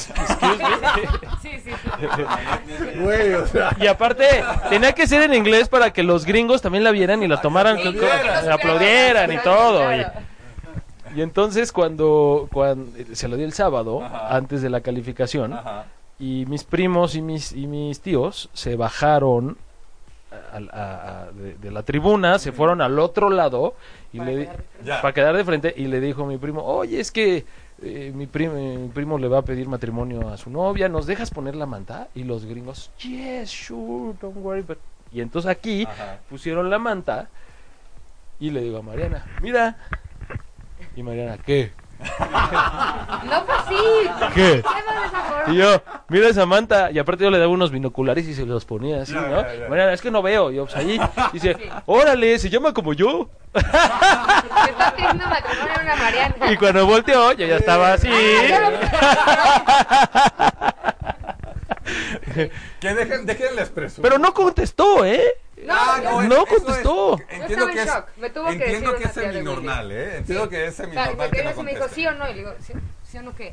Sí, 1.41 1.49
sí, 1.63 1.71
sí. 1.71 2.99
Güey, 2.99 3.33
o 3.35 3.47
sea. 3.47 3.75
Y 3.79 3.87
aparte, 3.87 4.25
tenía 4.69 4.91
que 4.91 5.07
ser 5.07 5.21
en 5.23 5.33
inglés 5.33 5.69
para 5.69 5.93
que 5.93 6.03
los 6.03 6.25
gringos 6.25 6.61
también 6.61 6.83
la 6.83 6.91
vieran 6.91 7.23
y 7.23 7.27
la 7.29 7.39
tomaran, 7.39 7.77
que 7.77 7.87
aplaudieran. 8.51 9.31
y 9.31 9.37
todo. 9.37 9.81
Y, 11.15 11.21
entonces 11.21 11.71
cuando, 11.71 12.49
cuando 12.51 12.91
se 13.13 13.29
lo 13.29 13.37
di 13.37 13.43
el 13.43 13.53
sábado, 13.53 14.03
Ajá. 14.03 14.35
antes 14.35 14.61
de 14.61 14.69
la 14.69 14.81
calificación, 14.81 15.53
Ajá. 15.53 15.85
y 16.19 16.45
mis 16.47 16.65
primos 16.65 17.15
y 17.15 17.21
mis, 17.21 17.53
y 17.53 17.67
mis 17.67 18.01
tíos 18.01 18.49
se 18.53 18.75
bajaron 18.75 19.57
a- 20.51 20.57
a- 20.71 21.21
a- 21.27 21.31
de, 21.31 21.55
de 21.55 21.71
la 21.71 21.83
tribuna, 21.83 22.39
se 22.39 22.51
fueron 22.51 22.81
al 22.81 22.99
otro 22.99 23.29
lado 23.29 23.75
y 24.13 24.17
Para 24.17 24.29
le 24.31 24.37
quedar 24.43 24.57
de 24.57 24.63
frente. 24.63 24.85
Ya. 24.89 25.01
para 25.01 25.13
quedar 25.13 25.35
de 25.37 25.43
frente 25.45 25.73
y 25.77 25.87
le 25.87 25.99
dijo 25.99 26.25
mi 26.25 26.37
primo, 26.37 26.63
oye, 26.63 26.99
es 26.99 27.11
que 27.11 27.45
eh, 27.81 28.11
mi, 28.15 28.27
prim- 28.27 28.53
mi 28.83 28.89
primo 28.89 29.17
le 29.17 29.27
va 29.27 29.39
a 29.39 29.45
pedir 29.45 29.67
matrimonio 29.67 30.29
a 30.29 30.37
su 30.37 30.49
novia, 30.49 30.89
¿nos 30.89 31.05
dejas 31.07 31.31
poner 31.31 31.55
la 31.55 31.65
manta? 31.65 32.09
Y 32.13 32.23
los 32.23 32.45
gringos, 32.45 32.91
yes, 32.99 33.49
sure, 33.49 34.17
don't 34.21 34.37
worry. 34.37 34.61
But... 34.61 34.79
Y 35.11 35.21
entonces 35.21 35.49
aquí 35.49 35.83
Ajá. 35.85 36.19
pusieron 36.29 36.69
la 36.69 36.79
manta 36.79 37.29
y 38.39 38.51
le 38.51 38.61
digo 38.61 38.77
a 38.77 38.81
Mariana, 38.81 39.27
mira. 39.39 39.77
Y 40.95 41.03
Mariana, 41.03 41.37
¿qué? 41.37 41.73
No 43.25 43.43
fue 43.45 43.55
así. 43.55 43.75
¿Qué? 44.35 44.63
Y 45.47 45.55
yo, 45.55 45.81
mira 46.09 46.27
esa 46.27 46.45
manta. 46.45 46.91
Y 46.91 46.99
aparte 46.99 47.23
yo 47.23 47.31
le 47.31 47.39
daba 47.39 47.51
unos 47.51 47.71
binoculares 47.71 48.27
y 48.27 48.33
se 48.33 48.45
los 48.45 48.65
ponía 48.65 49.01
así, 49.01 49.13
¿no? 49.13 49.41
ya, 49.41 49.55
ya. 49.55 49.69
Mariana, 49.69 49.93
es 49.93 50.01
que 50.01 50.11
no 50.11 50.21
veo. 50.21 50.51
Y 50.51 50.55
yo, 50.55 50.65
pues 50.65 50.75
ahí. 50.75 50.99
Dice, 51.33 51.55
órale, 51.85 52.37
se 52.39 52.49
llama 52.49 52.73
como 52.73 52.93
yo. 52.93 53.29
Me 53.53 53.61
está 53.61 54.93
pidiendo 54.95 55.25
matrimonio 55.25 55.73
a 55.77 55.81
una 55.81 55.95
Mariana. 55.95 56.35
Y 56.51 56.57
cuando 56.57 56.85
volteó, 56.85 57.31
yo 57.33 57.47
ya 57.47 57.57
estaba 57.57 57.93
así. 57.93 58.09
Que 62.79 62.93
dejen, 62.93 63.25
déjenles 63.25 63.69
presumir. 63.69 64.09
Pero 64.09 64.19
no 64.19 64.33
contestó, 64.33 65.05
¿eh? 65.05 65.21
No, 65.65 65.73
Ah, 65.75 65.99
no, 66.03 66.21
es- 66.21 66.29
no 66.29 66.35
eso 66.35 66.43
es- 66.43 66.49
contestó. 66.63 67.19
entiendo 67.29 67.45
estaba 67.47 67.65
que 67.67 67.71
en 67.81 67.87
es, 67.87 67.93
shock. 67.93 68.07
Me 68.17 68.29
tuvo 68.29 68.45
que 68.47 68.53
entiendo 68.53 68.95
que 68.95 69.03
es 69.03 69.11
seminormal, 69.13 69.91
¿eh? 69.91 70.17
Entiendo 70.17 70.49
que 70.49 70.65
es 70.65 70.73
O 70.73 70.75
sea, 70.75 70.85
seminormal 70.85 71.15
porque 71.15 71.37
que 71.37 71.43
no 71.55 71.63
me 71.63 71.71
dijo 71.73 71.87
sí 71.89 72.07
o 72.07 72.11
no. 72.13 72.25
Y 72.29 72.33
le 72.33 72.39
digo, 72.39 72.53
¿sí, 72.59 72.73
sí 73.03 73.17
o 73.17 73.21
no 73.23 73.35
qué? 73.35 73.51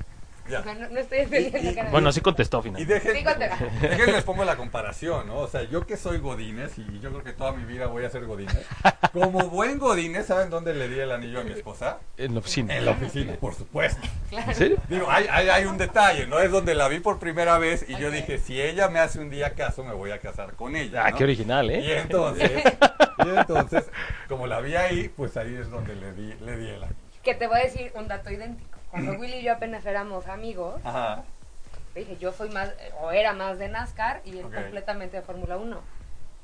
Ya. 0.49 0.61
O 0.61 0.63
sea, 0.65 0.75
no, 0.75 0.89
no 0.89 0.99
estoy 0.99 1.19
entendiendo. 1.19 1.75
cara. 1.75 1.91
Bueno, 1.91 2.11
sí 2.13 2.21
contestó 2.21 2.59
Y 2.61 2.63
finalmente. 2.63 2.95
dejen, 2.95 3.17
Sí, 3.17 3.25
contesta. 3.25 3.59
déjenles 3.81 4.25
pongo 4.25 4.45
la 4.45 4.57
comparación, 4.57 5.29
¿no? 5.29 5.37
O 5.39 5.49
sea, 5.49 5.63
yo 5.63 5.87
que 5.87 5.97
soy 5.97 6.19
Godínez 6.19 6.79
y 6.79 6.99
yo 7.01 7.11
creo 7.11 7.23
que 7.23 7.33
toda 7.33 7.53
mi 7.53 7.65
vida 7.65 7.87
voy 7.87 8.05
a 8.05 8.11
ser 8.11 8.25
Godínez. 8.27 8.67
Como 9.13 9.49
buen 9.51 9.79
Godínez, 9.79 10.27
¿saben 10.27 10.51
dónde 10.51 10.75
le 10.75 10.89
di 10.89 10.99
el 10.99 11.13
anillo 11.13 11.41
a 11.41 11.45
mi 11.45 11.53
esposa? 11.53 11.99
En 12.17 12.35
la 12.35 12.41
oficina. 12.41 12.77
En 12.77 12.85
la 12.87 12.91
oficina, 12.93 13.35
por 13.35 13.55
supuesto. 13.55 14.01
¿En 14.31 14.55
serio? 14.55 14.79
Digo, 14.89 15.07
hay, 15.11 15.27
hay, 15.31 15.49
hay 15.49 15.65
un 15.65 15.79
detalle, 15.79 16.27
¿no? 16.27 16.39
Es 16.41 16.51
donde 16.51 16.75
la 16.75 16.89
vi 16.89 17.01
por 17.01 17.19
primera 17.19 17.59
vez 17.59 17.85
y 17.89 17.97
yo 17.97 18.11
dije, 18.11 18.39
si 18.39 18.61
ella 18.61 18.89
me 18.89 18.99
hace 18.99 19.21
un 19.21 19.31
día 19.31 19.55
caso, 19.55 19.85
me 19.85 19.93
voy 19.93 20.11
a 20.11 20.19
casar 20.19 20.55
con 20.55 20.75
ella. 20.77 21.05
Ah, 21.07 21.11
¿no? 21.11 21.17
qué 21.19 21.25
original, 21.25 21.71
Y 21.71 21.75
¿eh? 21.75 21.99
entonces, 22.01 22.51
y 23.25 23.29
entonces, 23.29 23.85
como 24.29 24.47
la 24.47 24.61
vi 24.61 24.75
ahí, 24.75 25.09
pues 25.09 25.37
ahí 25.37 25.55
es 25.55 25.71
donde 25.71 25.95
le 25.95 26.13
di, 26.15 26.33
le 26.45 26.57
di 26.57 26.69
el 26.69 26.83
anillo. 26.83 26.97
Que 27.23 27.35
te 27.35 27.47
voy 27.47 27.61
a 27.61 27.63
decir 27.65 27.93
un 27.95 28.09
dato 28.09 28.31
idéntico. 28.31 28.72
Cuando 28.93 29.13
Willy 29.19 29.39
y 29.39 29.43
yo 29.43 29.53
apenas 29.55 29.85
éramos 29.87 30.29
amigos, 30.29 30.81
Ajá. 30.85 31.25
le 31.95 32.03
dije, 32.03 32.17
yo 32.19 32.31
soy 32.31 32.51
más, 32.51 32.73
o 33.01 33.11
era 33.11 33.33
más 33.33 33.59
de 33.59 33.69
NASCAR 33.69 34.21
y 34.25 34.39
él 34.39 34.45
completamente 34.45 35.17
de 35.17 35.23
Fórmula 35.23 35.57
1. 35.57 35.81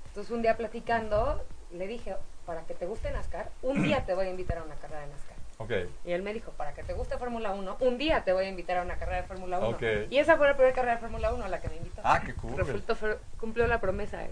Entonces 0.08 0.32
un 0.32 0.42
día 0.42 0.56
platicando, 0.56 1.40
le 1.70 1.86
dije, 1.86 2.16
para 2.46 2.62
que 2.62 2.74
te 2.74 2.86
guste 2.86 3.12
NASCAR, 3.12 3.50
un 3.62 3.82
día 3.82 4.02
te 4.06 4.14
voy 4.14 4.26
a 4.26 4.30
invitar 4.30 4.58
a 4.58 4.62
una 4.64 4.74
carrera 4.76 5.02
de 5.02 5.08
NASCAR. 5.08 5.36
Ok. 5.58 5.72
Y 6.06 6.12
él 6.12 6.22
me 6.22 6.32
dijo, 6.32 6.52
para 6.52 6.72
que 6.72 6.82
te 6.82 6.94
guste 6.94 7.18
Fórmula 7.18 7.52
1, 7.52 7.76
un 7.80 7.98
día 7.98 8.24
te 8.24 8.32
voy 8.32 8.46
a 8.46 8.48
invitar 8.48 8.78
a 8.78 8.82
una 8.82 8.96
carrera 8.96 9.22
de 9.22 9.28
Fórmula 9.28 9.58
1. 9.58 9.68
Ok. 9.68 9.82
Y 10.08 10.18
esa 10.18 10.36
fue 10.36 10.46
la 10.46 10.54
primera 10.54 10.74
carrera 10.74 10.94
de 10.94 11.00
Fórmula 11.00 11.34
1 11.34 11.44
a 11.44 11.48
la 11.48 11.60
que 11.60 11.68
me 11.68 11.76
invitó. 11.76 12.00
Ah, 12.04 12.22
qué 12.24 12.34
cool. 12.34 12.56
Resultó, 12.56 12.96
cumplió 13.38 13.66
la 13.66 13.80
promesa, 13.80 14.24
¿eh? 14.24 14.30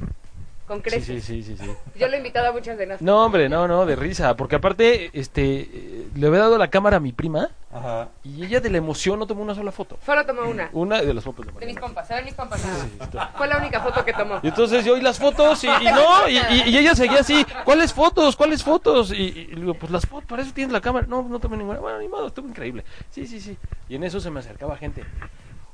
Con 0.66 0.78
Sí, 0.78 0.82
creces. 0.82 1.24
sí, 1.24 1.42
sí, 1.42 1.56
sí, 1.56 1.64
sí. 1.64 1.70
Yo 1.98 2.08
lo 2.08 2.14
he 2.14 2.16
invitado 2.18 2.48
a 2.48 2.52
muchas 2.52 2.76
de 2.76 2.86
NASCAR. 2.86 3.04
No, 3.06 3.24
hombre, 3.24 3.48
no, 3.48 3.68
no, 3.68 3.86
de 3.86 3.94
risa. 3.94 4.36
Porque 4.36 4.56
aparte, 4.56 5.10
este, 5.12 5.60
eh, 5.60 6.06
le 6.16 6.26
había 6.26 6.40
dado 6.40 6.58
la 6.58 6.68
cámara 6.68 6.96
a 6.96 7.00
mi 7.00 7.12
prima 7.12 7.50
Ajá. 7.72 8.08
y 8.24 8.44
ella 8.44 8.60
de 8.60 8.70
la 8.70 8.78
emoción 8.78 9.18
no 9.20 9.26
tomó 9.28 9.42
una 9.42 9.54
sola 9.54 9.70
foto. 9.70 9.96
Solo 10.04 10.26
tomó 10.26 10.42
una. 10.42 10.68
Una 10.72 11.00
de 11.02 11.14
las 11.14 11.22
fotos 11.22 11.46
de 11.46 11.52
De 11.52 11.66
mis 11.66 11.78
compas, 11.78 12.08
¿saben 12.08 12.24
mis 12.24 12.34
compas? 12.34 12.60
Sí. 12.60 13.18
Fue 13.36 13.46
la 13.46 13.58
única 13.58 13.80
foto 13.80 14.04
que 14.04 14.12
tomó. 14.12 14.40
Y 14.42 14.48
entonces 14.48 14.84
yo 14.84 14.96
y 14.96 15.00
las 15.02 15.18
fotos 15.18 15.62
y, 15.62 15.68
y 15.68 15.84
no, 15.84 16.28
y, 16.28 16.36
y- 16.36 16.70
y 16.70 16.78
ella 16.78 16.94
seguía 16.96 17.20
así, 17.20 17.46
¿cuáles 17.64 17.92
fotos? 17.94 18.34
¿Cuáles 18.34 18.64
fotos? 18.64 19.12
Y, 19.12 19.30
digo, 19.54 19.74
pues 19.74 19.92
las 19.92 20.04
fotos, 20.06 20.28
para 20.28 20.42
eso 20.42 20.52
tienes 20.52 20.72
la 20.72 20.80
cámara. 20.80 21.06
No, 21.08 21.22
no 21.22 21.38
tomé 21.38 21.56
ninguna. 21.56 21.78
Bueno, 21.78 21.98
ni 22.00 22.08
modo, 22.08 22.26
estuvo 22.26 22.48
increíble. 22.48 22.84
Sí, 23.10 23.26
sí, 23.26 23.40
sí. 23.40 23.56
Y 23.88 23.94
en 23.94 24.02
eso 24.04 24.18
se 24.20 24.30
me 24.30 24.40
acercaba 24.40 24.76
gente. 24.76 25.04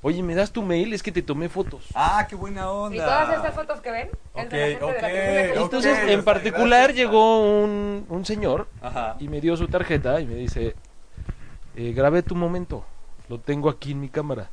Oye, 0.05 0.21
¿me 0.23 0.35
das 0.35 0.51
tu 0.51 0.63
mail? 0.63 0.93
Es 0.93 1.03
que 1.03 1.13
te 1.13 1.23
tomé 1.23 1.49
fotos. 1.49 1.85
Ah, 1.95 2.27
qué 2.29 2.35
buena 2.35 2.71
onda. 2.73 2.97
Y 2.97 2.99
todas 2.99 3.37
estas 3.37 3.55
fotos 3.55 3.81
que 3.81 3.91
ven 3.93 4.09
es 4.35 4.51
de 4.51 4.59
la 4.59 4.67
gente 4.67 4.85
Ok, 4.85 4.91
de 4.91 5.01
la 5.03 5.07
ok, 5.07 5.13
tribuna 5.13 5.43
que- 5.43 5.53
ok. 5.59 5.65
Entonces, 5.65 5.99
en 6.09 6.25
particular, 6.25 6.83
gracias. 6.89 6.97
llegó 6.97 7.63
un, 7.63 8.05
un 8.09 8.25
señor 8.25 8.67
Ajá. 8.81 9.17
y 9.21 9.29
me 9.29 9.41
dio 9.41 9.57
su 9.57 9.69
tarjeta 9.69 10.21
y 10.21 10.27
me 10.27 10.35
dice, 10.35 10.75
eh, 11.77 11.93
grabé 11.95 12.23
tu 12.25 12.35
momento, 12.35 12.85
lo 13.29 13.39
tengo 13.39 13.69
aquí 13.71 13.93
en 13.93 14.01
mi 14.01 14.09
cámara. 14.09 14.51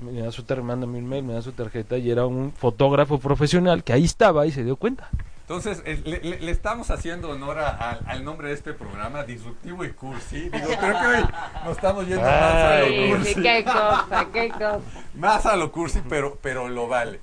Me 0.00 0.20
da 0.20 0.30
su 0.30 0.44
tar 0.44 0.62
mándame 0.62 0.98
un 0.98 1.08
mail, 1.08 1.24
me 1.24 1.32
da 1.32 1.42
su 1.42 1.50
tarjeta 1.52 1.96
y 1.98 2.10
era 2.10 2.26
un 2.26 2.52
fotógrafo 2.52 3.18
profesional 3.18 3.82
que 3.82 3.94
ahí 3.94 4.04
estaba 4.04 4.46
y 4.46 4.52
se 4.52 4.62
dio 4.62 4.76
cuenta. 4.76 5.08
Entonces, 5.48 5.80
eh, 5.86 6.02
le, 6.04 6.18
le- 6.22 6.40
le 6.40 6.50
estamos 6.50 6.90
haciendo 6.90 7.30
honor 7.30 7.60
a- 7.60 7.68
al, 7.70 8.00
al 8.08 8.24
nombre 8.24 8.48
de 8.48 8.54
este 8.54 8.72
programa, 8.72 9.22
Disruptivo 9.22 9.84
y 9.84 9.92
Cursi. 9.92 10.48
Digo, 10.48 10.66
creo 10.80 11.00
que 11.00 11.06
hoy 11.06 11.24
nos 11.64 11.76
estamos 11.76 12.04
yendo 12.06 12.22
más 12.22 12.32
a 12.32 12.78
lo 12.80 13.10
cursi. 13.16 13.34
sí, 13.34 13.42
qué 13.42 13.64
cosa, 13.64 14.26
qué 14.32 14.48
cosa. 14.50 14.80
Más 15.14 15.46
a 15.46 15.54
lo 15.54 15.70
cursi, 15.70 16.02
pero, 16.08 16.36
pero 16.42 16.68
lo 16.68 16.88
vale. 16.88 17.20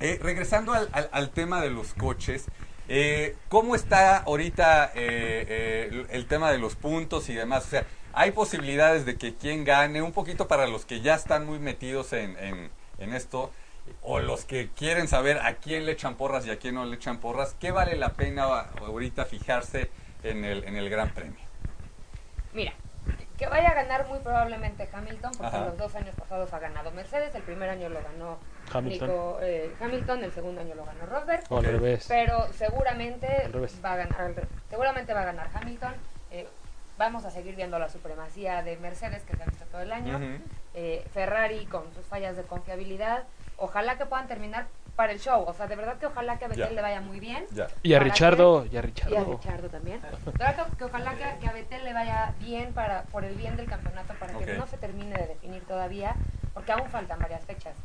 Eh, 0.00 0.18
regresando 0.22 0.74
al, 0.74 0.90
al- 0.92 1.08
al 1.12 1.30
tema 1.30 1.62
de 1.62 1.70
los 1.70 1.94
coches, 1.94 2.44
eh, 2.88 3.36
¿cómo 3.48 3.74
está 3.74 4.18
ahorita 4.18 4.86
eh, 4.86 4.90
eh, 4.96 5.88
el, 5.92 6.06
el 6.10 6.26
tema 6.26 6.50
de 6.52 6.58
los 6.58 6.74
puntos 6.74 7.30
y 7.30 7.34
demás? 7.34 7.64
O 7.64 7.68
sea, 7.70 7.86
¿hay 8.12 8.32
posibilidades 8.32 9.06
de 9.06 9.16
que 9.16 9.34
quien 9.34 9.64
gane? 9.64 10.02
Un 10.02 10.12
poquito 10.12 10.46
para 10.46 10.66
los 10.66 10.84
que 10.84 11.00
ya 11.00 11.14
están 11.14 11.46
muy 11.46 11.58
metidos 11.58 12.12
en, 12.12 12.36
en- 12.38 12.70
en 12.98 13.14
esto, 13.14 13.50
o 14.02 14.18
los 14.20 14.44
que 14.44 14.70
quieren 14.70 15.08
saber 15.08 15.38
a 15.38 15.54
quién 15.56 15.84
le 15.86 15.92
echan 15.92 16.14
porras 16.16 16.46
y 16.46 16.50
a 16.50 16.58
quién 16.58 16.74
no 16.74 16.84
le 16.84 16.96
echan 16.96 17.18
porras, 17.18 17.54
¿qué 17.60 17.70
vale 17.70 17.96
la 17.96 18.10
pena 18.10 18.44
ahorita 18.80 19.24
fijarse 19.26 19.90
en 20.22 20.44
el, 20.44 20.64
en 20.64 20.76
el 20.76 20.88
Gran 20.90 21.10
Premio? 21.10 21.38
Mira, 22.52 22.72
que 23.38 23.46
vaya 23.46 23.70
a 23.70 23.74
ganar 23.74 24.06
muy 24.08 24.18
probablemente 24.20 24.88
Hamilton, 24.92 25.32
porque 25.38 25.56
Ajá. 25.56 25.64
los 25.66 25.78
dos 25.78 25.94
años 25.94 26.14
pasados 26.16 26.52
ha 26.52 26.58
ganado 26.58 26.90
Mercedes, 26.92 27.34
el 27.34 27.42
primer 27.42 27.68
año 27.70 27.88
lo 27.88 28.02
ganó 28.02 28.38
Hamilton. 28.72 29.08
Nico, 29.08 29.38
eh, 29.42 29.74
Hamilton, 29.80 30.24
el 30.24 30.32
segundo 30.32 30.60
año 30.60 30.74
lo 30.74 30.84
ganó 30.84 31.06
Rosberg, 31.06 31.44
O 31.48 31.58
al 31.58 31.64
revés. 31.64 32.04
pero 32.08 32.52
seguramente 32.52 33.26
Al 33.44 33.52
revés. 33.52 33.80
va 33.84 33.92
a 33.94 33.96
ganar, 33.96 34.34
seguramente 34.68 35.14
va 35.14 35.22
a 35.22 35.26
ganar 35.26 35.48
Hamilton. 35.54 35.94
eh, 36.30 36.46
vamos 36.98 37.24
a 37.24 37.30
seguir 37.30 37.56
viendo 37.56 37.78
la 37.78 37.88
supremacía 37.88 38.62
de 38.62 38.76
Mercedes 38.76 39.22
que 39.22 39.34
se 39.34 39.42
ha 39.42 39.46
visto 39.46 39.64
todo 39.72 39.80
el 39.80 39.90
año. 39.90 40.20
Eh, 40.74 41.02
Ferrari 41.14 41.64
con 41.64 41.84
sus 41.94 42.04
fallas 42.04 42.36
de 42.36 42.42
confiabilidad. 42.42 43.24
Ojalá 43.60 43.98
que 43.98 44.06
puedan 44.06 44.26
terminar 44.26 44.66
para 44.96 45.12
el 45.12 45.20
show. 45.20 45.44
O 45.46 45.52
sea, 45.52 45.66
de 45.66 45.76
verdad 45.76 45.98
que 45.98 46.06
ojalá 46.06 46.38
que 46.38 46.46
a 46.46 46.48
Betel 46.48 46.68
Ya. 46.68 46.74
le 46.74 46.82
vaya 46.82 47.00
muy 47.02 47.20
bien. 47.20 47.44
Ya. 47.52 47.68
Y 47.82 47.92
a 47.94 47.98
¿Para 47.98 48.10
Richardo, 48.10 48.64
y 48.64 48.68
a 48.68 48.72
Y 48.72 48.76
a 48.78 48.82
Richardo. 48.82 49.68
También. 49.68 50.00
Pero 50.00 50.56
que, 50.56 50.76
que 50.78 50.84
ojalá 50.84 51.14
que, 51.14 51.38
que 51.40 51.46
a 51.46 51.52
Betel 51.52 51.84
le 51.84 51.92
vaya 51.92 52.32
bien 52.40 52.72
para 52.72 53.02
por 53.04 53.24
el 53.24 53.34
bien 53.36 53.56
del 53.56 53.68
campeonato, 53.68 54.14
para 54.14 54.32
que 54.32 54.54
no 54.56 54.66
se 54.66 54.78
termine 54.78 55.16
de 55.16 55.26
definir 55.26 55.62
todavía, 55.66 56.16
porque 56.54 56.72
aún 56.72 56.88
faltan 56.88 57.20
varias 57.20 57.44
fechas. 57.44 57.76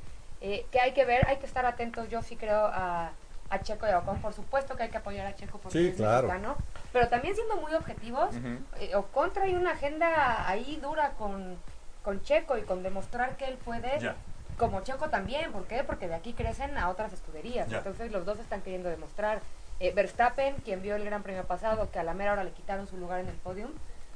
Eh, 0.42 0.66
que 0.72 0.80
hay 0.80 0.94
que 0.94 1.04
ver, 1.06 1.26
hay 1.28 1.38
que 1.38 1.46
estar 1.46 1.66
atentos. 1.66 2.10
Yo 2.10 2.22
sí 2.22 2.38
creo 2.38 2.68
a, 2.68 3.12
a 3.50 3.62
Checo 3.62 3.86
y 3.86 3.90
a 3.92 4.00
Ocon. 4.00 4.20
Por 4.20 4.34
supuesto 4.34 4.76
que 4.78 4.84
hay 4.84 4.90
que 4.90 4.98
apoyar 4.98 5.28
a 5.28 5.36
Checo 5.36 5.58
porque 5.60 5.78
Sí, 5.78 5.88
es 5.90 5.96
claro. 5.96 6.28
mexicano. 6.28 6.58
Pero 6.94 7.10
también 7.10 7.36
siendo 7.36 7.58
muy 7.58 7.74
objetivos, 7.74 8.34
Ujú. 8.36 8.60
eh, 8.80 8.96
Ocon 8.96 9.34
trae 9.34 9.56
una 9.58 9.72
agenda 9.72 10.48
ahí 10.48 10.80
dura 10.82 11.12
con, 11.18 11.58
con 12.02 12.22
Checo 12.22 12.58
y 12.58 12.62
con 12.62 12.82
demostrar 12.84 13.36
que 13.36 13.46
él 13.46 13.58
puede 13.58 14.00
Ya. 14.00 14.16
Como 14.58 14.82
Checo 14.82 15.10
también, 15.10 15.52
¿por 15.52 15.66
qué? 15.66 15.84
Porque 15.84 16.08
de 16.08 16.16
aquí 16.16 16.34
crecen 16.34 16.78
a 16.78 16.90
otras 16.90 17.14
escuderías. 17.14 17.68
Ya. 17.70 17.78
Entonces 17.80 18.12
los 18.12 18.26
dos 18.26 18.40
están 18.40 18.62
queriendo 18.62 18.90
demostrar. 18.90 19.42
Eh, 19.80 19.92
Verstappen, 19.94 20.56
quien 20.64 20.82
vio 20.82 20.96
el 20.96 21.04
Gran 21.04 21.22
Premio 21.24 21.44
pasado, 21.44 21.90
que 21.92 22.00
a 22.00 22.04
la 22.04 22.14
mera 22.14 22.34
hora 22.34 22.44
le 22.44 22.52
quitaron 22.52 22.88
su 22.88 22.98
lugar 22.98 23.20
en 23.20 23.28
el 23.28 23.36
podium, 23.36 23.72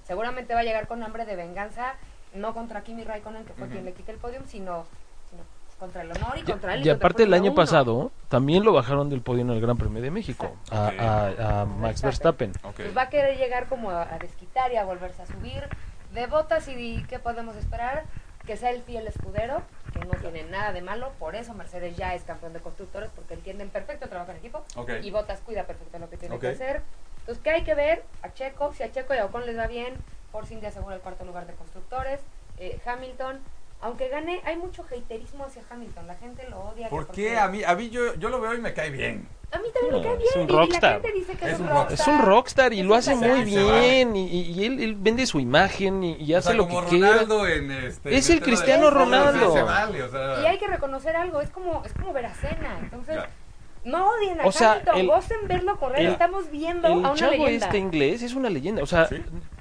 seguramente 0.08 0.54
va 0.54 0.62
a 0.62 0.64
llegar 0.64 0.88
con 0.88 1.04
hambre 1.04 1.26
de 1.26 1.36
venganza, 1.36 1.94
no 2.34 2.54
contra 2.54 2.82
Kimi 2.82 3.04
Raikkonen, 3.04 3.44
que 3.46 3.54
fue 3.54 3.68
quien 3.68 3.84
le 3.86 3.92
quita 3.94 4.12
el 4.12 4.18
podium, 4.20 4.44
sino, 4.48 4.86
sino 5.30 5.44
contra 5.80 6.02
el 6.04 6.12
honor 6.12 6.38
y 6.38 6.44
contra 6.44 6.74
él. 6.76 6.80
Y 6.82 6.84
contra 6.90 6.94
aparte 7.08 7.24
el 7.24 7.34
año 7.34 7.52
1. 7.52 7.56
pasado 7.56 8.12
también 8.30 8.64
lo 8.64 8.72
bajaron 8.74 9.10
del 9.10 9.22
podio 9.22 9.42
en 9.42 9.50
el 9.50 9.60
Gran 9.62 9.78
Premio 9.78 10.02
de 10.02 10.12
México 10.12 10.56
a, 10.72 10.88
Ok. 10.88 11.00
a- 11.00 11.62
a 11.62 11.66
Max 11.66 12.02
Verstappen. 12.02 12.52
Ok. 12.64 12.76
Pues 12.78 12.96
va 12.98 13.04
a 13.04 13.10
querer 13.10 13.38
llegar 13.38 13.68
como 13.68 13.90
a, 13.92 14.04
a 14.04 14.18
desquitar 14.20 14.72
y 14.72 14.78
a 14.78 14.84
volverse 14.86 15.22
a 15.22 15.26
subir. 15.26 15.64
De 16.14 16.26
botas 16.28 16.68
y 16.70 17.04
¿qué 17.10 17.20
podemos 17.20 17.56
esperar? 17.56 18.04
Que 18.50 18.58
sea 18.58 18.72
el 18.72 18.82
fiel 18.82 19.06
escudero, 19.06 19.62
que 19.94 20.00
no 20.00 20.16
tiene 20.16 20.42
nada 20.42 20.74
de 20.74 20.82
malo. 20.82 21.12
Por 21.20 21.36
eso 21.36 21.54
Mercedes 21.54 21.96
ya 21.96 22.16
es 22.16 22.24
campeón 22.24 22.52
de 22.52 22.60
constructores, 22.60 23.12
porque 23.16 23.36
entienden 23.36 23.70
perfecto 23.70 24.06
el 24.06 24.10
trabajo 24.10 24.32
en 24.32 24.38
equipo. 24.38 24.66
Y 25.04 25.12
Botas 25.12 25.40
cuida 25.42 25.68
perfecto 25.68 26.00
lo 26.00 26.10
que 26.10 26.18
tiene 26.18 26.40
que 26.40 26.48
hacer. 26.48 26.82
Entonces, 27.20 27.44
¿qué 27.44 27.52
hay 27.52 27.64
que 27.64 27.76
ver? 27.76 28.04
A 28.24 28.34
Checo, 28.34 28.74
si 28.74 28.82
a 28.82 28.92
Checo 28.92 29.14
y 29.14 29.20
a 29.20 29.26
Ocon 29.26 29.46
les 29.46 29.56
va 29.56 29.68
bien, 29.68 29.94
Force 30.32 30.52
India 30.52 30.70
asegura 30.70 30.96
el 30.96 31.02
cuarto 31.02 31.26
lugar 31.26 31.46
de 31.46 31.54
constructores. 31.54 32.22
Eh, 32.58 32.80
Hamilton, 32.84 33.40
aunque 33.82 34.10
gane, 34.10 34.42
hay 34.44 34.58
mucho 34.58 34.84
haterismo 34.84 35.46
hacia 35.46 35.62
Hamilton. 35.70 36.08
La 36.08 36.16
gente 36.16 36.50
lo 36.50 36.60
odia. 36.60 36.90
¿Por 36.90 37.06
porque- 37.06 37.22
qué? 37.22 37.38
A 37.38 37.50
mí, 37.50 37.64
a 37.64 37.76
mí 37.76 37.92
yo, 37.92 38.16
yo 38.16 38.30
lo 38.30 38.42
veo 38.42 38.56
y 38.56 38.62
me 38.62 38.74
cae 38.74 38.90
bien. 38.90 39.28
A 39.52 39.58
mí 39.58 39.66
también 39.74 39.96
me 39.96 40.02
cae 40.04 40.14
Es 40.14 40.20
bien. 40.20 40.30
un 40.36 40.42
y- 40.42 40.54
y 40.54 40.56
rockstar. 40.56 40.82
la 40.98 41.02
gente 41.02 41.12
dice 41.20 41.34
que 41.36 41.46
es, 41.46 41.52
Es 41.54 41.60
un 41.60 41.66
un 41.66 41.72
rockstar. 41.72 41.94
Es 42.00 42.08
un 42.08 42.20
rockstar 42.22 42.74
y 42.74 42.80
Es 42.82 42.86
lo 42.86 42.94
un 42.94 43.00
hace 43.00 43.12
placer. 43.16 43.36
muy 43.36 43.46
bien 43.46 44.16
y, 44.16 44.28
y- 44.28 44.64
él, 44.66 44.80
él 44.80 44.96
vende 45.00 45.26
su 45.26 45.40
imagen 45.40 46.04
y, 46.04 46.16
y 46.18 46.34
O 46.34 46.38
hace 46.38 46.50
sea, 46.50 46.56
lo 46.58 46.68
como 46.68 46.82
que 46.84 46.88
quiere. 46.90 47.08
Ronaldo 47.12 47.48
en 47.48 47.72
este. 47.72 48.16
Es 48.16 48.30
en 48.30 48.38
el 48.38 48.44
Cristiano 48.44 48.90
Ronaldo. 48.92 49.52
Se 49.54 49.64
vale, 49.64 50.04
o 50.04 50.10
sea. 50.12 50.42
Y 50.44 50.46
hay 50.46 50.58
que 50.60 50.68
reconocer 50.68 51.16
algo, 51.16 51.42
es 51.42 51.50
como, 51.50 51.84
es 51.84 51.94
como 51.94 52.14
ver 52.14 52.28
a 52.28 52.34
Cena. 52.36 52.78
Entonces, 52.80 53.16
Ya. 53.16 53.30
no 53.86 54.10
odien 54.12 54.40
a 54.40 54.46
O 54.46 54.52
sea, 54.52 54.74
Hamilton, 54.74 54.98
el- 55.00 55.08
gocen 55.08 55.38
verlo 55.48 55.78
correr. 55.80 56.02
el- 56.02 56.08
Estamos 56.12 56.52
viendo 56.52 56.88
El 56.88 56.94
a 56.94 56.98
una 56.98 57.14
chavo 57.16 57.32
leyenda. 57.32 57.66
este 57.66 57.78
inglés 57.80 58.22
es 58.22 58.36
una 58.36 58.52
leyenda. 58.52 58.84
O 58.84 58.86
sea, 58.86 59.08
Sí, 59.08 59.16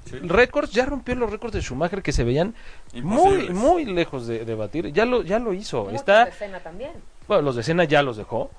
sí. 0.05 0.19
récords, 0.23 0.71
ya 0.73 0.85
rompió 0.85 1.15
los 1.15 1.31
récords 1.31 1.55
de 1.55 1.63
Schumacher 1.63 2.03
que 2.03 2.13
se 2.13 2.25
veían 2.25 2.55
muy, 2.93 3.01
Imposibles. 3.01 3.51
muy 3.57 3.85
lejos 3.87 4.27
de, 4.27 4.45
de 4.45 4.55
batir. 4.55 4.93
Ya 4.93 5.07
lo, 5.07 5.23
ya 5.23 5.39
lo 5.39 5.55
hizo. 5.55 5.89
Está, 5.93 6.27
Cena 6.31 6.61
también. 6.61 6.91
Bueno, 7.29 7.43
los 7.43 7.57
de 7.57 7.63
Cena 7.63 7.85
ya 7.85 8.03
los 8.03 8.17
dejó. 8.17 8.51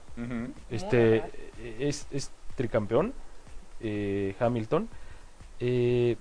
Este 0.70 0.98
verdad. 0.98 1.30
es, 1.80 2.08
es 2.12 2.32
tricampeón, 2.56 3.14
eh, 3.82 4.36
Hamilton. 4.40 4.88
Eh, 5.60 6.16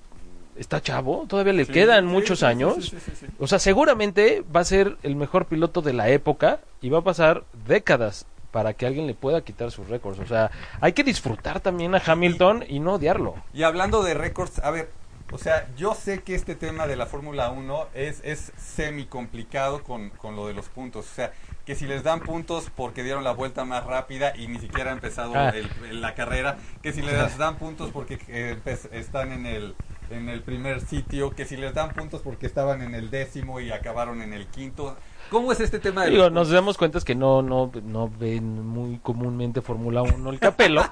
está 0.56 0.80
chavo, 0.80 1.26
todavía 1.28 1.52
le 1.52 1.64
Sí, 1.64 1.72
quedan 1.72 2.06
sí, 2.06 2.10
muchos 2.10 2.38
sí, 2.40 2.44
años. 2.44 2.94
O 3.38 3.46
sea, 3.46 3.58
seguramente 3.58 4.44
va 4.54 4.60
a 4.60 4.64
ser 4.64 4.96
el 5.02 5.16
mejor 5.16 5.46
piloto 5.46 5.82
de 5.82 5.92
la 5.92 6.08
época 6.08 6.60
y 6.80 6.88
va 6.90 6.98
a 6.98 7.02
pasar 7.02 7.44
décadas 7.66 8.26
para 8.50 8.72
que 8.74 8.86
alguien 8.86 9.06
le 9.06 9.14
pueda 9.14 9.42
quitar 9.42 9.70
sus 9.70 9.88
récords. 9.88 10.18
O 10.18 10.26
sea, 10.26 10.50
hay 10.80 10.92
que 10.92 11.04
disfrutar 11.04 11.60
también 11.60 11.94
a 11.94 12.02
Hamilton 12.04 12.64
y 12.68 12.80
no 12.80 12.94
odiarlo. 12.94 13.34
Y 13.52 13.62
hablando 13.62 14.02
de 14.02 14.14
récords, 14.14 14.58
a 14.60 14.70
ver, 14.70 14.90
o 15.30 15.38
sea, 15.38 15.68
yo 15.76 15.94
sé 15.94 16.22
que 16.22 16.34
este 16.34 16.54
tema 16.54 16.86
de 16.86 16.96
la 16.96 17.06
Fórmula 17.06 17.50
1 17.50 17.88
es, 17.94 18.20
es 18.24 18.52
semi 18.56 19.04
complicado 19.04 19.82
con, 19.84 20.10
con 20.10 20.34
lo 20.34 20.46
de 20.48 20.54
los 20.54 20.68
puntos. 20.68 21.06
O 21.10 21.14
sea, 21.14 21.32
que 21.68 21.74
si 21.74 21.86
les 21.86 22.02
dan 22.02 22.20
puntos 22.20 22.70
porque 22.74 23.02
dieron 23.02 23.24
la 23.24 23.32
vuelta 23.32 23.66
más 23.66 23.84
rápida 23.84 24.34
y 24.34 24.48
ni 24.48 24.58
siquiera 24.58 24.88
ha 24.88 24.94
empezado 24.94 25.34
Ah. 25.36 25.50
el- 25.50 25.68
el- 25.90 26.00
la 26.00 26.14
carrera, 26.14 26.56
que 26.82 26.94
si 26.94 27.02
les 27.02 27.36
dan 27.36 27.56
puntos 27.58 27.90
porque 27.90 28.18
eh, 28.28 28.56
empe- 28.56 28.88
están 28.92 29.32
en 29.32 29.44
el, 29.44 29.74
en 30.08 30.30
el 30.30 30.40
primer 30.40 30.80
sitio, 30.80 31.28
que 31.32 31.44
si 31.44 31.58
les 31.58 31.74
dan 31.74 31.90
puntos 31.92 32.22
porque 32.22 32.46
estaban 32.46 32.80
en 32.80 32.94
el 32.94 33.10
décimo 33.10 33.60
y 33.60 33.70
acabaron 33.70 34.22
en 34.22 34.32
el 34.32 34.46
quinto. 34.46 34.96
¿Cómo 35.28 35.52
es 35.52 35.60
este 35.60 35.78
tema 35.78 36.04
de 36.04 36.12
Digo, 36.12 36.30
nos 36.30 36.48
damos 36.48 36.78
cuenta 36.78 37.00
que 37.00 37.14
no, 37.14 37.42
no, 37.42 37.70
no 37.84 38.08
ven 38.08 38.66
muy 38.66 38.96
comúnmente 39.00 39.60
Fórmula 39.60 40.00
1 40.00 40.30
el 40.30 40.38
capelo, 40.38 40.82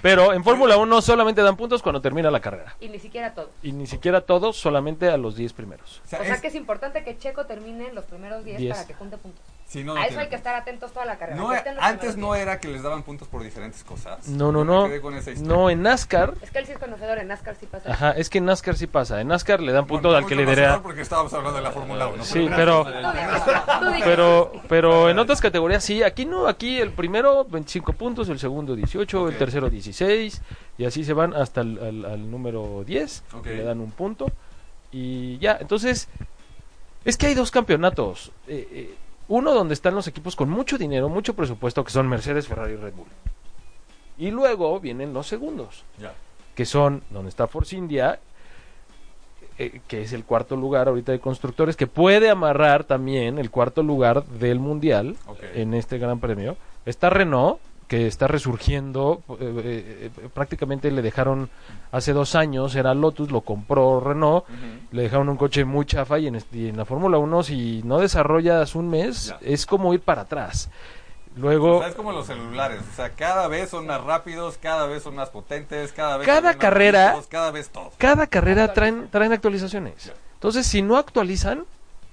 pero 0.00 0.32
en 0.32 0.42
Fórmula 0.42 0.78
1 0.78 1.02
solamente 1.02 1.42
dan 1.42 1.58
puntos 1.58 1.82
cuando 1.82 2.00
termina 2.00 2.30
la 2.30 2.40
carrera. 2.40 2.74
Y 2.80 2.88
ni 2.88 2.98
siquiera 2.98 3.34
todos. 3.34 3.50
Y 3.62 3.72
ni 3.72 3.86
siquiera 3.86 4.22
todos, 4.22 4.56
solamente 4.56 5.10
a 5.10 5.18
los 5.18 5.36
10 5.36 5.52
primeros. 5.52 6.00
O 6.06 6.08
sea, 6.08 6.20
O 6.20 6.24
sea 6.24 6.36
es- 6.36 6.40
que 6.40 6.46
es 6.48 6.54
importante 6.54 7.04
que 7.04 7.18
Checo 7.18 7.44
termine 7.44 7.92
los 7.92 8.06
primeros 8.06 8.46
10 8.46 8.56
Diez. 8.56 8.74
para 8.74 8.86
que 8.86 8.94
junte 8.94 9.18
puntos. 9.18 9.44
Si 9.68 9.82
no, 9.82 9.94
no 9.94 10.00
a 10.00 10.04
eso 10.04 10.10
tiene 10.10 10.22
hay 10.24 10.28
que 10.28 10.36
estar 10.36 10.54
atentos 10.54 10.92
toda 10.92 11.04
la 11.06 11.18
carrera. 11.18 11.36
No, 11.36 11.50
antes 11.80 12.16
no 12.16 12.32
10. 12.34 12.42
era 12.42 12.60
que 12.60 12.68
les 12.68 12.82
daban 12.84 13.02
puntos 13.02 13.26
por 13.26 13.42
diferentes 13.42 13.82
cosas. 13.82 14.28
No, 14.28 14.52
no, 14.52 14.64
no. 14.64 14.86
quedé 14.86 15.00
con 15.00 15.14
esa 15.14 15.32
historia. 15.32 15.52
No, 15.54 15.68
en 15.70 15.82
NASCAR, 15.82 16.34
Es 16.40 16.50
que 16.52 16.58
él 16.60 16.66
sí 16.66 16.72
es 16.72 16.78
conocedor, 16.78 17.18
en 17.18 17.26
NASCAR 17.28 17.56
sí 17.58 17.66
pasa. 17.66 17.90
ajá, 17.92 18.10
es 18.12 18.30
que 18.30 18.38
en 18.38 18.44
NASCAR 18.44 18.76
sí 18.76 18.86
pasa. 18.86 19.20
En 19.20 19.26
NASCAR 19.28 19.60
le 19.60 19.72
dan 19.72 19.86
puntos 19.86 20.12
Bueno, 20.12 20.24
al 20.24 20.26
que 20.28 20.36
lidera. 20.36 20.80
porque 20.82 21.00
estábamos 21.00 21.32
hablando 21.34 21.56
de 21.56 21.62
la 21.64 21.72
Fórmula 21.72 22.06
1. 22.06 22.24
Sí, 22.24 22.48
pero, 22.54 22.86
pero, 24.04 24.52
pero 24.68 25.10
en 25.10 25.18
otras 25.18 25.40
categorías 25.40 25.82
sí. 25.84 26.02
Aquí 26.02 26.24
no, 26.26 26.46
aquí 26.46 26.78
el 26.78 26.92
primero 26.92 27.44
25 27.44 27.92
puntos, 27.94 28.28
el 28.28 28.38
segundo 28.38 28.74
18, 28.76 29.22
Ok. 29.22 29.30
el 29.30 29.38
tercero 29.38 29.68
16 29.70 30.42
y 30.78 30.84
así 30.84 31.04
se 31.04 31.12
van 31.12 31.34
hasta 31.34 31.62
el 31.62 31.78
al- 31.78 32.04
al 32.04 32.30
número 32.30 32.84
10, 32.84 33.24
Ok. 33.32 33.42
que 33.44 33.54
le 33.54 33.64
dan 33.64 33.80
un 33.80 33.90
punto 33.90 34.26
y 34.92 35.38
ya. 35.38 35.58
Entonces 35.60 36.08
es 37.04 37.16
que 37.16 37.26
hay 37.26 37.34
dos 37.34 37.50
campeonatos. 37.50 38.30
Eh, 38.48 38.68
eh, 38.70 38.94
uno 39.28 39.54
donde 39.54 39.74
están 39.74 39.94
los 39.94 40.06
equipos 40.06 40.36
con 40.36 40.48
mucho 40.48 40.78
dinero, 40.78 41.08
mucho 41.08 41.34
presupuesto, 41.34 41.84
que 41.84 41.90
son 41.90 42.08
Mercedes, 42.08 42.46
Ferrari 42.46 42.74
y 42.74 42.76
Red 42.76 42.94
Bull. 42.94 43.08
Y 44.18 44.30
luego 44.30 44.78
vienen 44.80 45.12
los 45.12 45.26
segundos, 45.26 45.84
que 46.54 46.64
son 46.64 47.02
donde 47.10 47.28
está 47.28 47.46
Force 47.46 47.76
India, 47.76 48.18
eh, 49.58 49.80
que 49.88 50.02
es 50.02 50.12
el 50.12 50.24
cuarto 50.24 50.56
lugar 50.56 50.88
ahorita 50.88 51.12
de 51.12 51.20
constructores, 51.20 51.76
que 51.76 51.86
puede 51.86 52.30
amarrar 52.30 52.84
también 52.84 53.38
el 53.38 53.50
cuarto 53.50 53.82
lugar 53.82 54.24
del 54.24 54.58
mundial 54.58 55.16
en 55.54 55.74
este 55.74 55.98
gran 55.98 56.20
premio. 56.20 56.56
Está 56.84 57.10
Renault, 57.10 57.58
que 57.88 58.06
está 58.08 58.26
resurgiendo, 58.26 59.22
eh, 59.38 60.10
eh, 60.16 60.28
prácticamente 60.34 60.90
le 60.90 61.02
dejaron 61.02 61.48
hace 61.92 62.12
dos 62.12 62.34
años, 62.34 62.74
era 62.74 62.94
Lotus, 62.94 63.30
lo 63.30 63.42
compró 63.42 64.00
Renault, 64.00 64.44
le 64.90 65.02
dejaron 65.02 65.28
un 65.28 65.36
coche 65.36 65.64
muy 65.64 65.86
chafa 65.86 66.18
y 66.18 66.26
en, 66.26 66.34
este- 66.34 66.58
y 66.58 66.68
en 66.68 66.76
la 66.76 66.84
Fórmula 66.84 67.18
1 67.18 67.42
si 67.44 67.82
no 67.84 67.98
desarrollas 67.98 68.74
un 68.74 68.88
mes 68.90 69.26
Ya. 69.28 69.38
es 69.40 69.66
como 69.66 69.94
ir 69.94 70.00
para 70.00 70.22
atrás. 70.22 70.68
Luego, 71.36 71.76
O 71.76 71.80
sea, 71.80 71.88
es 71.88 71.94
como 71.94 72.12
los 72.12 72.26
celulares, 72.26 72.80
o 72.92 72.96
sea, 72.96 73.10
cada 73.10 73.46
vez 73.46 73.68
son 73.70 73.86
más 73.86 74.02
rápidos, 74.02 74.56
cada 74.60 74.86
vez 74.86 75.02
son 75.02 75.14
más 75.14 75.28
potentes, 75.28 75.92
cada 75.92 76.16
vez 76.16 76.26
Cada 76.26 76.38
son 76.38 76.44
más 76.46 76.56
carrera- 76.56 77.10
bonitos, 77.10 77.28
cada 77.28 77.50
vez 77.50 77.68
todo. 77.68 77.92
cada 77.98 78.26
carrera 78.26 78.72
traen, 78.72 79.08
traen 79.10 79.32
actualizaciones. 79.32 80.06
Ya. 80.06 80.14
Entonces, 80.34 80.66
si 80.66 80.80
no 80.82 80.96
actualizan, 80.96 81.64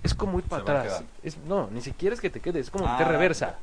es 0.03 0.13
como 0.13 0.37
ir 0.39 0.45
para 0.45 0.61
atrás. 0.63 1.03
Es, 1.23 1.37
no, 1.47 1.69
ni 1.71 1.79
siquiera 1.81 2.13
es 2.13 2.19
que 2.21 2.29
te 2.29 2.41
quedes, 2.41 2.65
es 2.65 2.69
como 2.69 2.85
Ah, 2.85 2.95
que 2.97 3.05
reversa. 3.05 3.55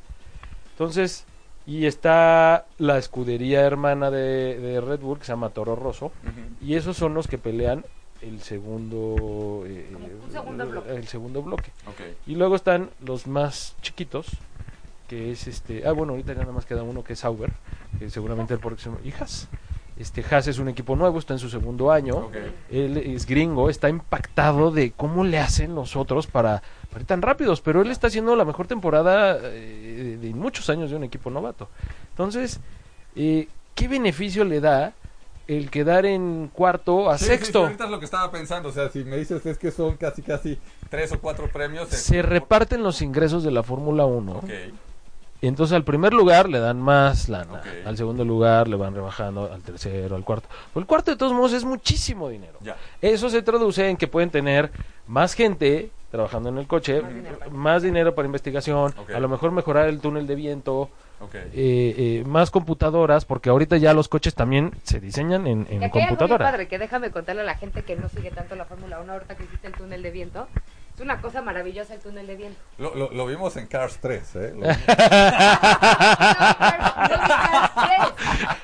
Entonces, 0.71 1.25
y 1.67 1.85
está 1.85 2.65
la 2.77 2.97
escudería 2.97 3.61
hermana 3.61 4.09
de, 4.11 4.59
de 4.59 4.81
Red 4.81 4.99
Bull, 4.99 5.19
que 5.19 5.25
se 5.25 5.31
llama 5.31 5.49
Toro 5.49 5.75
Rosso, 5.75 6.11
y 6.61 6.75
esos 6.75 6.97
son 6.97 7.13
los 7.13 7.27
que 7.27 7.37
pelean 7.37 7.85
el 8.21 8.41
segundo, 8.41 9.63
eh, 9.65 9.89
Como 9.93 10.05
un 10.07 10.31
segundo 10.31 10.67
bloque. 10.67 10.95
el 10.95 11.07
segundo 11.07 11.41
bloque. 11.41 11.71
Y 12.27 12.35
luego 12.35 12.55
están 12.55 12.89
los 13.03 13.25
más 13.27 13.75
chiquitos, 13.81 14.27
que 15.07 15.31
es 15.31 15.47
este. 15.47 15.87
Ah, 15.87 15.91
bueno, 15.91 16.13
ahorita 16.13 16.33
ya 16.33 16.41
nada 16.41 16.53
más 16.53 16.65
queda 16.65 16.83
uno 16.83 17.03
que 17.03 17.13
es 17.13 17.19
Sauber, 17.19 17.51
que 17.99 18.09
seguramente 18.09 18.53
el 18.53 18.59
próximo. 18.59 18.97
Haas. 19.19 19.47
Este 20.01 20.25
Haas 20.29 20.47
es 20.47 20.57
un 20.57 20.67
equipo 20.67 20.95
nuevo, 20.95 21.19
está 21.19 21.33
en 21.33 21.39
su 21.39 21.49
segundo 21.49 21.91
año. 21.91 22.29
Él 22.69 22.97
es 22.97 23.25
gringo, 23.25 23.69
está 23.69 23.87
impactado 23.87 24.71
de 24.71 24.91
cómo 24.91 25.23
le 25.23 25.37
hacen 25.39 25.75
los 25.75 25.95
otros 25.95 26.27
para, 26.27 26.63
para 26.89 27.01
ir 27.01 27.07
tan 27.07 27.21
rápidos, 27.21 27.61
pero 27.61 27.81
él 27.81 27.91
está 27.91 28.07
haciendo 28.07 28.35
la 28.35 28.43
mejor 28.43 28.67
temporada 28.67 29.37
eh, 29.41 30.17
de 30.19 30.33
muchos 30.33 30.69
años 30.69 30.89
de 30.89 30.95
un 30.95 31.03
equipo 31.03 31.29
novato. 31.29 31.69
Entonces, 32.09 32.59
eh, 33.15 33.47
¿qué 33.75 33.87
beneficio 33.87 34.43
le 34.43 34.59
da 34.59 34.93
el 35.47 35.69
quedar 35.69 36.05
en 36.05 36.49
cuarto 36.51 37.09
a 37.09 37.17
Sí, 37.17 37.25
sí, 37.25 37.31
sí, 37.31 37.37
sexto? 37.37 37.63
ahorita 37.63 37.85
es 37.85 37.91
lo 37.91 37.99
que 37.99 38.05
estaba 38.05 38.31
pensando. 38.31 38.69
O 38.69 38.71
sea, 38.71 38.89
si 38.89 39.03
me 39.03 39.17
dices 39.17 39.45
es 39.45 39.57
que 39.57 39.69
son 39.69 39.97
casi, 39.97 40.21
casi 40.21 40.57
tres 40.89 41.11
o 41.11 41.19
cuatro 41.19 41.47
premios. 41.47 41.89
Se 41.89 42.21
reparten 42.21 42.81
los 42.81 43.01
ingresos 43.01 43.43
de 43.43 43.51
la 43.51 43.61
Fórmula 43.61 44.05
1. 44.05 44.31
Ok. 44.31 44.49
Y 45.41 45.47
entonces 45.47 45.75
al 45.75 45.83
primer 45.83 46.13
lugar 46.13 46.47
le 46.47 46.59
dan 46.59 46.79
más 46.79 47.27
lana, 47.27 47.61
al 47.83 47.97
segundo 47.97 48.23
lugar 48.23 48.67
le 48.67 48.75
van 48.75 48.93
rebajando, 48.93 49.51
al 49.51 49.61
tercero, 49.63 50.15
al 50.15 50.23
cuarto. 50.23 50.47
Pero 50.73 50.81
el 50.81 50.85
cuarto 50.87 51.09
de 51.09 51.17
todos 51.17 51.33
modos 51.33 51.53
es 51.53 51.65
muchísimo 51.65 52.29
dinero. 52.29 52.59
Ya. 52.61 52.75
Eso 53.01 53.27
se 53.29 53.41
traduce 53.41 53.89
en 53.89 53.97
que 53.97 54.07
pueden 54.07 54.29
tener 54.29 54.71
más 55.07 55.33
gente 55.33 55.89
trabajando 56.11 56.49
en 56.49 56.57
el 56.59 56.67
coche, 56.67 57.01
Más 57.01 57.13
dinero 57.13 57.39
para 57.39 57.51
más 57.51 57.83
dinero 57.83 58.15
para 58.15 58.25
investigación, 58.27 58.93
a 59.15 59.19
lo 59.19 59.29
mejor 59.29 59.51
mejorar 59.51 59.87
el 59.87 59.99
túnel 60.01 60.27
de 60.27 60.35
viento, 60.35 60.89
Ok. 61.21 61.35
eh, 61.35 61.49
eh, 61.53 62.23
más 62.27 62.51
computadoras, 62.51 63.23
porque 63.25 63.49
ahorita 63.49 63.77
ya 63.77 63.93
los 63.93 64.09
coches 64.09 64.35
también 64.35 64.71
se 64.83 64.99
diseñan 64.99 65.47
en, 65.47 65.65
en 65.69 65.79
Que 65.79 65.85
aquí 65.85 65.85
hay 65.85 65.85
algo 65.85 65.93
bien 65.95 66.07
computadora. 66.09 66.45
padre, 66.51 66.67
que 66.67 66.77
déjame 66.77 67.11
contarle 67.11 67.43
a 67.43 67.45
la 67.45 67.55
gente 67.55 67.83
que 67.83 67.95
no 67.95 68.09
sigue 68.09 68.29
tanto 68.29 68.55
la 68.55 68.65
Fórmula 68.65 68.99
1 68.99 69.11
ahorita 69.13 69.35
que 69.37 69.43
hiciste 69.45 69.67
el 69.67 69.73
túnel 69.73 70.03
de 70.03 70.11
viento. 70.11 70.47
Una 71.01 71.19
cosa 71.19 71.41
maravillosa 71.41 71.95
el 71.95 71.99
túnel 71.99 72.27
de 72.27 72.35
viento. 72.35 72.59
Lo, 72.77 72.93
lo, 72.95 73.09
lo 73.11 73.25
vimos 73.25 73.57
en 73.57 73.65
Cars 73.67 73.97
3, 74.01 74.35
¿eh? 74.35 74.53
Lo- 74.55 74.67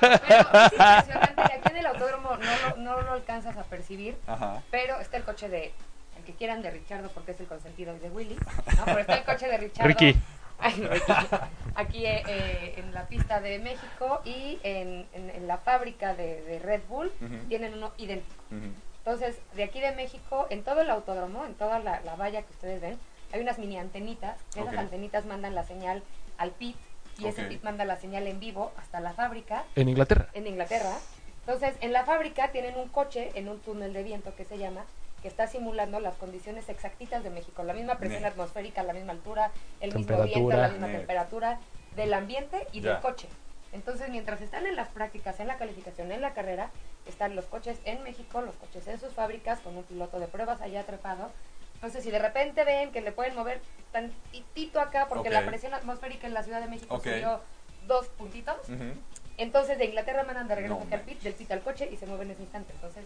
Pero 0.00 0.48
es 0.52 0.72
impresionante, 0.72 1.42
y 1.42 1.52
aquí 1.52 1.70
en 1.70 1.76
el 1.76 1.86
autódromo 1.86 2.30
no 2.36 2.68
lo, 2.70 2.76
no 2.76 3.02
lo 3.02 3.12
alcanzas 3.12 3.56
a 3.56 3.64
percibir, 3.64 4.16
Ajá. 4.26 4.62
pero 4.70 5.00
está 5.00 5.16
el 5.16 5.24
coche 5.24 5.48
de, 5.48 5.72
el 6.16 6.24
que 6.24 6.34
quieran 6.34 6.62
de 6.62 6.70
Richardo 6.70 7.10
porque 7.10 7.32
es 7.32 7.40
el 7.40 7.46
consentido 7.46 7.98
de 7.98 8.10
Willy, 8.10 8.34
¿no? 8.76 8.84
Pero 8.84 8.98
está 9.00 9.14
el 9.16 9.24
coche 9.24 9.48
de 9.48 9.56
Richardo. 9.58 9.88
Ricky. 9.88 10.16
Ay, 10.60 10.74
no, 10.78 10.88
Ricky. 10.88 11.12
Aquí 11.76 12.04
eh, 12.06 12.22
eh, 12.26 12.74
en 12.78 12.92
la 12.92 13.06
pista 13.06 13.40
de 13.40 13.58
México 13.60 14.20
y 14.24 14.58
en, 14.62 15.06
en- 15.12 15.30
en 15.30 15.46
la 15.46 15.58
fábrica 15.58 16.14
de, 16.14 16.42
de 16.42 16.58
Red 16.58 16.80
Bull 16.88 17.12
Ujú. 17.20 17.36
tienen 17.48 17.74
uno 17.74 17.92
idéntico. 17.98 18.42
Ujú. 18.50 18.72
Entonces, 19.10 19.40
de 19.56 19.64
aquí 19.64 19.80
de 19.80 19.92
México, 19.92 20.46
en 20.50 20.62
todo 20.62 20.82
el 20.82 20.90
autódromo, 20.90 21.46
en 21.46 21.54
toda 21.54 21.78
la, 21.78 22.02
la 22.02 22.14
valla 22.14 22.42
que 22.42 22.52
ustedes 22.52 22.78
ven, 22.82 22.98
hay 23.32 23.40
unas 23.40 23.58
mini 23.58 23.78
antenitas. 23.78 24.36
Esas 24.54 24.74
antenitas 24.74 25.24
mandan 25.24 25.54
la 25.54 25.64
señal 25.64 26.02
al 26.36 26.50
pit 26.50 26.76
y 27.16 27.26
ese 27.26 27.44
pit 27.44 27.62
manda 27.62 27.86
la 27.86 27.96
señal 27.96 28.26
en 28.26 28.38
vivo 28.38 28.70
hasta 28.76 29.00
la 29.00 29.14
fábrica 29.14 29.64
En 29.76 29.88
Inglaterra. 29.88 30.28
en 30.34 30.46
Inglaterra. 30.46 30.94
Entonces, 31.40 31.74
en 31.80 31.94
la 31.94 32.04
fábrica 32.04 32.52
tienen 32.52 32.76
un 32.76 32.88
coche 32.90 33.30
en 33.34 33.48
un 33.48 33.60
túnel 33.60 33.94
de 33.94 34.02
viento 34.02 34.34
que 34.36 34.44
se 34.44 34.58
llama, 34.58 34.84
que 35.22 35.28
está 35.28 35.46
simulando 35.46 36.00
las 36.00 36.14
condiciones 36.16 36.68
exactitas 36.68 37.24
de 37.24 37.30
México, 37.30 37.62
la 37.62 37.72
misma 37.72 37.94
presión 37.96 38.20
Ne. 38.20 38.28
atmosférica, 38.28 38.82
la 38.82 38.92
misma 38.92 39.12
altura, 39.12 39.52
el 39.80 39.94
mismo 39.94 40.22
viento, 40.22 40.54
la 40.54 40.68
misma 40.68 40.86
Ne. 40.88 40.98
temperatura 40.98 41.58
del 41.96 42.12
ambiente 42.12 42.66
y 42.72 42.82
Ya. 42.82 42.92
del 42.92 43.00
coche. 43.00 43.26
Entonces, 43.72 44.10
mientras 44.10 44.42
están 44.42 44.66
en 44.66 44.76
las 44.76 44.88
prácticas, 44.88 45.40
en 45.40 45.46
la 45.46 45.56
calificación, 45.56 46.12
en 46.12 46.20
la 46.20 46.34
carrera, 46.34 46.70
están 47.10 47.34
los 47.34 47.46
coches 47.46 47.78
en 47.84 48.02
México, 48.02 48.40
los 48.40 48.54
coches 48.56 48.86
en 48.86 48.98
sus 49.00 49.12
fábricas, 49.12 49.60
con 49.60 49.76
un 49.76 49.84
piloto 49.84 50.18
de 50.20 50.26
pruebas 50.26 50.60
allá 50.60 50.84
trepado. 50.84 51.30
Entonces, 51.74 52.02
si 52.04 52.10
de 52.10 52.18
repente 52.18 52.64
ven 52.64 52.90
que 52.92 53.00
le 53.00 53.12
pueden 53.12 53.34
mover 53.34 53.60
tantitito 53.92 54.80
acá, 54.80 55.06
porque 55.08 55.28
Ok. 55.28 55.34
la 55.34 55.46
presión 55.46 55.74
atmosférica 55.74 56.26
en 56.26 56.34
la 56.34 56.42
Ciudad 56.42 56.60
de 56.60 56.68
México 56.68 56.94
Ok. 56.94 57.04
subió 57.04 57.40
dos 57.86 58.06
puntitos, 58.08 58.56
Ujú. 58.68 58.84
entonces 59.38 59.78
de 59.78 59.86
Inglaterra 59.86 60.24
mandan 60.24 60.48
de 60.48 60.54
regreso 60.56 60.74
No 60.84 60.86
al 60.94 61.00
pit, 61.02 61.20
del 61.22 61.34
pit 61.34 61.50
al 61.52 61.60
coche 61.60 61.88
y 61.90 61.96
se 61.96 62.06
mueve 62.06 62.24
en 62.24 62.32
ese 62.32 62.42
instante. 62.42 62.72
Entonces, 62.74 63.04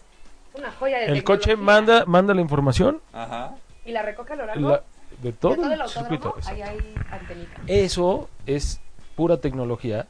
es 0.53 0.59
una 0.59 0.73
joya 0.73 0.99
de 0.99 1.07
El 1.07 1.23
coche 1.25 1.57
manda, 1.57 2.05
manda 2.07 2.35
la 2.35 2.41
información 2.41 3.01
Ajá. 3.13 3.55
y 3.85 3.93
la 3.93 4.03
recoge 4.03 4.33
a 4.33 4.37
lo 4.37 4.47
largo 4.47 4.69
la- 4.71 4.83
de 5.21 5.33
todo, 5.33 5.53
de 5.53 5.57
todo 5.63 5.73
el 5.73 5.81
el 5.81 5.89
circuito. 5.89 6.35
Ahí 6.47 6.63
hay 6.63 6.95
antenitas. 7.11 7.61
Eso 7.67 8.29
es 8.47 8.81
pura 9.15 9.37
tecnología 9.37 10.07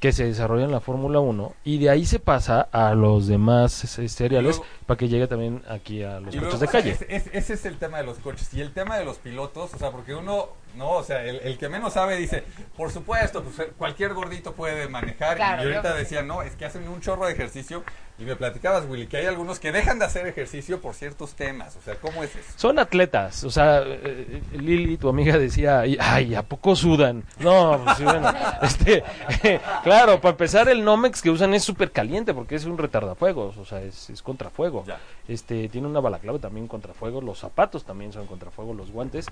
que 0.00 0.12
se 0.12 0.24
desarrolla 0.24 0.64
en 0.64 0.72
la 0.72 0.80
Fórmula 0.80 1.20
1 1.20 1.52
y 1.62 1.78
de 1.78 1.90
ahí 1.90 2.06
se 2.06 2.18
pasa 2.18 2.62
a 2.72 2.94
los 2.94 3.26
demás 3.26 3.70
seriales 3.72 4.56
luego- 4.56 4.64
para 4.86 4.96
que 4.98 5.08
llegue 5.08 5.26
también 5.26 5.62
aquí 5.68 6.02
a 6.02 6.14
los 6.20 6.34
coches 6.34 6.40
luego, 6.40 6.58
de 6.58 6.64
o 6.66 6.70
sea, 6.70 6.80
calle. 6.80 6.90
ese, 6.92 7.06
ese- 7.14 7.30
ese 7.36 7.52
es 7.54 7.64
el 7.66 7.76
tema 7.76 7.98
de 7.98 8.04
los 8.04 8.18
coches. 8.18 8.52
Y 8.54 8.60
el 8.62 8.72
tema 8.72 8.96
de 8.98 9.04
los 9.04 9.18
pilotos, 9.18 9.74
o 9.74 9.78
sea, 9.78 9.90
porque 9.90 10.14
uno, 10.14 10.48
no, 10.74 10.92
o 10.92 11.02
sea, 11.04 11.22
el, 11.24 11.36
el 11.40 11.58
que 11.58 11.68
menos 11.68 11.92
sabe 11.92 12.16
dice, 12.16 12.44
por 12.76 12.90
supuesto, 12.90 13.42
pues 13.44 13.58
eh, 13.68 13.72
cualquier 13.76 14.14
gordito 14.14 14.54
puede 14.54 14.88
manejar. 14.88 15.36
Claro, 15.36 15.62
y 15.62 15.66
ahorita 15.72 15.94
decía, 15.94 16.22
no, 16.22 16.40
es 16.42 16.56
que 16.56 16.64
hacen 16.64 16.88
un 16.88 17.00
chorro 17.00 17.26
de 17.26 17.32
ejercicio. 17.34 17.84
Y 18.20 18.24
me 18.24 18.36
platicabas, 18.36 18.84
Willy, 18.86 19.06
que 19.06 19.16
hay 19.16 19.24
algunos 19.26 19.58
que 19.58 19.72
dejan 19.72 19.98
de 19.98 20.04
hacer 20.04 20.26
ejercicio 20.26 20.78
por 20.80 20.94
ciertos 20.94 21.32
temas. 21.32 21.74
O 21.76 21.80
sea, 21.80 21.94
¿cómo 21.96 22.22
es 22.22 22.36
eso? 22.36 22.52
Son 22.54 22.78
atletas, 22.78 23.44
o 23.44 23.50
sea, 23.50 23.82
eh, 23.86 24.42
Lili, 24.52 24.98
tu 24.98 25.08
amiga 25.08 25.38
decía, 25.38 25.86
"Y- 25.86 25.96
ay, 25.98 26.34
¿a 26.34 26.42
poco 26.42 26.76
sudan? 26.76 27.24
No, 27.38 27.80
pues 27.82 28.02
bueno, 28.04 28.30
este, 28.62 29.02
claro, 29.82 30.20
para 30.20 30.32
empezar 30.32 30.68
el 30.68 30.84
Nomex 30.84 31.22
que 31.22 31.30
usan 31.30 31.54
es 31.54 31.64
súper 31.64 31.92
caliente 31.92 32.34
porque 32.34 32.56
es 32.56 32.66
un 32.66 32.76
retardafuegos, 32.76 33.56
o 33.56 33.64
sea, 33.64 33.80
es, 33.80 34.10
es 34.10 34.22
contrafuego. 34.22 34.84
Ya. 34.86 34.98
Este, 35.26 35.68
tiene 35.70 35.86
una 35.86 36.00
balaclava 36.00 36.38
también 36.38 36.68
contrafuego, 36.68 37.22
los 37.22 37.38
zapatos 37.38 37.84
también 37.84 38.12
son 38.12 38.26
contrafuego, 38.26 38.74
los 38.74 38.90
guantes, 38.90 39.26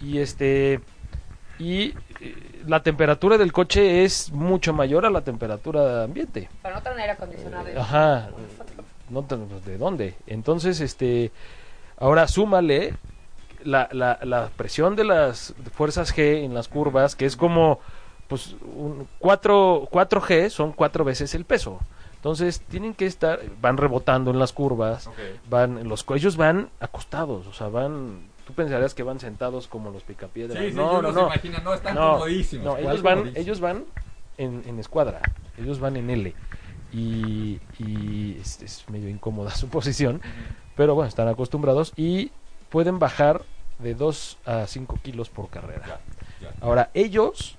y 0.00 0.18
este, 0.18 0.80
y 1.58 1.94
eh, 2.20 2.62
la 2.66 2.82
temperatura 2.82 3.38
del 3.38 3.52
coche 3.52 4.04
es 4.04 4.30
mucho 4.32 4.72
mayor 4.72 5.06
a 5.06 5.10
la 5.10 5.22
temperatura 5.22 6.04
ambiente. 6.04 6.48
Para 6.62 6.76
no 6.76 6.82
tener 6.82 6.98
aire 7.00 7.12
acondicionado. 7.12 7.66
Ajá. 7.80 8.28
No 9.10 9.22
te- 9.24 9.36
pues, 9.36 9.64
de 9.64 9.78
dónde. 9.78 10.14
Entonces, 10.26 10.80
este, 10.80 11.32
ahora 11.98 12.28
súmale 12.28 12.94
la, 13.64 13.88
la, 13.92 14.18
la 14.22 14.48
presión 14.56 14.96
de 14.96 15.04
las 15.04 15.54
fuerzas 15.72 16.14
G 16.14 16.44
en 16.44 16.54
las 16.54 16.68
curvas, 16.68 17.16
que 17.16 17.24
es 17.26 17.36
como, 17.36 17.80
pues, 18.28 18.54
un 18.76 19.06
4, 19.18 19.88
4G 19.90 20.50
son 20.50 20.72
cuatro 20.72 21.04
veces 21.04 21.34
el 21.34 21.44
peso. 21.44 21.80
Entonces, 22.16 22.60
tienen 22.68 22.94
que 22.94 23.06
estar, 23.06 23.40
van 23.60 23.76
rebotando 23.76 24.30
en 24.32 24.38
las 24.40 24.52
curvas, 24.52 25.08
van, 25.48 25.88
los, 25.88 26.04
ellos 26.14 26.36
van 26.36 26.68
acostados, 26.80 27.46
o 27.46 27.52
sea, 27.52 27.68
van, 27.68 28.18
tú 28.48 28.54
pensarías 28.54 28.94
que 28.94 29.02
van 29.02 29.20
sentados 29.20 29.68
como 29.68 29.90
los 29.90 30.02
picapiedras. 30.04 30.58
Sí, 30.58 30.70
sí, 30.70 30.76
no, 30.76 30.92
yo 30.92 31.02
no, 31.02 31.02
los 31.02 31.14
no. 31.14 31.26
imagino, 31.26 31.58
no, 31.60 31.74
están 31.74 31.94
No, 31.94 32.12
comodísimos. 32.12 32.64
no, 32.64 32.72
¿cuál 32.72 32.94
ellos 32.94 33.02
van, 33.02 33.32
ellos 33.36 33.60
van 33.60 33.84
en, 34.38 34.62
en 34.66 34.78
escuadra, 34.78 35.28
ellos 35.58 35.80
van 35.80 35.96
en 35.96 36.08
L. 36.08 36.34
Y, 36.90 37.60
y 37.76 38.38
es, 38.40 38.62
es 38.62 38.88
medio 38.88 39.10
incómoda 39.10 39.50
su 39.50 39.68
posición, 39.76 40.22
pero 40.74 40.94
bueno, 40.94 41.08
están 41.08 41.28
acostumbrados 41.28 41.92
y 41.94 42.32
pueden 42.70 42.98
bajar 42.98 43.44
de 43.78 43.94
2 43.94 44.38
a 44.46 44.66
5 44.66 44.98
kilos 45.02 45.28
por 45.28 45.50
carrera. 45.50 45.86
Ya, 45.86 46.00
ya. 46.40 46.54
Ahora, 46.60 46.90
ellos, 46.94 47.57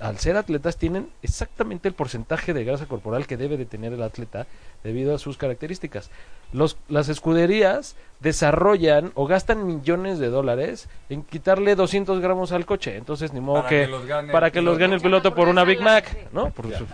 al 0.00 0.18
ser 0.18 0.36
atletas, 0.36 0.76
tienen 0.76 1.08
exactamente 1.22 1.86
el 1.88 1.94
porcentaje 1.94 2.54
de 2.54 2.64
grasa 2.64 2.86
corporal 2.86 3.26
que 3.26 3.36
debe 3.36 3.56
de 3.56 3.66
tener 3.66 3.92
el 3.92 4.02
atleta 4.02 4.46
debido 4.82 5.14
a 5.14 5.18
sus 5.18 5.36
características. 5.36 6.10
Los, 6.52 6.76
las 6.88 7.08
escuderías 7.08 7.96
desarrollan 8.20 9.12
o 9.14 9.26
gastan 9.26 9.66
millones 9.66 10.18
de 10.18 10.28
dólares 10.28 10.88
en 11.10 11.22
quitarle 11.22 11.74
200 11.76 12.20
gramos 12.20 12.50
al 12.52 12.66
coche. 12.66 12.96
Entonces, 12.96 13.32
ni 13.32 13.40
modo 13.40 13.58
Para 13.62 13.68
que, 13.68 13.80
que 13.82 13.86
los 13.88 14.06
gane 14.06 14.32
para 14.32 14.46
el 14.46 14.52
que 14.52 14.60
los 14.62 14.72
piloto. 14.76 14.80
gane 14.80 14.94
el 14.96 15.00
piloto 15.02 15.34
por 15.34 15.48
una 15.48 15.64
Big 15.64 15.80
Mac. 15.80 16.16
¿no? 16.32 16.50
Por, 16.50 16.74
su- 16.74 16.86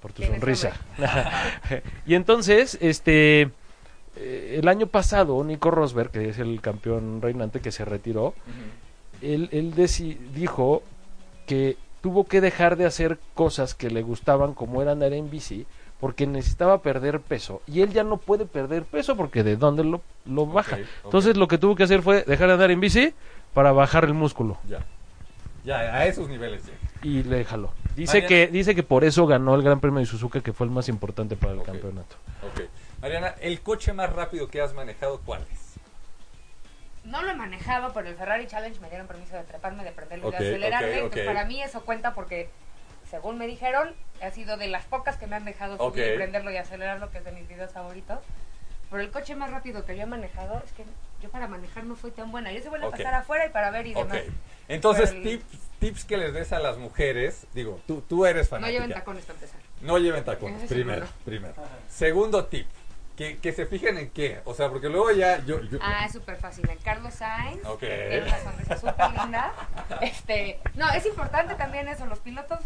por 0.00 0.12
tu 0.12 0.22
sonrisa. 0.22 0.72
y 2.06 2.14
entonces, 2.14 2.76
este, 2.80 3.50
eh, 4.16 4.58
el 4.60 4.68
año 4.68 4.86
pasado, 4.86 5.42
Nico 5.44 5.70
Rosberg, 5.70 6.10
que 6.10 6.28
es 6.28 6.38
el 6.38 6.60
campeón 6.60 7.22
reinante 7.22 7.60
que 7.60 7.70
se 7.72 7.84
retiró, 7.84 8.34
él, 9.20 9.48
él 9.52 9.74
deci- 9.74 10.18
dijo 10.34 10.82
que 11.52 11.76
tuvo 12.00 12.24
que 12.24 12.40
dejar 12.40 12.76
de 12.76 12.86
hacer 12.86 13.18
cosas 13.34 13.74
que 13.74 13.90
le 13.90 14.00
gustaban 14.00 14.54
como 14.54 14.80
era 14.80 14.92
andar 14.92 15.12
en 15.12 15.28
bici 15.30 15.66
porque 16.00 16.26
necesitaba 16.26 16.80
perder 16.80 17.20
peso 17.20 17.60
y 17.66 17.82
él 17.82 17.92
ya 17.92 18.04
no 18.04 18.16
puede 18.16 18.46
perder 18.46 18.84
peso 18.84 19.16
porque 19.16 19.42
de 19.42 19.56
dónde 19.56 19.84
lo, 19.84 20.00
lo 20.24 20.46
baja. 20.46 20.78
Entonces 21.04 21.36
lo 21.36 21.48
que 21.48 21.58
tuvo 21.58 21.76
que 21.76 21.82
hacer 21.82 22.00
fue 22.00 22.24
dejar 22.24 22.46
de 22.48 22.54
andar 22.54 22.70
en 22.70 22.80
bici 22.80 23.12
para 23.52 23.70
bajar 23.72 24.04
el 24.04 24.14
músculo 24.14 24.56
Ya. 24.66 24.78
Ya, 25.64 25.76
a 25.94 26.06
esos 26.06 26.26
niveles 26.26 26.64
llega. 26.64 26.78
y 27.02 27.22
le 27.22 27.44
jaló. 27.44 27.70
Dice 27.94 28.22
Mariana. 28.22 28.28
que 28.28 28.46
dice 28.48 28.74
que 28.74 28.82
por 28.82 29.04
eso 29.04 29.26
ganó 29.26 29.54
el 29.54 29.62
Gran 29.62 29.78
Premio 29.78 30.00
de 30.00 30.06
Suzuka 30.06 30.40
que 30.40 30.54
fue 30.54 30.66
el 30.66 30.72
más 30.72 30.88
importante 30.88 31.36
para 31.36 31.52
el 31.52 31.62
campeonato. 31.62 32.16
Ok. 32.42 32.62
Mariana, 33.02 33.34
¿el 33.42 33.60
coche 33.60 33.92
más 33.92 34.10
rápido 34.10 34.48
que 34.48 34.62
has 34.62 34.72
manejado 34.72 35.20
cuál 35.24 35.42
es? 35.52 35.61
No 37.04 37.22
lo 37.22 37.30
he 37.30 37.34
manejado, 37.34 37.92
pero 37.92 38.08
el 38.08 38.16
Ferrari 38.16 38.46
Challenge 38.46 38.78
me 38.80 38.88
dieron 38.88 39.06
permiso 39.08 39.34
de 39.36 39.42
treparme, 39.44 39.82
de 39.84 39.92
prenderlo 39.92 40.28
y 40.28 40.30
de 40.30 40.36
acelerarme. 40.36 40.88
ok, 40.88 40.94
Entonces, 40.96 41.26
ok. 41.28 41.34
para 41.34 41.44
mí 41.46 41.62
eso 41.62 41.84
cuenta 41.84 42.14
porque, 42.14 42.48
según 43.10 43.38
me 43.38 43.46
dijeron, 43.46 43.92
ha 44.22 44.30
sido 44.30 44.56
de 44.56 44.68
las 44.68 44.84
pocas 44.84 45.16
que 45.16 45.26
me 45.26 45.36
han 45.36 45.44
dejado 45.44 45.76
subir 45.78 46.12
y 46.12 46.16
prenderlo 46.16 46.50
y 46.52 46.56
acelerarlo, 46.58 47.10
que 47.10 47.18
es 47.18 47.24
de 47.24 47.32
mis 47.32 47.48
videos 47.48 47.72
favoritos. 47.72 48.20
Pero 48.90 49.02
el 49.02 49.10
coche 49.10 49.34
más 49.34 49.50
rápido 49.50 49.84
que 49.84 49.96
yo 49.96 50.02
he 50.02 50.06
manejado 50.06 50.62
es 50.64 50.70
que 50.72 50.84
yo 51.22 51.30
para 51.30 51.48
manejar 51.48 51.84
no 51.84 51.96
fui 51.96 52.10
tan 52.10 52.30
buena. 52.30 52.52
Yo 52.52 52.60
se 52.62 52.68
vuelve 52.68 52.86
a 52.86 52.90
pasar 52.90 53.14
afuera 53.14 53.46
y 53.46 53.48
para 53.48 53.70
ver 53.70 53.86
y 53.86 53.94
demás. 53.94 54.18
Entonces, 54.68 55.10
el- 55.12 55.22
tips, 55.22 55.44
tips 55.80 56.04
que 56.04 56.16
les 56.18 56.32
des 56.34 56.52
a 56.52 56.58
las 56.60 56.76
mujeres, 56.76 57.46
digo, 57.54 57.80
tú, 57.86 58.02
tú 58.02 58.26
eres 58.26 58.46
No 58.46 58.56
fanática. 58.58 58.72
lleven 58.80 58.92
tacones 58.94 59.24
para 59.24 59.34
empezar. 59.38 59.60
No 59.80 59.98
lleven 59.98 60.24
tacones, 60.24 60.68
primero, 60.68 61.06
no. 61.06 61.10
primero. 61.24 61.54
Segundo 61.88 62.44
tip, 62.46 62.68
que, 63.16 63.38
que 63.38 63.52
se 63.52 63.66
fijen 63.66 63.98
en 63.98 64.10
qué, 64.10 64.40
o 64.44 64.54
sea, 64.54 64.68
porque 64.70 64.88
luego 64.88 65.10
ya 65.10 65.38
yo... 65.44 65.60
yo- 65.62 65.78
Ah, 65.82 66.04
es 66.06 66.12
súper 66.12 66.36
fácil. 66.36 66.68
En 66.70 66.78
Carlos 66.78 67.14
Sainz. 67.14 67.64
Ok. 67.66 67.80
Tiene 67.80 68.22
una 68.22 68.38
sonrisa 68.38 68.76
súper 68.78 69.10
linda. 69.20 69.52
Este, 70.00 70.60
no, 70.74 70.90
es 70.90 71.04
importante 71.06 71.54
también 71.54 71.88
eso. 71.88 72.06
Los 72.06 72.20
pilotos, 72.20 72.58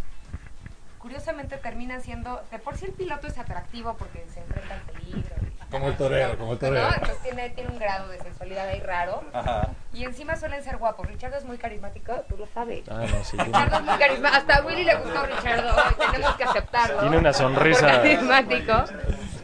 curiosamente, 0.98 1.56
terminan 1.56 2.00
siendo. 2.02 2.42
De 2.50 2.58
por 2.58 2.76
sí 2.76 2.86
el 2.86 2.92
piloto 2.92 3.26
es 3.26 3.38
atractivo 3.38 3.94
porque 3.96 4.24
se 4.32 4.40
enfrenta 4.40 4.74
al 4.74 4.80
peligro. 4.82 5.34
y- 5.42 5.70
Como 5.70 5.88
el 5.88 5.96
torero, 5.96 6.38
como 6.38 6.52
el 6.52 6.58
torero. 6.58 6.88
¿no? 6.88 6.94
Entonces 6.94 7.18
tiene, 7.22 7.50
tiene 7.50 7.70
un 7.70 7.78
grado 7.78 8.08
de 8.08 8.18
sensualidad 8.20 8.68
ahí 8.68 8.80
raro. 8.80 9.24
Ajá. 9.32 9.70
Y 9.92 10.04
encima 10.04 10.36
suelen 10.36 10.62
ser 10.62 10.76
guapos. 10.76 11.06
Richard 11.08 11.34
es 11.34 11.44
muy 11.44 11.58
carismático, 11.58 12.12
tú 12.28 12.36
lo 12.36 12.46
sabes. 12.46 12.88
Ah, 12.88 13.04
no, 13.10 13.24
sí. 13.24 13.36
tiene- 13.36 13.44
Richard 13.46 13.74
es 13.74 13.82
muy 13.82 13.98
carismático. 13.98 14.36
Hasta 14.38 14.56
a 14.56 14.64
Willy 14.66 14.84
le 14.84 14.94
gustó 14.94 15.26
Richard 15.26 15.64
hoy. 15.66 16.06
Tenemos 16.12 16.36
que 16.36 16.44
aceptarlo. 16.44 17.00
Tiene 17.00 17.18
una 17.18 17.32
sonrisa. 17.32 17.86
Carismático. 17.88 18.84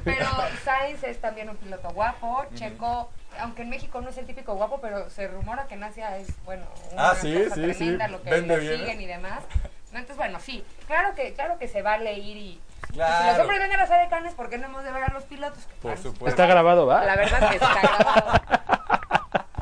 Pero 0.04 0.26
Sainz 0.64 1.02
es 1.04 1.20
también 1.20 1.48
un 1.50 1.56
piloto 1.56 1.88
guapo. 1.90 2.44
Checo, 2.54 3.10
aunque 3.40 3.62
en 3.62 3.70
México 3.70 4.00
no 4.00 4.10
es 4.10 4.18
el 4.18 4.26
típico 4.26 4.54
guapo, 4.54 4.80
pero 4.80 5.08
se 5.10 5.26
rumora 5.28 5.66
que 5.66 5.74
en 5.74 5.84
Asia 5.84 6.16
es, 6.18 6.28
bueno, 6.44 6.64
una 6.92 7.10
Ah, 7.10 7.14
sí, 7.14 7.32
cosa 7.44 7.54
sí, 7.54 7.60
sí. 7.72 7.76
tremenda 7.78 8.08
lo 8.08 8.22
que 8.22 8.30
Vende 8.30 8.56
le 8.56 8.60
bien, 8.60 8.78
siguen 8.80 9.00
¿eh? 9.00 9.02
y 9.02 9.06
demás. 9.06 9.44
Entonces, 9.92 10.16
bueno, 10.16 10.40
sí, 10.40 10.64
claro 10.86 11.14
que, 11.14 11.34
claro 11.34 11.58
que 11.58 11.68
se 11.68 11.82
vale 11.82 12.14
ir 12.14 12.36
y... 12.36 12.60
Si 12.86 12.92
Claro. 12.94 13.32
los 13.32 13.40
hombres 13.42 13.60
ven 13.60 13.72
a 13.72 13.76
las 13.76 13.90
adecanes, 13.90 14.34
¿por 14.34 14.50
qué 14.50 14.58
no 14.58 14.66
hemos 14.66 14.84
de 14.84 14.90
ver 14.92 15.04
a 15.04 15.12
los 15.12 15.24
pilotos? 15.24 15.64
Que 15.66 15.74
Por 15.76 15.96
supuesto. 15.96 16.28
Está 16.28 16.46
grabado, 16.46 16.86
¿va? 16.86 17.04
La 17.04 17.16
verdad 17.16 17.48
que 17.48 17.54
está 17.56 17.80
grabado. 17.82 18.32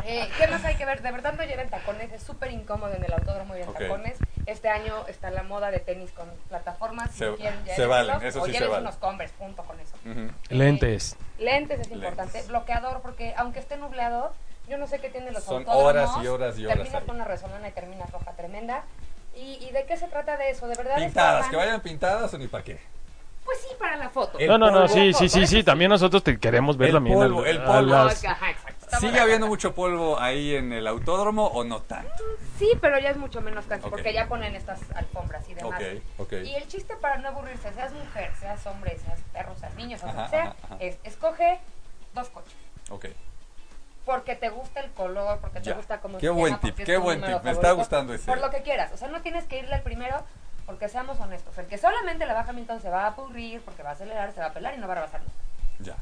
Eh, 0.04 0.28
¿Qué 0.38 0.48
más 0.48 0.64
hay 0.64 0.74
que 0.76 0.84
ver? 0.86 1.02
De 1.02 1.12
verdad 1.12 1.34
no 1.34 1.44
lleven 1.44 1.68
tacones, 1.68 2.10
es 2.12 2.22
súper 2.22 2.50
incómodo 2.50 2.92
en 2.94 3.04
el 3.04 3.12
autódromo 3.12 3.54
ir 3.54 3.62
en 3.62 3.68
Ok. 3.68 3.78
tacones. 3.78 4.18
Este 4.50 4.68
año 4.68 5.06
está 5.06 5.30
la 5.30 5.42
moda 5.44 5.70
de 5.70 5.78
tenis 5.78 6.10
con 6.10 6.28
plataformas. 6.48 7.10
Se- 7.12 7.26
valen, 7.86 8.22
eso 8.22 8.42
o 8.42 8.46
sí 8.46 8.52
se 8.52 8.64
valen. 8.66 8.80
unos 8.82 8.96
Converse, 8.96 9.34
punto 9.38 9.62
con 9.62 9.78
eso. 9.78 9.94
Lentes. 10.48 11.16
Lentes 11.38 11.80
es 11.80 11.90
importante. 11.90 12.32
Lentes. 12.32 12.48
Bloqueador, 12.48 13.00
porque 13.00 13.32
aunque 13.36 13.60
esté 13.60 13.76
nublado, 13.76 14.32
yo 14.68 14.76
no 14.76 14.86
sé 14.86 14.98
qué 14.98 15.08
tienen 15.08 15.32
los 15.34 15.44
Son 15.44 15.64
horas 15.68 16.10
y 16.22 16.26
horas 16.26 16.58
y 16.58 16.64
horas 16.64 16.76
Terminas 16.78 17.00
ahí. 17.00 17.06
con 17.06 17.16
una 17.16 17.24
resolana 17.24 17.68
y 17.68 17.72
terminas 17.72 18.10
roja 18.10 18.32
tremenda. 18.32 18.82
¿Y, 19.36 19.64
y 19.64 19.70
de 19.70 19.84
qué 19.86 19.96
se 19.96 20.08
trata 20.08 20.36
de 20.36 20.50
eso? 20.50 20.66
¿De 20.66 20.74
verdad 20.74 20.96
Pintadas, 20.96 21.46
que 21.48 21.56
vayan 21.56 21.80
pintadas 21.80 22.34
o 22.34 22.38
ni 22.38 22.48
para 22.48 22.64
qué. 22.64 22.80
Pues 23.44 23.58
sí, 23.60 23.68
para 23.78 23.96
la 23.96 24.10
foto. 24.10 24.38
El 24.38 24.48
No, 24.48 24.58
no, 24.58 24.66
no, 24.70 24.80
polvo, 24.82 24.88
sí, 24.94 25.12
sí, 25.12 25.28
sí, 25.28 25.40
sí. 25.40 25.46
sí. 25.58 25.64
También 25.64 25.88
nosotros 25.90 26.22
te 26.24 26.38
queremos 26.38 26.76
ver 26.76 26.88
El 26.88 26.94
también. 26.94 27.16
polvo, 27.18 27.40
al- 27.42 27.46
el 27.46 27.62
polvo. 27.62 27.94
las-. 27.94 28.22
Estamos 28.90 29.08
¿Sigue 29.12 29.20
habiendo 29.20 29.46
mucho 29.46 29.72
polvo 29.72 30.18
ahí 30.18 30.56
en 30.56 30.72
el 30.72 30.84
autódromo 30.88 31.46
o 31.46 31.62
no 31.62 31.80
tanto? 31.80 32.10
Sí, 32.58 32.72
pero 32.80 32.98
ya 32.98 33.10
es 33.10 33.16
mucho 33.18 33.40
menos 33.40 33.64
cancha 33.66 33.86
Ok. 33.86 33.92
porque 33.92 34.12
ya 34.12 34.26
ponen 34.26 34.56
estas 34.56 34.80
alfombras 34.96 35.48
y 35.48 35.54
demás. 35.54 35.80
Ok, 35.80 36.02
ok. 36.18 36.32
Y 36.44 36.56
el 36.56 36.66
chiste 36.66 36.96
para 36.96 37.18
no 37.18 37.28
aburrirse, 37.28 37.72
seas 37.72 37.92
mujer, 37.92 38.32
seas 38.40 38.66
hombre, 38.66 38.98
seas 38.98 39.20
perro, 39.32 39.54
seas 39.56 39.72
niño, 39.76 39.96
seas 39.96 40.12
Ajá, 40.12 40.24
que 40.24 40.30
sea, 40.30 40.42
ajá, 40.42 40.56
ajá. 40.64 40.76
es 40.80 40.98
escoge 41.04 41.60
dos 42.14 42.30
coches. 42.30 42.52
Ok. 42.90 43.06
Porque 44.04 44.34
te 44.34 44.48
gusta 44.48 44.80
el 44.80 44.90
color, 44.90 45.38
porque 45.38 45.60
te 45.60 45.66
Ya. 45.70 45.76
gusta 45.76 46.00
cómo 46.00 46.18
Qué 46.18 46.26
se 46.26 46.30
buen 46.30 46.54
llama, 46.54 46.60
tip, 46.60 46.84
qué 46.84 46.96
buen 46.96 47.22
tip. 47.22 47.42
Me 47.44 47.52
está 47.52 47.70
gustando 47.70 48.12
ese. 48.12 48.26
Por 48.26 48.40
lo 48.40 48.50
que 48.50 48.62
quieras. 48.62 48.90
O 48.92 48.96
sea, 48.96 49.06
no 49.06 49.22
tienes 49.22 49.44
que 49.44 49.60
irle 49.60 49.72
al 49.76 49.82
primero 49.82 50.24
porque 50.66 50.88
seamos 50.88 51.20
honestos. 51.20 51.56
El 51.58 51.66
que 51.66 51.78
solamente 51.78 52.26
le 52.26 52.34
va 52.34 52.40
a 52.40 52.48
Hamilton 52.48 52.80
se 52.80 52.90
va 52.90 53.04
a 53.04 53.06
aburrir 53.08 53.60
porque 53.60 53.84
va 53.84 53.90
a 53.90 53.92
acelerar, 53.92 54.32
se 54.32 54.40
va 54.40 54.46
a 54.46 54.52
pelar 54.52 54.74
y 54.74 54.78
no 54.78 54.88
va 54.88 54.94
a 54.94 54.96
rebasar 54.96 55.20
nunca. 55.20 55.34
Ya. 55.78 55.96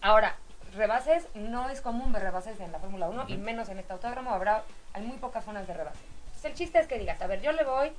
Ahora, 0.00 0.36
rebases 0.78 1.26
no 1.34 1.68
es 1.68 1.80
común 1.80 2.12
ver 2.12 2.22
rebases 2.22 2.58
en 2.60 2.72
la 2.72 2.78
Fórmula 2.78 3.08
1 3.08 3.24
y 3.28 3.36
menos 3.36 3.68
en 3.68 3.78
este 3.78 3.92
autódromo. 3.92 4.30
Habrá, 4.30 4.62
hay 4.94 5.02
muy 5.02 5.18
pocas 5.18 5.44
zonas 5.44 5.66
de 5.66 5.74
rebase. 5.74 5.98
Entonces, 6.26 6.44
el 6.46 6.54
chiste 6.54 6.78
es 6.78 6.86
que 6.86 6.98
digas, 6.98 7.20
a 7.20 7.26
ver, 7.26 7.42
yo 7.42 7.52
le 7.52 7.64
voy 7.64 7.92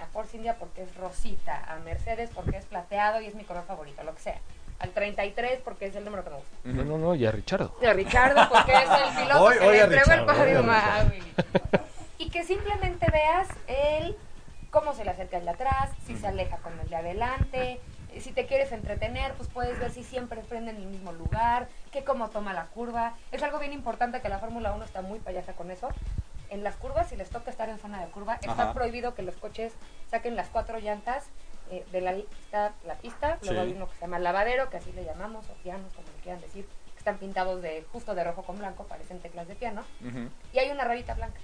a 0.00 0.06
Force 0.06 0.36
India 0.36 0.56
porque 0.58 0.82
es 0.82 0.94
rosita, 0.96 1.64
a 1.70 1.76
Mercedes 1.80 2.30
porque 2.34 2.56
es 2.56 2.64
plateado 2.64 3.20
y 3.20 3.26
es 3.26 3.34
mi 3.34 3.44
color 3.44 3.64
favorito, 3.64 4.02
lo 4.04 4.14
que 4.14 4.20
sea. 4.22 4.38
Al 4.80 4.90
33 4.90 5.60
porque 5.64 5.86
es 5.86 5.94
el 5.96 6.04
número 6.04 6.24
que 6.24 6.30
me 6.30 6.36
gusta. 6.36 6.56
No, 6.64 6.84
no, 6.84 6.98
no, 6.98 7.14
ya 7.14 7.30
Richardo. 7.30 7.76
De 7.80 7.92
Richardo 7.92 8.48
porque 8.48 8.72
es 8.72 8.88
el 8.88 9.22
piloto 9.24 9.42
Hoy- 9.44 9.58
que 9.58 9.64
hoy 9.66 9.76
le 9.76 9.80
a 9.80 9.84
entregó 9.84 10.12
el 10.12 10.68
a 10.70 10.98
a. 11.00 11.04
Willy. 11.04 11.32
Y 12.18 12.30
que 12.30 12.42
simplemente 12.44 13.06
veas 13.10 13.48
el 13.66 14.16
cómo 14.70 14.92
se 14.94 15.04
le 15.04 15.10
acerca 15.12 15.36
el 15.38 15.44
de 15.44 15.50
atrás, 15.52 15.90
si 16.06 16.16
se 16.16 16.26
aleja 16.26 16.56
con 16.58 16.78
el 16.80 16.88
de 16.88 16.96
adelante. 16.96 17.80
Si 18.20 18.32
te 18.32 18.46
quieres 18.46 18.72
entretener, 18.72 19.34
pues 19.34 19.48
puedes 19.48 19.78
ver 19.78 19.90
si 19.90 20.02
siempre 20.04 20.40
prende 20.42 20.70
en 20.70 20.76
el 20.78 20.86
mismo 20.86 21.12
lugar, 21.12 21.68
que 21.92 22.04
cómo 22.04 22.30
toma 22.30 22.52
la 22.52 22.66
curva. 22.66 23.14
Es 23.32 23.42
algo 23.42 23.58
bien 23.58 23.72
importante 23.72 24.20
que 24.20 24.28
la 24.28 24.38
Fórmula 24.38 24.72
1 24.72 24.84
está 24.84 25.02
muy 25.02 25.18
payasa 25.18 25.52
con 25.54 25.70
eso. 25.70 25.88
En 26.50 26.62
las 26.62 26.76
curvas, 26.76 27.08
si 27.08 27.16
les 27.16 27.30
toca 27.30 27.50
estar 27.50 27.68
en 27.68 27.78
zona 27.78 28.00
de 28.04 28.10
curva, 28.12 28.34
está 28.36 28.72
prohibido 28.74 29.14
que 29.14 29.22
los 29.22 29.34
coches 29.36 29.72
saquen 30.10 30.36
las 30.36 30.48
cuatro 30.48 30.78
llantas 30.78 31.26
eh, 31.70 31.84
de 31.90 32.00
la, 32.00 32.12
la 32.84 32.94
pista. 32.96 33.38
Luego 33.42 33.60
Sí. 33.62 33.66
hay 33.68 33.72
uno 33.72 33.88
que 33.88 33.94
se 33.94 34.00
llama 34.02 34.18
lavadero, 34.18 34.70
que 34.70 34.76
así 34.76 34.92
le 34.92 35.04
llamamos, 35.04 35.48
o 35.48 35.54
pianos, 35.62 35.92
como 35.94 36.06
le 36.08 36.22
quieran 36.22 36.40
decir, 36.40 36.66
que 36.92 36.98
están 36.98 37.18
pintados 37.18 37.62
de 37.62 37.84
justo 37.92 38.14
de 38.14 38.22
rojo 38.22 38.42
con 38.42 38.58
blanco, 38.58 38.84
parecen 38.84 39.18
teclas 39.20 39.48
de 39.48 39.54
piano. 39.56 39.82
Y 40.52 40.58
hay 40.58 40.70
una 40.70 40.84
rayita 40.84 41.14
blanca. 41.14 41.40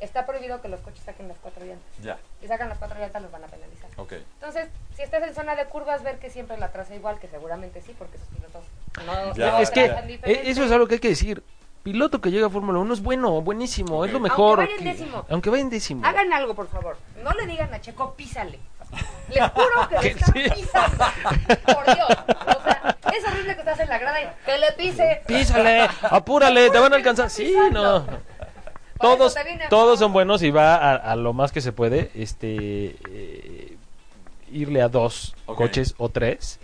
Está 0.00 0.26
prohibido 0.26 0.60
que 0.62 0.68
los 0.68 0.80
coches 0.80 1.02
saquen 1.04 1.26
las 1.28 1.36
cuatro 1.38 1.64
llantas. 1.64 1.86
Ya. 2.00 2.18
Si 2.40 2.46
sacan 2.46 2.68
las 2.68 2.78
cuatro 2.78 2.98
llantas, 3.00 3.20
los 3.20 3.32
van 3.32 3.42
a 3.44 3.46
penalizar. 3.48 3.90
Ok. 3.96 4.12
Entonces, 4.34 4.68
si 4.94 5.02
estás 5.02 5.22
en 5.24 5.34
zona 5.34 5.56
de 5.56 5.64
curvas, 5.66 6.02
ver 6.04 6.18
que 6.18 6.30
siempre 6.30 6.56
la 6.56 6.70
traza 6.70 6.94
igual, 6.94 7.18
que 7.18 7.26
seguramente 7.28 7.82
sí, 7.82 7.94
porque 7.98 8.16
esos 8.16 8.28
pilotos 8.28 8.64
no, 9.04 9.34
Ya, 9.34 9.50
no 9.52 9.58
es 9.58 9.70
que 9.70 9.86
eh, 9.86 10.02
diferente. 10.06 10.50
eso 10.50 10.64
es 10.64 10.70
algo 10.70 10.86
que 10.86 10.94
hay 10.94 11.00
que 11.00 11.08
decir. 11.08 11.42
Piloto 11.82 12.20
que 12.20 12.30
llega 12.30 12.46
a 12.46 12.50
Fórmula 12.50 12.78
1 12.80 12.94
es 12.94 13.02
bueno, 13.02 13.40
buenísimo, 13.40 14.04
es 14.04 14.12
lo 14.12 14.20
mejor. 14.20 14.60
Aunque 14.60 14.74
vaya 14.74 14.78
en 14.78 14.84
que- 14.96 15.02
décimo. 15.02 15.26
Aunque 15.30 15.50
vaya 15.50 15.62
en 15.62 15.70
décimo. 15.70 16.06
Hagan 16.06 16.32
algo, 16.32 16.54
por 16.54 16.68
favor. 16.68 16.96
No 17.24 17.32
le 17.32 17.46
digan 17.46 17.72
a 17.74 17.80
Checo, 17.80 18.14
písale. 18.14 18.58
Les 19.30 19.50
juro 19.50 19.88
que 20.00 20.00
le 20.00 20.08
están 20.10 20.32
sí. 20.34 20.42
pisando. 20.54 21.04
Por 21.74 21.94
Dios. 21.94 22.08
O 22.56 22.62
sea, 22.62 22.96
es 23.16 23.24
horrible 23.26 23.54
que 23.54 23.60
estás 23.60 23.80
en 23.80 23.88
la 23.88 23.98
grada 23.98 24.20
y 24.22 24.26
que 24.44 24.58
le 24.58 24.72
pise. 24.72 25.22
Písale, 25.26 25.88
apúrale, 26.02 26.70
te 26.70 26.78
van 26.78 26.92
a 26.92 26.96
alcanzar. 26.96 27.30
Sí, 27.30 27.54
no. 27.72 28.06
Todos, 29.00 29.34
todos 29.70 29.98
son 29.98 30.12
buenos 30.12 30.42
y 30.42 30.50
va 30.50 30.76
a, 30.76 30.94
a 30.96 31.16
lo 31.16 31.32
más 31.32 31.52
que 31.52 31.60
se 31.60 31.72
puede, 31.72 32.10
este, 32.14 32.96
eh, 33.10 33.76
irle 34.50 34.82
a 34.82 34.88
dos 34.88 35.34
coches 35.46 35.94
o 35.98 36.08
tres, 36.08 36.58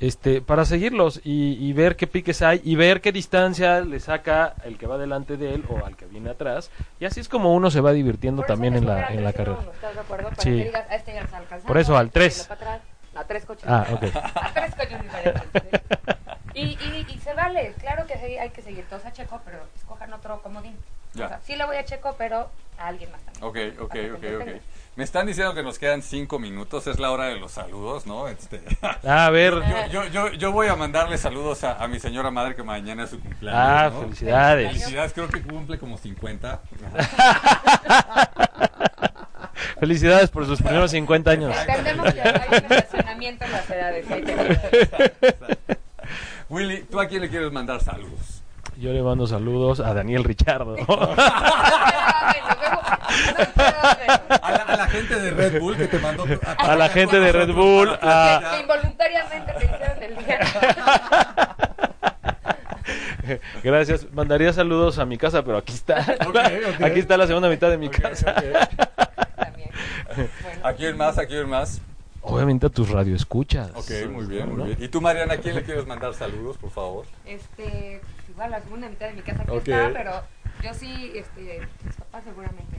este, 0.00 0.42
para 0.42 0.64
seguirlos 0.64 1.20
y, 1.24 1.52
y 1.64 1.72
ver 1.72 1.96
qué 1.96 2.06
piques 2.06 2.42
hay 2.42 2.60
y 2.64 2.74
ver 2.74 3.00
qué 3.00 3.12
distancia 3.12 3.80
le 3.80 3.98
saca 4.00 4.54
el 4.64 4.76
que 4.76 4.86
va 4.86 4.98
delante 4.98 5.36
de 5.36 5.54
él 5.54 5.64
o 5.68 5.84
al 5.86 5.96
que 5.96 6.06
viene 6.06 6.30
atrás 6.30 6.70
y 7.00 7.04
así 7.06 7.20
es 7.20 7.28
como 7.28 7.54
uno 7.54 7.70
se 7.70 7.80
va 7.80 7.92
divirtiendo 7.92 8.42
también 8.42 8.74
en 8.74 8.84
la, 8.86 9.06
en 9.08 9.24
la 9.24 9.32
3-1, 9.32 9.36
carrera. 9.36 9.58
Este 10.90 11.22
Por 11.66 11.78
eso, 11.78 11.96
al 11.96 12.10
tres. 12.10 12.48
A 13.16 13.24
tres 13.24 13.44
coches. 13.44 13.64
Ah, 13.68 13.86
ok. 13.92 14.02
A 14.34 14.52
tres 14.52 14.74
coches 14.74 15.02
diferentes. 15.02 15.62
sí. 15.62 15.68
Y, 16.54 16.62
y, 16.62 17.06
y 17.08 17.18
se 17.18 17.32
vale, 17.34 17.74
claro 17.80 18.06
que 18.06 18.14
hay 18.14 18.50
que 18.50 18.62
seguir 18.62 18.84
todos 18.88 19.04
a 19.04 19.12
Checo, 19.12 19.40
pero 19.44 19.58
escojan 19.76 20.12
otro 20.12 20.40
comodín. 20.42 20.76
Ya. 21.14 21.26
O 21.26 21.28
sea, 21.28 21.40
sí 21.44 21.54
le 21.56 21.64
voy 21.64 21.76
a 21.76 21.84
Checo, 21.84 22.14
pero 22.18 22.50
a 22.78 22.86
alguien 22.88 23.10
más 23.12 23.20
también. 23.22 23.44
Ok, 23.44 23.58
ok, 23.80 23.94
ok, 24.16 24.24
ok. 24.42 24.48
Me 24.96 25.02
están 25.02 25.26
diciendo 25.26 25.54
que 25.54 25.62
nos 25.64 25.78
quedan 25.80 26.02
cinco 26.02 26.38
minutos, 26.38 26.86
es 26.86 27.00
la 27.00 27.10
hora 27.10 27.24
de 27.26 27.34
los 27.36 27.50
saludos, 27.52 28.06
¿no? 28.06 28.28
Este, 28.28 28.62
A 29.08 29.28
ver, 29.30 29.54
yo, 29.90 29.90
yo, 29.90 30.04
yo, 30.06 30.28
yo 30.32 30.52
voy 30.52 30.68
a 30.68 30.76
mandarle 30.76 31.18
saludos 31.18 31.64
a, 31.64 31.82
a 31.82 31.88
mi 31.88 31.98
señora 31.98 32.30
madre 32.30 32.54
que 32.54 32.62
mañana 32.62 33.02
es 33.04 33.10
su 33.10 33.18
cumpleaños. 33.20 33.60
ah, 33.60 33.90
¿no? 33.92 34.02
felicidades. 34.02 34.68
Felicidades, 34.68 35.12
creo 35.12 35.28
que 35.28 35.42
cumple 35.42 35.78
como 35.80 35.98
50. 35.98 36.60
Felicidades 39.80 40.30
por 40.30 40.46
sus 40.46 40.62
primeros 40.62 40.90
50 40.92 41.30
años. 41.30 41.56
Entendemos 41.58 42.14
que 42.14 42.20
hay 42.20 42.48
un 42.48 42.54
estacionamiento 42.72 43.44
en 43.44 43.52
las 43.52 43.68
edades. 43.70 44.08
hay 44.10 44.22
que- 44.22 45.54
Willy, 46.48 46.82
¿tú 46.84 47.00
a 47.00 47.08
quién 47.08 47.22
le 47.22 47.28
quieres 47.28 47.50
mandar 47.50 47.80
saludos? 47.82 48.42
Yo 48.78 48.92
le 48.92 49.02
mando 49.02 49.26
saludos 49.26 49.80
a 49.80 49.94
Daniel 49.94 50.24
Richardo. 50.24 50.76
A 54.42 54.50
la, 54.50 54.62
a 54.64 54.76
la 54.76 54.86
gente 54.88 55.14
de 55.20 55.30
Red 55.30 55.60
Bull 55.60 55.76
que 55.76 55.86
te 55.86 55.98
mandó. 55.98 56.24
A 56.58 56.74
la 56.76 56.88
gente 56.88 57.20
de 57.20 57.32
Red 57.32 57.52
Bull, 57.54 57.88
a- 58.02 58.40
Que 58.56 58.60
involuntariamente 58.62 59.52
te 59.52 59.64
hicieron 59.64 60.02
el 60.02 60.16
día. 60.24 60.40
Gracias. 63.62 64.06
Mandaría 64.12 64.52
saludos 64.52 64.98
a 64.98 65.04
mi 65.06 65.16
casa, 65.16 65.42
pero 65.44 65.58
aquí 65.58 65.72
está. 65.74 66.04
Aquí 66.84 66.98
está 67.00 67.16
la 67.16 67.26
segunda 67.26 67.48
mitad 67.48 67.70
de 67.70 67.78
mi 67.78 67.88
casa. 67.88 68.34
Bueno. 70.14 70.28
¿A 70.62 70.72
quién 70.72 70.96
más? 70.96 71.18
¿A 71.18 71.26
quién 71.26 71.48
más? 71.48 71.80
Obviamente 72.22 72.66
a 72.66 72.70
tus 72.70 72.88
radioescuchas. 72.90 73.70
Ok, 73.74 73.90
muy 74.10 74.26
bien, 74.26 74.48
muy 74.48 74.56
¿no? 74.58 74.64
bien. 74.64 74.78
¿Y 74.80 74.88
tú, 74.88 75.00
Mariana, 75.00 75.34
a 75.34 75.36
quién 75.36 75.54
le 75.56 75.62
quieres 75.62 75.86
mandar 75.86 76.14
saludos, 76.14 76.56
por 76.56 76.70
favor? 76.70 77.04
Este, 77.26 78.00
igual 78.34 78.50
la 78.50 78.60
segunda 78.60 78.88
mitad 78.88 79.06
de 79.06 79.12
mi 79.14 79.22
casa 79.22 79.42
aquí 79.42 79.50
Ok. 79.50 79.68
está, 79.68 79.90
pero 79.92 80.22
yo 80.62 80.74
sí, 80.74 81.12
este, 81.14 81.60
mis 81.84 81.96
papás 81.96 82.24
seguramente 82.24 82.76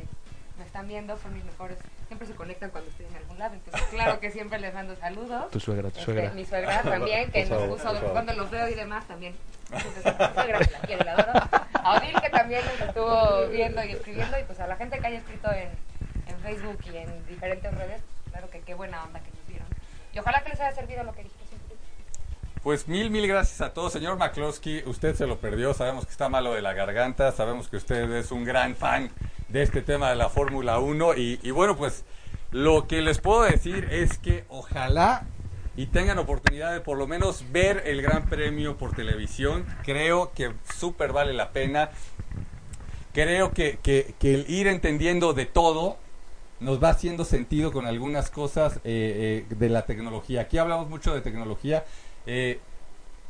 me 0.58 0.66
están 0.66 0.88
viendo, 0.88 1.18
son 1.18 1.34
mis 1.34 1.44
mejores, 1.44 1.78
siempre 2.08 2.28
se 2.28 2.34
conectan 2.36 2.70
cuando 2.70 2.90
estoy 2.90 3.06
en 3.08 3.16
algún 3.16 3.38
lado, 3.40 3.56
entonces 3.56 3.82
claro 3.90 4.20
que 4.20 4.32
siempre 4.32 4.60
les 4.60 4.74
mando 4.74 4.96
saludos. 4.96 5.50
Tu 5.52 5.60
suegra, 5.60 5.90
tu 5.90 6.00
Este, 6.00 6.06
suegra. 6.06 6.32
mi 6.32 6.46
suegra 6.46 6.82
también, 6.82 7.32
que 7.34 7.46
nos 7.46 7.64
puso, 7.64 7.94
cuando 8.12 8.34
los 8.34 8.50
veo 8.52 8.68
y 8.70 8.74
demás 8.76 9.06
también. 9.08 9.36
Entonces, 9.72 10.06
mi 10.06 10.12
suegra 10.34 10.60
que 10.60 10.72
la 10.72 10.80
quiere, 10.80 11.04
la 11.06 11.12
adoro. 11.14 11.34
A 11.74 11.98
Odil 11.98 12.22
que 12.22 12.30
también 12.30 12.62
nos 12.66 12.88
estuvo 12.88 13.48
viendo 13.50 13.84
y 13.84 13.92
escribiendo, 13.92 14.40
y 14.40 14.44
pues 14.44 14.60
a 14.60 14.68
la 14.68 14.76
gente 14.78 15.00
que 15.00 15.08
haya 15.08 15.18
escrito 15.18 15.52
en, 15.52 15.70
en 16.28 16.40
Facebook 16.42 16.80
y 16.94 16.98
en 16.98 17.26
diferentes 17.28 17.74
redes, 17.74 18.02
claro 18.32 18.50
que 18.50 18.60
qué 18.62 18.74
buena 18.76 19.04
onda 19.04 19.20
que 19.20 19.32
nos 19.32 19.48
dieron. 19.48 19.68
Y 20.14 20.20
ojalá 20.20 20.42
que 20.44 20.50
les 20.52 20.60
haya 20.62 20.72
servido 20.74 21.04
lo 21.04 21.14
que 21.14 21.24
dijiste. 21.24 21.35
Pues 22.66 22.88
mil, 22.88 23.12
mil 23.12 23.28
gracias 23.28 23.62
a 23.62 23.76
todos. 23.76 23.94
Señor 23.94 24.18
McCloskey, 24.18 24.82
usted 24.88 25.14
se 25.16 25.28
lo 25.28 25.38
perdió. 25.38 25.76
Sabemos 25.76 26.04
que 26.08 26.12
está 26.12 26.30
malo 26.30 26.52
de 26.56 26.64
la 26.64 26.74
garganta. 26.74 27.32
Sabemos 27.32 27.68
que 27.68 27.78
usted 27.78 28.12
es 28.14 28.32
un 28.32 28.44
gran 28.44 28.76
fan 28.76 29.12
de 29.50 29.62
este 29.62 29.84
tema 29.84 30.10
de 30.10 30.16
la 30.16 30.30
Fórmula 30.30 30.80
1. 30.80 31.14
Y, 31.16 31.52
bueno, 31.52 31.78
pues 31.78 32.06
lo 32.50 32.88
que 32.88 33.04
les 33.04 33.20
puedo 33.20 33.44
decir 33.44 33.88
es 33.92 34.18
que 34.18 34.46
ojalá 34.50 35.28
y 35.78 35.86
tengan 35.86 36.18
oportunidad 36.18 36.74
de 36.74 36.82
por 36.82 36.98
lo 36.98 37.06
menos 37.06 37.46
ver 37.52 37.84
el 37.86 38.02
Gran 38.02 38.26
Premio 38.26 38.78
por 38.78 38.96
televisión. 38.96 39.64
Creo 39.84 40.32
que 40.34 40.52
súper 40.76 41.14
vale 41.14 41.34
la 41.34 41.52
pena. 41.52 41.92
Creo 43.14 43.52
que, 43.52 43.78
que- 43.84 44.16
que 44.18 44.34
el 44.34 44.50
ir 44.50 44.66
entendiendo 44.66 45.34
de 45.34 45.46
todo 45.46 45.98
nos 46.60 46.82
va 46.84 46.90
haciendo 46.90 47.26
sentido 47.26 47.72
con 47.72 47.86
algunas 47.86 48.32
cosas 48.32 48.78
eh, 48.78 49.46
eh, 49.50 49.56
de 49.56 49.70
la 49.70 49.86
tecnología. 49.86 50.42
Aquí 50.42 50.58
hablamos 50.58 50.90
mucho 50.90 51.14
de 51.14 51.22
tecnología. 51.22 51.84
Eh, 52.28 52.60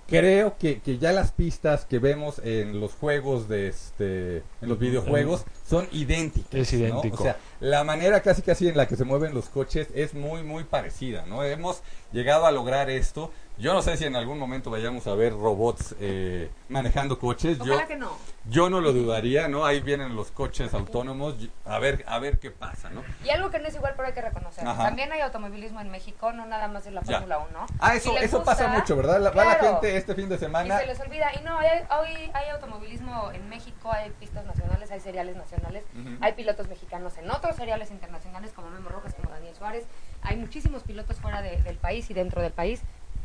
creo 0.07 0.57
que, 0.57 0.79
que 0.81 0.97
ya 0.97 1.11
las 1.11 1.31
pistas 1.31 1.85
que 1.85 1.99
vemos 1.99 2.39
en 2.43 2.79
los 2.79 2.93
juegos 2.93 3.47
de 3.47 3.67
este 3.67 4.37
en 4.61 4.69
los 4.69 4.77
videojuegos 4.77 5.45
son 5.67 5.87
idénticas 5.91 6.53
Es 6.53 6.73
¿no? 6.73 6.79
idéntico. 6.79 7.17
o 7.17 7.23
sea 7.23 7.37
la 7.59 7.83
manera 7.83 8.21
casi 8.21 8.41
casi 8.43 8.67
en 8.67 8.77
la 8.77 8.87
que 8.87 8.95
se 8.95 9.03
mueven 9.03 9.33
los 9.33 9.49
coches 9.49 9.87
es 9.95 10.13
muy 10.13 10.43
muy 10.43 10.63
parecida 10.63 11.25
no 11.25 11.43
hemos 11.43 11.81
llegado 12.13 12.45
a 12.45 12.51
lograr 12.51 12.89
esto 12.91 13.31
yo 13.57 13.73
no 13.73 13.81
sé 13.81 13.95
si 13.97 14.05
en 14.05 14.15
algún 14.15 14.37
momento 14.37 14.69
vayamos 14.69 15.07
a 15.07 15.15
ver 15.15 15.31
robots 15.33 15.95
eh, 15.99 16.49
manejando 16.69 17.17
coches 17.19 17.57
yo 17.59 17.73
Ojalá 17.73 17.87
que 17.87 17.95
no. 17.95 18.11
yo 18.49 18.69
no 18.69 18.81
lo 18.81 18.91
dudaría 18.93 19.47
no 19.47 19.65
ahí 19.65 19.79
vienen 19.81 20.15
los 20.15 20.31
coches 20.31 20.73
autónomos 20.73 21.35
y- 21.39 21.49
a 21.65 21.79
ver 21.79 22.03
a 22.07 22.19
ver 22.19 22.37
qué 22.39 22.51
pasa 22.51 22.89
no 22.89 23.03
Y 23.23 23.29
algo 23.29 23.49
que 23.49 23.59
no 23.59 23.67
es 23.67 23.75
igual, 23.75 23.93
pero 23.95 24.07
hay 24.07 24.13
que 24.13 24.21
reconocer. 24.21 24.67
Ajá. 24.67 24.83
También 24.83 25.11
hay 25.11 25.21
automovilismo 25.21 25.79
en 25.81 25.89
México, 25.89 26.31
no 26.33 26.45
nada 26.45 26.67
más 26.67 26.85
en 26.87 26.95
la. 26.95 27.01
Fórmula 27.01 27.37
1. 27.39 27.65
ah 27.79 27.95
eso 27.95 28.11
Si 28.11 28.17
eso 28.17 28.37
gusta, 28.37 28.51
pasa 28.51 28.67
mucho 28.67 28.95
verdad 28.95 29.19
La- 29.21 29.31
va 29.31 29.45
la 29.45 29.55
gente 29.55 29.95
este 29.97 30.15
fin 30.15 30.27
de 30.29 30.35
Y 30.35 30.39
semana 30.39 30.79
se 30.79 30.85
les 30.85 30.99
olvida. 30.99 31.27
Y 31.39 31.43
no, 31.43 31.57
hay, 31.57 31.67
hoy 31.99 32.31
hay 32.33 32.49
automovilismo 32.49 33.31
en 33.31 33.47
México, 33.49 33.91
hay 33.91 34.09
pistas 34.11 34.45
nacionales, 34.45 34.91
hay 34.91 34.99
seriales 34.99 35.35
nacionales, 35.35 35.83
hay 36.21 36.33
pilotos 36.33 36.67
mexicanos 36.67 37.17
en 37.17 37.29
otros 37.31 37.55
seriales 37.55 37.91
internacionales 37.91 38.51
como 38.55 38.69
Memo 38.69 38.89
Rojas, 38.89 39.13
como 39.15 39.29
Daniel 39.29 39.55
Suárez. 39.55 39.85
Hay 40.21 40.35
muchísimos 40.37 40.83
pilotos 40.83 41.17
fuera 41.19 41.41
de- 41.41 41.61
del 41.61 41.77
país 41.77 42.09
y 42.09 42.13
dentro 42.13 42.41
del 42.41 42.51
país. 42.51 42.81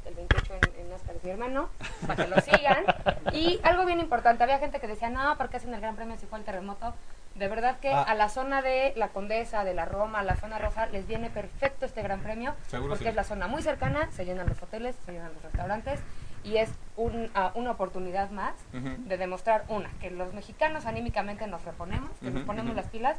El 0.06 0.14
28 0.14 0.54
en, 0.54 0.80
en 0.80 0.90
NASCAR 0.90 1.16
es 1.16 1.24
mi 1.24 1.30
hermano, 1.30 1.68
para 2.06 2.24
que 2.24 2.30
lo 2.30 2.40
sigan. 2.40 2.84
Y 3.32 3.60
algo 3.62 3.84
bien 3.84 4.00
importante, 4.00 4.42
había 4.42 4.58
gente 4.58 4.80
que 4.80 4.86
decía, 4.88 5.08
no, 5.10 5.36
¿por 5.36 5.48
qué 5.50 5.58
hacen 5.58 5.72
el 5.74 5.80
Gran 5.80 5.94
Premio 5.96 6.16
si 6.18 6.26
fue 6.26 6.38
el 6.38 6.44
terremoto? 6.44 6.94
De 7.36 7.46
verdad 7.48 7.78
que 7.78 7.92
Ah. 7.92 8.02
a 8.02 8.14
la 8.14 8.28
zona 8.28 8.60
de 8.60 8.92
la 8.96 9.08
Condesa, 9.08 9.62
de 9.64 9.72
la 9.74 9.84
Roma, 9.84 10.20
a 10.20 10.22
la 10.24 10.34
zona 10.36 10.58
roja, 10.58 10.86
les 10.86 11.06
viene 11.06 11.30
perfecto 11.30 11.86
este 11.86 12.02
Gran 12.02 12.20
Premio, 12.20 12.54
Seguro 12.66 12.90
porque 12.90 13.04
sí. 13.04 13.08
es 13.10 13.14
la 13.14 13.24
zona 13.24 13.46
muy 13.46 13.62
cercana, 13.62 14.10
se 14.10 14.24
llenan 14.24 14.48
los 14.48 14.60
hoteles, 14.62 14.96
se 15.06 15.12
llenan 15.12 15.32
los 15.34 15.42
restaurantes, 15.42 16.00
y 16.42 16.56
es 16.56 16.70
un, 16.96 17.30
ah, 17.34 17.52
una 17.54 17.70
oportunidad 17.72 18.30
más 18.30 18.54
de 18.72 19.16
demostrar, 19.16 19.64
una, 19.68 19.90
que 20.00 20.10
los 20.10 20.32
mexicanos 20.34 20.86
anímicamente 20.86 21.46
nos 21.46 21.64
reponemos, 21.64 22.10
que 22.20 22.30
nos 22.30 22.42
ponemos 22.44 22.74
las 22.74 22.86
pilas, 22.88 23.16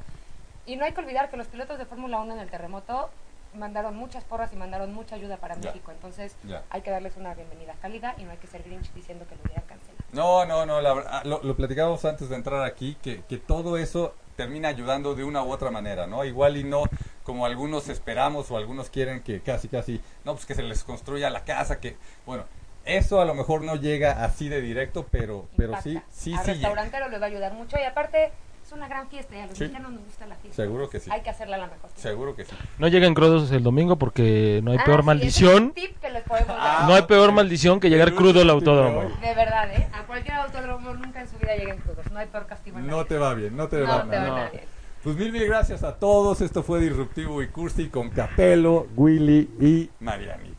y 0.66 0.76
no 0.76 0.84
hay 0.86 0.92
que 0.94 1.00
olvidar 1.02 1.30
que 1.30 1.38
los 1.38 1.48
pilotos 1.48 1.78
de 1.78 1.86
Fórmula 1.86 2.20
1 2.20 2.34
en 2.34 2.40
el 2.40 2.50
terremoto 2.50 3.10
mandaron 3.54 3.95
muchas 3.95 4.24
porras 4.24 4.52
y 4.54 4.56
mandaron 4.56 4.93
mucha 4.93 5.16
ayuda 5.16 5.38
para. 5.38 5.56
México, 5.56 5.91
entonces 5.91 6.36
hay 6.70 6.82
que 6.82 6.89
darles 6.89 7.18
una 7.18 7.34
bienvenida 7.36 7.76
cálida 7.82 8.16
y 8.18 8.24
no 8.24 8.32
hay 8.32 8.38
que 8.38 8.47
ser 8.47 8.64
Grinch 8.64 8.91
diciendo 8.93 9.26
que 9.28 9.36
lo 9.36 9.41
hubieran 9.43 9.64
cancelado. 9.66 10.04
No, 10.12 10.45
no, 10.45 10.66
no, 10.66 10.82
la 10.82 10.93
verdad, 10.93 11.24
lo, 11.24 11.41
lo 11.43 11.56
platicábamos 11.56 12.04
antes 12.06 12.30
de 12.30 12.36
entrar 12.36 12.64
aquí, 12.64 12.97
que, 13.04 13.24
que 13.30 13.38
todo 13.38 13.78
eso 13.78 14.16
termina 14.36 14.70
ayudando 14.70 15.14
de 15.14 15.24
una 15.24 15.43
u 15.43 15.52
otra 15.52 15.70
manera, 15.72 16.08
¿no? 16.08 16.24
Igual 16.26 16.58
y 16.58 16.64
no 16.64 16.84
como 17.24 17.45
algunos 17.45 17.89
esperamos 17.89 18.49
o 18.49 18.58
algunos 18.58 18.89
quieren 18.89 19.22
que 19.22 19.41
casi, 19.41 19.68
casi, 19.68 20.02
no, 20.26 20.34
pues 20.34 20.45
que 20.45 20.56
se 20.56 20.64
les 20.64 20.84
construya 20.84 21.30
la 21.30 21.43
casa, 21.43 21.80
que, 21.80 21.97
bueno, 22.26 22.45
eso 22.86 23.22
a 23.22 23.26
lo 23.26 23.36
mejor 23.36 23.62
no 23.62 23.76
llega 23.76 24.24
así 24.24 24.49
de 24.49 24.62
directo, 24.62 25.06
pero, 25.12 25.47
pero 25.56 25.80
sí, 25.82 26.02
sí, 26.10 26.34
Al 26.34 26.39
sí. 26.39 26.45
llega. 26.54 26.54
restaurantero 26.54 27.10
le 27.10 27.20
va 27.20 27.26
a 27.28 27.30
ayudar 27.30 27.54
mucho 27.54 27.78
y 27.78 27.84
aparte 27.84 28.32
es 28.72 28.78
una 28.78 28.88
gran 28.88 29.07
fiesta 29.09 29.36
y 29.36 29.39
a 29.39 29.47
los 29.47 29.57
Sí. 29.57 29.63
mexicanos 29.65 29.91
nos 29.91 30.05
gusta 30.05 30.26
la 30.28 30.36
fiesta. 30.36 30.55
Seguro 30.63 30.89
que 30.89 30.99
sí. 30.99 31.09
Hay 31.11 31.22
que 31.22 31.30
hacerla 31.30 31.57
la 31.57 31.67
mejor. 31.67 31.89
Seguro 31.95 32.36
que 32.36 32.45
sí. 32.45 32.51
No 32.80 32.88
lleguen 32.88 33.13
crudos 33.13 33.51
el 33.51 33.63
domingo 33.63 33.97
porque 33.97 34.61
no 34.63 34.72
hay 34.72 34.78
Ah, 34.80 34.84
peor 34.86 35.01
sí, 35.01 35.05
maldición. 35.05 35.49
ese 35.51 35.57
es 35.57 35.61
un 35.61 35.74
tip 35.74 35.99
que 35.99 36.09
les 36.09 36.24
podemos 36.24 36.47
dar. 36.49 36.57
Ah, 36.61 36.86
No 36.88 36.93
hay 36.95 37.01
peor 37.03 37.32
maldición 37.34 37.80
que 37.80 37.89
llegar 37.89 38.13
crudo 38.13 38.41
al 38.41 38.49
autódromo. 38.49 39.01
de 39.01 39.36
verdad, 39.36 39.72
¿eh? 39.74 39.88
A 39.93 40.03
cualquier 40.03 40.36
autódromo 40.36 40.93
nunca 40.93 41.22
en 41.22 41.28
su 41.30 41.38
vida 41.38 41.55
lleguen 41.55 41.78
crudos. 41.78 42.09
No 42.11 42.19
hay 42.19 42.28
peor 42.28 42.45
castigo 42.47 42.78
en 42.80 42.88
No 42.88 43.05
te 43.05 43.17
va 43.17 43.34
bien, 43.34 43.55
no 43.57 43.67
te 43.67 43.80
No 43.82 43.88
va 43.88 44.09
te 44.09 44.17
va 44.17 44.49
bien. 44.49 44.63
Pues 45.03 45.15
mil, 45.15 45.32
mil 45.32 45.45
gracias 45.47 45.84
a 45.84 45.95
todos. 45.95 46.41
Esto 46.41 46.61
fue 46.63 46.80
Disruptivo 46.80 47.41
y 47.41 47.47
Cursi 47.47 47.89
con 47.89 48.09
Capelo, 48.11 48.88
Willy 48.95 49.49
y 49.59 49.89
Marianit. 49.99 50.55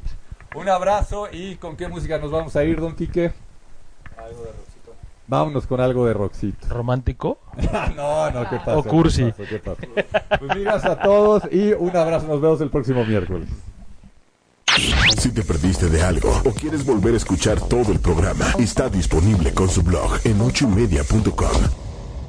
Un 0.54 0.68
abrazo 0.68 1.28
y 1.32 1.56
¿con 1.56 1.76
qué 1.76 1.88
música 1.88 2.18
nos 2.18 2.30
vamos 2.30 2.54
a 2.56 2.64
ir, 2.64 2.80
don 2.80 2.94
Quique? 2.94 3.32
Algo 4.18 4.42
de. 4.42 4.71
Vámonos 5.32 5.66
con 5.66 5.80
algo 5.80 6.04
de 6.04 6.12
Roxito. 6.12 6.68
Romántico. 6.68 7.38
no, 7.96 8.30
no, 8.30 8.50
¿qué 8.50 8.56
pasa? 8.56 8.76
O 8.76 8.82
cursi. 8.82 9.32
¿Qué 9.32 9.58
pasa? 9.58 9.80
¿Qué 9.80 10.02
pasa? 10.02 10.38
Pues 10.38 10.54
mil 10.54 10.64
gracias 10.64 10.92
a 10.92 11.00
todos 11.00 11.44
y 11.50 11.72
un 11.72 11.96
abrazo. 11.96 12.26
Nos 12.26 12.42
vemos 12.42 12.60
el 12.60 12.68
próximo 12.68 13.02
miércoles. 13.02 13.48
Si 15.16 15.32
te 15.32 15.42
perdiste 15.42 15.88
de 15.88 16.02
algo 16.02 16.30
o 16.44 16.50
quieres 16.50 16.84
volver 16.84 17.14
a 17.14 17.16
escuchar 17.16 17.58
todo 17.62 17.92
el 17.92 17.98
programa, 17.98 18.44
está 18.58 18.90
disponible 18.90 19.54
con 19.54 19.70
su 19.70 19.82
blog 19.82 20.18
en 20.24 20.38
ochoymedia.com. 20.38 21.62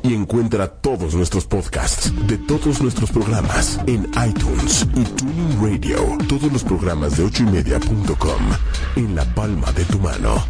Y 0.04 0.14
encuentra 0.14 0.70
todos 0.70 1.14
nuestros 1.14 1.46
podcasts 1.46 2.14
de 2.26 2.38
todos 2.38 2.82
nuestros 2.82 3.12
programas 3.12 3.82
en 3.86 4.10
iTunes 4.26 4.88
y 4.96 5.04
Tuning 5.04 5.62
Radio. 5.62 5.98
Todos 6.30 6.50
los 6.54 6.64
programas 6.64 7.18
de 7.18 7.26
ochoymedia.com 7.26 8.42
en 8.96 9.14
la 9.14 9.26
palma 9.36 9.74
de 9.74 9.84
tu 9.84 10.00
mano. 10.00 10.42